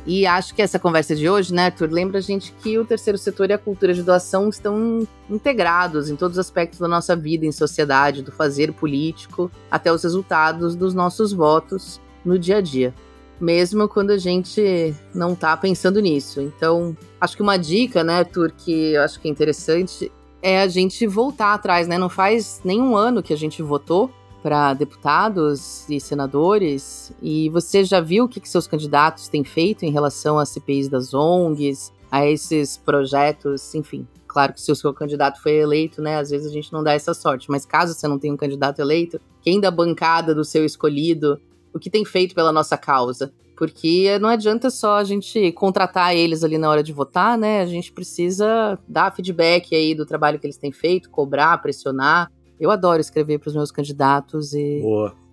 E 0.06 0.26
acho 0.26 0.54
que 0.54 0.62
essa 0.62 0.78
conversa 0.78 1.14
de 1.14 1.28
hoje, 1.28 1.52
né, 1.52 1.66
Arthur, 1.66 1.90
lembra 1.90 2.18
a 2.18 2.22
gente 2.22 2.52
que 2.52 2.78
o 2.78 2.84
terceiro 2.84 3.18
setor 3.18 3.50
e 3.50 3.52
a 3.52 3.58
cultura 3.58 3.92
de 3.92 4.02
doação 4.02 4.48
estão 4.48 5.06
integrados 5.28 6.08
em 6.08 6.16
todos 6.16 6.38
os 6.38 6.46
aspectos 6.46 6.78
da 6.78 6.88
nossa 6.88 7.14
vida 7.14 7.44
em 7.44 7.52
sociedade, 7.52 8.22
do 8.22 8.32
fazer 8.32 8.72
político, 8.72 9.50
até 9.70 9.92
os 9.92 10.02
resultados 10.02 10.74
dos 10.74 10.94
nossos 10.94 11.32
votos 11.32 12.00
no 12.24 12.38
dia 12.38 12.56
a 12.56 12.60
dia. 12.60 12.94
Mesmo 13.38 13.88
quando 13.88 14.10
a 14.10 14.18
gente 14.18 14.94
não 15.14 15.34
tá 15.34 15.56
pensando 15.56 16.00
nisso. 16.00 16.40
Então, 16.40 16.96
acho 17.20 17.36
que 17.36 17.42
uma 17.42 17.56
dica, 17.56 18.02
né, 18.02 18.18
Arthur, 18.18 18.52
que 18.52 18.92
eu 18.92 19.02
acho 19.02 19.20
que 19.20 19.28
é 19.28 19.30
interessante 19.30 20.10
é 20.42 20.62
a 20.62 20.68
gente 20.68 21.06
voltar 21.06 21.52
atrás, 21.52 21.86
né? 21.86 21.98
Não 21.98 22.08
faz 22.08 22.60
nenhum 22.64 22.96
ano 22.96 23.22
que 23.22 23.32
a 23.32 23.36
gente 23.36 23.62
votou 23.62 24.10
para 24.42 24.74
deputados 24.74 25.88
e 25.88 26.00
senadores. 26.00 27.12
E 27.22 27.48
você 27.50 27.84
já 27.84 28.00
viu 28.00 28.24
o 28.24 28.28
que, 28.28 28.40
que 28.40 28.48
seus 28.48 28.66
candidatos 28.66 29.28
têm 29.28 29.44
feito 29.44 29.84
em 29.84 29.90
relação 29.90 30.38
às 30.38 30.48
CPIs 30.50 30.88
das 30.88 31.14
ONGs, 31.14 31.92
a 32.10 32.26
esses 32.26 32.76
projetos, 32.76 33.74
enfim. 33.74 34.06
Claro 34.26 34.52
que 34.52 34.60
se 34.60 34.70
o 34.70 34.76
seu 34.76 34.92
candidato 34.94 35.42
foi 35.42 35.56
eleito, 35.56 36.00
né, 36.00 36.16
às 36.18 36.30
vezes 36.30 36.46
a 36.46 36.52
gente 36.52 36.72
não 36.72 36.84
dá 36.84 36.92
essa 36.92 37.12
sorte, 37.12 37.50
mas 37.50 37.66
caso 37.66 37.94
você 37.94 38.06
não 38.06 38.18
tenha 38.18 38.32
um 38.32 38.36
candidato 38.36 38.80
eleito, 38.80 39.20
quem 39.42 39.60
da 39.60 39.70
bancada 39.70 40.34
do 40.34 40.44
seu 40.44 40.64
escolhido, 40.64 41.40
o 41.72 41.78
que 41.78 41.90
tem 41.90 42.04
feito 42.04 42.34
pela 42.34 42.52
nossa 42.52 42.76
causa? 42.76 43.32
Porque 43.56 44.18
não 44.20 44.28
adianta 44.28 44.70
só 44.70 44.96
a 44.96 45.04
gente 45.04 45.52
contratar 45.52 46.16
eles 46.16 46.42
ali 46.42 46.56
na 46.56 46.70
hora 46.70 46.82
de 46.82 46.92
votar, 46.92 47.36
né? 47.36 47.60
A 47.60 47.66
gente 47.66 47.92
precisa 47.92 48.78
dar 48.88 49.14
feedback 49.14 49.74
aí 49.74 49.94
do 49.94 50.06
trabalho 50.06 50.38
que 50.38 50.46
eles 50.46 50.56
têm 50.56 50.72
feito, 50.72 51.10
cobrar, 51.10 51.58
pressionar. 51.58 52.32
Eu 52.60 52.70
adoro 52.70 53.00
escrever 53.00 53.38
para 53.38 53.48
os 53.48 53.54
meus 53.54 53.72
candidatos 53.72 54.52
e, 54.52 54.82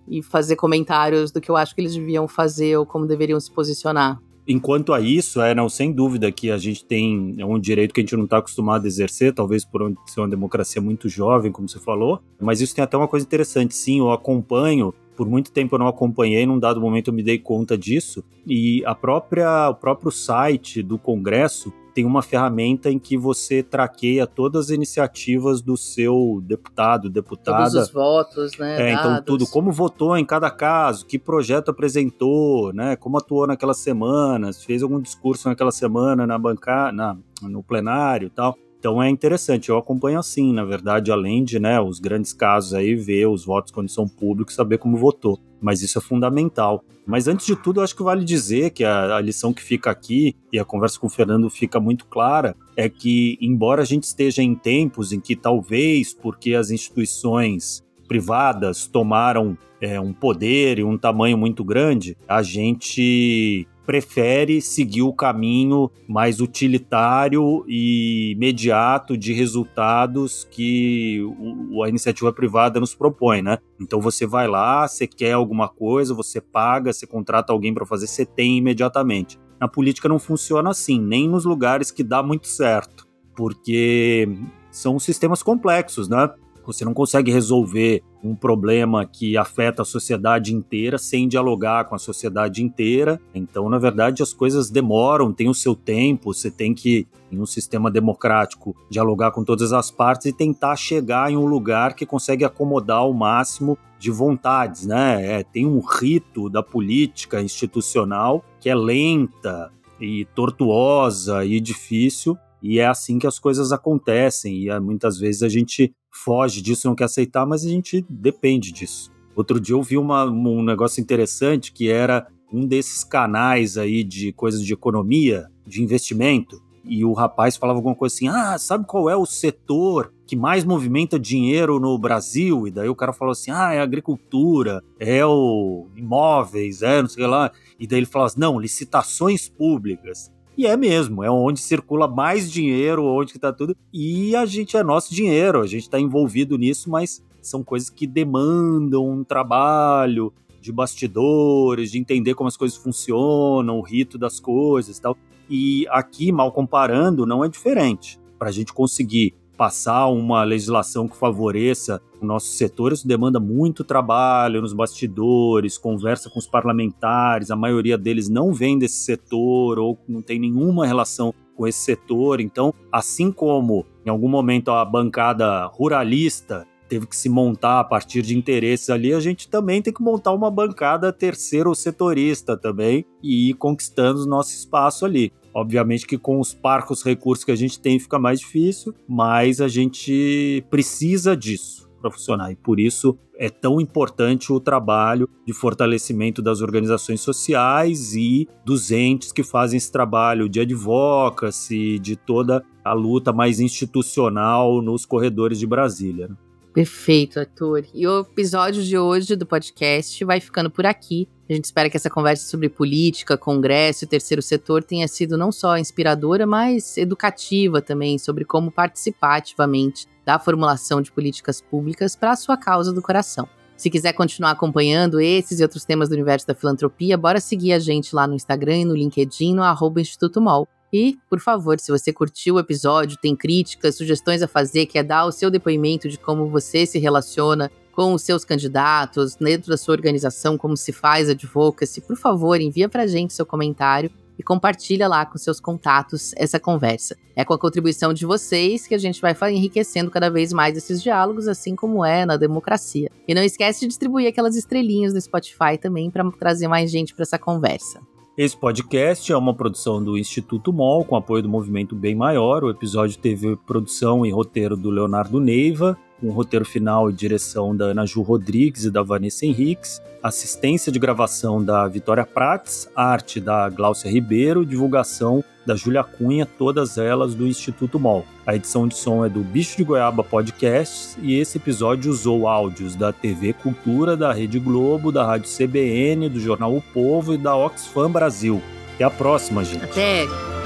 e 0.08 0.22
fazer 0.22 0.56
comentários 0.56 1.30
do 1.30 1.40
que 1.42 1.50
eu 1.50 1.56
acho 1.56 1.74
que 1.74 1.80
eles 1.82 1.94
deviam 1.94 2.26
fazer 2.26 2.78
ou 2.78 2.86
como 2.86 3.06
deveriam 3.06 3.38
se 3.38 3.52
posicionar. 3.52 4.18
Enquanto 4.50 4.94
a 4.94 5.00
isso, 5.00 5.42
é, 5.42 5.54
não, 5.54 5.68
sem 5.68 5.92
dúvida 5.92 6.32
que 6.32 6.50
a 6.50 6.56
gente 6.56 6.82
tem 6.82 7.34
é 7.36 7.44
um 7.44 7.60
direito 7.60 7.92
que 7.92 8.00
a 8.00 8.02
gente 8.02 8.16
não 8.16 8.24
está 8.24 8.38
acostumado 8.38 8.86
a 8.86 8.88
exercer, 8.88 9.34
talvez 9.34 9.62
por 9.62 9.92
ser 10.06 10.20
uma 10.20 10.28
democracia 10.28 10.80
muito 10.80 11.06
jovem, 11.06 11.52
como 11.52 11.68
você 11.68 11.78
falou, 11.78 12.22
mas 12.40 12.62
isso 12.62 12.74
tem 12.74 12.82
até 12.82 12.96
uma 12.96 13.06
coisa 13.06 13.26
interessante. 13.26 13.74
Sim, 13.74 13.98
eu 13.98 14.10
acompanho 14.10 14.94
por 15.18 15.28
muito 15.28 15.50
tempo 15.50 15.74
eu 15.74 15.80
não 15.80 15.88
acompanhei, 15.88 16.46
num 16.46 16.60
dado 16.60 16.80
momento 16.80 17.08
eu 17.08 17.12
me 17.12 17.24
dei 17.24 17.40
conta 17.40 17.76
disso, 17.76 18.22
e 18.46 18.84
a 18.86 18.94
própria, 18.94 19.68
o 19.68 19.74
próprio 19.74 20.12
site 20.12 20.80
do 20.80 20.96
Congresso 20.96 21.72
tem 21.98 22.04
uma 22.04 22.22
ferramenta 22.22 22.88
em 22.92 22.96
que 22.96 23.16
você 23.16 23.60
traqueia 23.60 24.24
todas 24.24 24.66
as 24.66 24.70
iniciativas 24.70 25.60
do 25.60 25.76
seu 25.76 26.40
deputado, 26.44 27.10
deputada. 27.10 27.64
Todos 27.64 27.74
os 27.74 27.90
votos, 27.90 28.56
né? 28.56 28.90
É, 28.90 28.92
então 28.92 29.20
tudo, 29.20 29.44
como 29.48 29.72
votou 29.72 30.16
em 30.16 30.24
cada 30.24 30.48
caso, 30.48 31.04
que 31.04 31.18
projeto 31.18 31.72
apresentou, 31.72 32.72
né? 32.72 32.94
Como 32.94 33.18
atuou 33.18 33.48
naquela 33.48 33.74
semana, 33.74 34.52
se 34.52 34.64
fez 34.64 34.80
algum 34.80 35.00
discurso 35.00 35.48
naquela 35.48 35.72
semana 35.72 36.24
na 36.24 36.38
bancada, 36.38 36.92
na, 36.92 37.16
no 37.42 37.64
plenário 37.64 38.26
e 38.26 38.30
tal. 38.30 38.56
Então 38.78 39.02
é 39.02 39.10
interessante, 39.10 39.68
eu 39.68 39.76
acompanho 39.76 40.18
assim, 40.18 40.52
na 40.52 40.64
verdade, 40.64 41.10
além 41.10 41.42
de 41.42 41.58
né, 41.58 41.80
os 41.80 41.98
grandes 41.98 42.32
casos 42.32 42.74
aí, 42.74 42.94
ver 42.94 43.26
os 43.26 43.44
votos 43.44 43.72
quando 43.72 43.88
são 43.88 44.06
públicos, 44.06 44.54
saber 44.54 44.78
como 44.78 44.96
votou. 44.96 45.38
Mas 45.60 45.82
isso 45.82 45.98
é 45.98 46.00
fundamental. 46.00 46.84
Mas 47.04 47.26
antes 47.26 47.44
de 47.44 47.56
tudo, 47.56 47.80
acho 47.80 47.96
que 47.96 48.02
vale 48.02 48.24
dizer 48.24 48.70
que 48.70 48.84
a, 48.84 49.16
a 49.16 49.20
lição 49.20 49.52
que 49.52 49.62
fica 49.62 49.90
aqui, 49.90 50.36
e 50.52 50.58
a 50.58 50.64
conversa 50.64 51.00
com 51.00 51.08
o 51.08 51.10
Fernando 51.10 51.50
fica 51.50 51.80
muito 51.80 52.06
clara, 52.06 52.54
é 52.76 52.88
que, 52.88 53.36
embora 53.40 53.82
a 53.82 53.84
gente 53.84 54.04
esteja 54.04 54.42
em 54.42 54.54
tempos 54.54 55.12
em 55.12 55.18
que 55.18 55.34
talvez 55.34 56.14
porque 56.14 56.54
as 56.54 56.70
instituições 56.70 57.82
privadas 58.06 58.86
tomaram 58.86 59.58
é, 59.80 60.00
um 60.00 60.12
poder 60.12 60.78
e 60.78 60.84
um 60.84 60.96
tamanho 60.96 61.36
muito 61.36 61.64
grande, 61.64 62.16
a 62.28 62.42
gente 62.42 63.66
prefere 63.88 64.60
seguir 64.60 65.00
o 65.00 65.14
caminho 65.14 65.90
mais 66.06 66.40
utilitário 66.40 67.64
e 67.66 68.32
imediato 68.32 69.16
de 69.16 69.32
resultados 69.32 70.46
que 70.50 71.22
o, 71.70 71.82
a 71.82 71.88
iniciativa 71.88 72.30
privada 72.30 72.78
nos 72.78 72.94
propõe, 72.94 73.40
né? 73.40 73.56
Então 73.80 73.98
você 73.98 74.26
vai 74.26 74.46
lá, 74.46 74.86
você 74.86 75.06
quer 75.06 75.32
alguma 75.32 75.70
coisa, 75.70 76.12
você 76.12 76.38
paga, 76.38 76.92
você 76.92 77.06
contrata 77.06 77.50
alguém 77.50 77.72
para 77.72 77.86
fazer, 77.86 78.08
você 78.08 78.26
tem 78.26 78.58
imediatamente. 78.58 79.38
Na 79.58 79.66
política 79.66 80.06
não 80.06 80.18
funciona 80.18 80.68
assim, 80.68 81.00
nem 81.00 81.26
nos 81.26 81.46
lugares 81.46 81.90
que 81.90 82.04
dá 82.04 82.22
muito 82.22 82.46
certo, 82.46 83.06
porque 83.34 84.28
são 84.70 84.98
sistemas 84.98 85.42
complexos, 85.42 86.10
né? 86.10 86.28
Você 86.68 86.84
não 86.84 86.92
consegue 86.92 87.32
resolver 87.32 88.02
um 88.22 88.34
problema 88.34 89.06
que 89.06 89.38
afeta 89.38 89.80
a 89.80 89.86
sociedade 89.86 90.54
inteira 90.54 90.98
sem 90.98 91.26
dialogar 91.26 91.86
com 91.86 91.94
a 91.94 91.98
sociedade 91.98 92.62
inteira. 92.62 93.18
Então, 93.34 93.70
na 93.70 93.78
verdade, 93.78 94.22
as 94.22 94.34
coisas 94.34 94.68
demoram, 94.68 95.32
tem 95.32 95.48
o 95.48 95.54
seu 95.54 95.74
tempo, 95.74 96.34
você 96.34 96.50
tem 96.50 96.74
que, 96.74 97.08
em 97.32 97.40
um 97.40 97.46
sistema 97.46 97.90
democrático, 97.90 98.76
dialogar 98.90 99.30
com 99.30 99.42
todas 99.42 99.72
as 99.72 99.90
partes 99.90 100.26
e 100.26 100.32
tentar 100.32 100.76
chegar 100.76 101.32
em 101.32 101.38
um 101.38 101.46
lugar 101.46 101.94
que 101.94 102.04
consegue 102.04 102.44
acomodar 102.44 103.08
o 103.08 103.14
máximo 103.14 103.78
de 103.98 104.10
vontades, 104.10 104.84
né? 104.84 105.40
É, 105.40 105.42
tem 105.42 105.64
um 105.64 105.80
rito 105.80 106.50
da 106.50 106.62
política 106.62 107.40
institucional 107.40 108.44
que 108.60 108.68
é 108.68 108.74
lenta 108.74 109.72
e 109.98 110.26
tortuosa 110.34 111.46
e 111.46 111.58
difícil, 111.60 112.36
e 112.62 112.78
é 112.78 112.86
assim 112.86 113.18
que 113.18 113.26
as 113.26 113.38
coisas 113.38 113.72
acontecem, 113.72 114.66
e 114.66 114.80
muitas 114.80 115.18
vezes 115.18 115.42
a 115.42 115.48
gente 115.48 115.92
foge 116.10 116.60
disso, 116.60 116.88
não 116.88 116.94
quer 116.94 117.04
aceitar, 117.04 117.46
mas 117.46 117.64
a 117.64 117.68
gente 117.68 118.04
depende 118.08 118.72
disso. 118.72 119.10
Outro 119.36 119.60
dia 119.60 119.74
eu 119.74 119.82
vi 119.82 119.96
uma, 119.96 120.24
um 120.24 120.62
negócio 120.62 121.00
interessante 121.00 121.72
que 121.72 121.88
era 121.88 122.26
um 122.52 122.66
desses 122.66 123.04
canais 123.04 123.76
aí 123.76 124.02
de 124.02 124.32
coisas 124.32 124.64
de 124.64 124.72
economia, 124.72 125.46
de 125.66 125.82
investimento, 125.82 126.60
e 126.88 127.04
o 127.04 127.12
rapaz 127.12 127.56
falava 127.56 127.78
alguma 127.78 127.94
coisa 127.94 128.14
assim: 128.14 128.28
ah, 128.28 128.56
sabe 128.58 128.86
qual 128.86 129.10
é 129.10 129.16
o 129.16 129.26
setor 129.26 130.12
que 130.26 130.34
mais 130.34 130.64
movimenta 130.64 131.18
dinheiro 131.18 131.78
no 131.78 131.98
Brasil? 131.98 132.66
E 132.66 132.70
daí 132.70 132.88
o 132.88 132.94
cara 132.94 133.12
falou 133.12 133.32
assim: 133.32 133.50
ah, 133.50 133.74
é 133.74 133.80
agricultura, 133.80 134.82
é 134.98 135.24
o 135.24 135.86
imóveis, 135.94 136.82
é 136.82 137.02
não 137.02 137.08
sei 137.08 137.26
lá. 137.26 137.52
E 137.78 137.86
daí 137.86 137.98
ele 137.98 138.06
falou 138.06 138.26
assim: 138.26 138.40
não, 138.40 138.58
licitações 138.58 139.48
públicas. 139.48 140.32
E 140.58 140.66
é 140.66 140.76
mesmo, 140.76 141.22
é 141.22 141.30
onde 141.30 141.60
circula 141.60 142.08
mais 142.08 142.50
dinheiro, 142.50 143.04
onde 143.04 143.32
que 143.32 143.38
tá 143.38 143.52
tudo. 143.52 143.76
E 143.92 144.34
a 144.34 144.44
gente 144.44 144.76
é 144.76 144.82
nosso 144.82 145.14
dinheiro, 145.14 145.60
a 145.60 145.66
gente 145.68 145.82
está 145.82 146.00
envolvido 146.00 146.58
nisso, 146.58 146.90
mas 146.90 147.24
são 147.40 147.62
coisas 147.62 147.88
que 147.88 148.08
demandam 148.08 149.08
um 149.08 149.22
trabalho 149.22 150.32
de 150.60 150.72
bastidores, 150.72 151.92
de 151.92 151.98
entender 152.00 152.34
como 152.34 152.48
as 152.48 152.56
coisas 152.56 152.76
funcionam, 152.76 153.78
o 153.78 153.82
rito 153.82 154.18
das 154.18 154.40
coisas 154.40 154.98
e 154.98 155.00
tal. 155.00 155.16
E 155.48 155.86
aqui, 155.90 156.32
mal 156.32 156.50
comparando, 156.50 157.24
não 157.24 157.44
é 157.44 157.48
diferente. 157.48 158.18
Para 158.36 158.48
a 158.48 158.52
gente 158.52 158.72
conseguir 158.72 159.36
passar 159.58 160.06
uma 160.06 160.44
legislação 160.44 161.08
que 161.08 161.16
favoreça 161.16 162.00
o 162.22 162.24
nosso 162.24 162.46
setor, 162.52 162.92
isso 162.92 163.06
demanda 163.06 163.40
muito 163.40 163.82
trabalho 163.82 164.62
nos 164.62 164.72
bastidores, 164.72 165.76
conversa 165.76 166.30
com 166.30 166.38
os 166.38 166.46
parlamentares, 166.46 167.50
a 167.50 167.56
maioria 167.56 167.98
deles 167.98 168.28
não 168.28 168.54
vem 168.54 168.78
desse 168.78 168.98
setor 168.98 169.80
ou 169.80 169.98
não 170.08 170.22
tem 170.22 170.38
nenhuma 170.38 170.86
relação 170.86 171.34
com 171.56 171.66
esse 171.66 171.80
setor. 171.80 172.40
Então, 172.40 172.72
assim 172.92 173.32
como 173.32 173.84
em 174.06 174.10
algum 174.10 174.28
momento 174.28 174.70
a 174.70 174.84
bancada 174.84 175.66
ruralista 175.66 176.64
teve 176.88 177.06
que 177.06 177.16
se 177.16 177.28
montar 177.28 177.80
a 177.80 177.84
partir 177.84 178.22
de 178.22 178.36
interesses 178.36 178.88
ali, 178.88 179.12
a 179.12 179.20
gente 179.20 179.48
também 179.48 179.82
tem 179.82 179.92
que 179.92 180.02
montar 180.02 180.32
uma 180.32 180.50
bancada 180.50 181.12
terceiro 181.12 181.74
setorista 181.74 182.56
também 182.56 183.04
e 183.22 183.50
ir 183.50 183.54
conquistando 183.54 184.22
o 184.22 184.26
nosso 184.26 184.52
espaço 184.52 185.04
ali. 185.04 185.32
Obviamente 185.54 186.06
que 186.06 186.18
com 186.18 186.40
os 186.40 186.54
parcos 186.54 187.02
recursos 187.02 187.44
que 187.44 187.52
a 187.52 187.56
gente 187.56 187.80
tem 187.80 187.98
fica 187.98 188.18
mais 188.18 188.40
difícil, 188.40 188.94
mas 189.08 189.60
a 189.60 189.68
gente 189.68 190.64
precisa 190.70 191.36
disso 191.36 191.88
para 192.00 192.10
funcionar. 192.10 192.52
E 192.52 192.56
por 192.56 192.78
isso 192.78 193.18
é 193.36 193.48
tão 193.48 193.80
importante 193.80 194.52
o 194.52 194.60
trabalho 194.60 195.28
de 195.46 195.52
fortalecimento 195.52 196.40
das 196.40 196.60
organizações 196.60 197.20
sociais 197.20 198.14
e 198.14 198.48
dos 198.64 198.90
entes 198.90 199.32
que 199.32 199.42
fazem 199.42 199.76
esse 199.76 199.90
trabalho 199.90 200.48
de 200.48 200.60
advocacy, 200.60 201.98
de 201.98 202.16
toda 202.16 202.64
a 202.84 202.92
luta 202.92 203.32
mais 203.32 203.60
institucional 203.60 204.80
nos 204.80 205.04
corredores 205.04 205.58
de 205.58 205.66
Brasília. 205.66 206.30
Perfeito, 206.78 207.40
Arthur. 207.40 207.86
E 207.92 208.06
o 208.06 208.20
episódio 208.20 208.84
de 208.84 208.96
hoje 208.96 209.34
do 209.34 209.44
podcast 209.44 210.24
vai 210.24 210.38
ficando 210.38 210.70
por 210.70 210.86
aqui. 210.86 211.28
A 211.50 211.52
gente 211.52 211.64
espera 211.64 211.90
que 211.90 211.96
essa 211.96 212.08
conversa 212.08 212.48
sobre 212.48 212.68
política, 212.68 213.36
congresso 213.36 214.04
e 214.04 214.06
terceiro 214.06 214.40
setor 214.40 214.84
tenha 214.84 215.08
sido 215.08 215.36
não 215.36 215.50
só 215.50 215.76
inspiradora, 215.76 216.46
mas 216.46 216.96
educativa 216.96 217.82
também 217.82 218.16
sobre 218.16 218.44
como 218.44 218.70
participar 218.70 219.38
ativamente 219.38 220.06
da 220.24 220.38
formulação 220.38 221.02
de 221.02 221.10
políticas 221.10 221.60
públicas 221.60 222.14
para 222.14 222.30
a 222.30 222.36
sua 222.36 222.56
causa 222.56 222.92
do 222.92 223.02
coração. 223.02 223.48
Se 223.76 223.90
quiser 223.90 224.12
continuar 224.12 224.52
acompanhando 224.52 225.20
esses 225.20 225.58
e 225.58 225.64
outros 225.64 225.84
temas 225.84 226.08
do 226.08 226.12
universo 226.12 226.46
da 226.46 226.54
filantropia, 226.54 227.18
bora 227.18 227.40
seguir 227.40 227.72
a 227.72 227.80
gente 227.80 228.14
lá 228.14 228.24
no 228.24 228.36
Instagram 228.36 228.76
e 228.76 228.84
no 228.84 228.94
LinkedIn, 228.94 229.52
no 229.52 229.64
arroba 229.64 230.00
Instituto 230.00 230.40
MOL. 230.40 230.68
E, 230.92 231.18
por 231.28 231.40
favor, 231.40 231.78
se 231.78 231.90
você 231.90 232.12
curtiu 232.12 232.54
o 232.54 232.58
episódio, 232.58 233.18
tem 233.20 233.36
críticas, 233.36 233.96
sugestões 233.96 234.42
a 234.42 234.48
fazer, 234.48 234.86
quer 234.86 235.02
dar 235.02 235.26
o 235.26 235.32
seu 235.32 235.50
depoimento 235.50 236.08
de 236.08 236.18
como 236.18 236.48
você 236.48 236.86
se 236.86 236.98
relaciona 236.98 237.70
com 237.92 238.14
os 238.14 238.22
seus 238.22 238.44
candidatos, 238.44 239.34
dentro 239.34 239.70
da 239.70 239.76
sua 239.76 239.94
organização, 239.94 240.56
como 240.56 240.76
se 240.76 240.92
faz 240.92 241.28
advocacy, 241.28 242.00
por 242.00 242.16
favor, 242.16 242.60
envia 242.60 242.88
pra 242.88 243.08
gente 243.08 243.34
seu 243.34 243.44
comentário 243.44 244.10
e 244.38 244.42
compartilha 244.42 245.08
lá 245.08 245.26
com 245.26 245.36
seus 245.36 245.58
contatos 245.58 246.32
essa 246.36 246.60
conversa. 246.60 247.16
É 247.34 247.44
com 247.44 247.52
a 247.52 247.58
contribuição 247.58 248.14
de 248.14 248.24
vocês 248.24 248.86
que 248.86 248.94
a 248.94 248.98
gente 248.98 249.20
vai 249.20 249.34
enriquecendo 249.52 250.10
cada 250.10 250.30
vez 250.30 250.52
mais 250.52 250.76
esses 250.76 251.02
diálogos, 251.02 251.48
assim 251.48 251.74
como 251.74 252.04
é 252.04 252.24
na 252.24 252.36
democracia. 252.36 253.10
E 253.26 253.34
não 253.34 253.42
esquece 253.42 253.80
de 253.80 253.88
distribuir 253.88 254.28
aquelas 254.28 254.54
estrelinhas 254.54 255.12
no 255.12 255.20
Spotify 255.20 255.76
também 255.80 256.08
para 256.08 256.30
trazer 256.30 256.68
mais 256.68 256.90
gente 256.90 257.12
para 257.14 257.24
essa 257.24 257.38
conversa. 257.38 258.00
Esse 258.38 258.56
podcast 258.56 259.32
é 259.32 259.36
uma 259.36 259.52
produção 259.52 260.00
do 260.00 260.16
Instituto 260.16 260.72
MOL, 260.72 261.04
com 261.04 261.16
apoio 261.16 261.42
do 261.42 261.48
Movimento 261.48 261.96
Bem 261.96 262.14
Maior. 262.14 262.62
O 262.62 262.70
episódio 262.70 263.18
teve 263.18 263.56
produção 263.66 264.24
e 264.24 264.30
roteiro 264.30 264.76
do 264.76 264.90
Leonardo 264.90 265.40
Neiva, 265.40 265.98
com 266.20 266.30
roteiro 266.30 266.64
final 266.64 267.08
e 267.10 267.12
direção 267.12 267.76
da 267.76 267.86
Ana 267.86 268.06
Ju 268.06 268.22
Rodrigues 268.22 268.84
e 268.84 268.90
da 268.90 269.02
Vanessa 269.02 269.46
Henriques, 269.46 270.02
assistência 270.22 270.90
de 270.90 270.98
gravação 270.98 271.62
da 271.62 271.86
Vitória 271.86 272.24
Prates, 272.26 272.88
arte 272.94 273.40
da 273.40 273.68
Gláucia 273.68 274.10
Ribeiro, 274.10 274.66
divulgação 274.66 275.44
da 275.64 275.76
Júlia 275.76 276.02
Cunha, 276.02 276.46
todas 276.46 276.96
elas 276.96 277.34
do 277.34 277.46
Instituto 277.46 278.00
MOL. 278.00 278.24
A 278.46 278.56
edição 278.56 278.88
de 278.88 278.96
som 278.96 279.24
é 279.24 279.28
do 279.28 279.40
Bicho 279.40 279.76
de 279.76 279.84
Goiaba 279.84 280.24
Podcasts 280.24 281.16
e 281.20 281.38
esse 281.38 281.58
episódio 281.58 282.10
usou 282.10 282.48
áudios 282.48 282.96
da 282.96 283.12
TV 283.12 283.52
Cultura, 283.52 284.16
da 284.16 284.32
Rede 284.32 284.58
Globo, 284.58 285.12
da 285.12 285.24
Rádio 285.24 285.50
CBN, 285.50 286.28
do 286.30 286.40
Jornal 286.40 286.74
O 286.74 286.80
Povo 286.80 287.34
e 287.34 287.38
da 287.38 287.54
Oxfam 287.54 288.10
Brasil. 288.10 288.62
Até 288.94 289.04
a 289.04 289.10
próxima, 289.10 289.62
gente. 289.64 289.84
Até! 289.84 290.57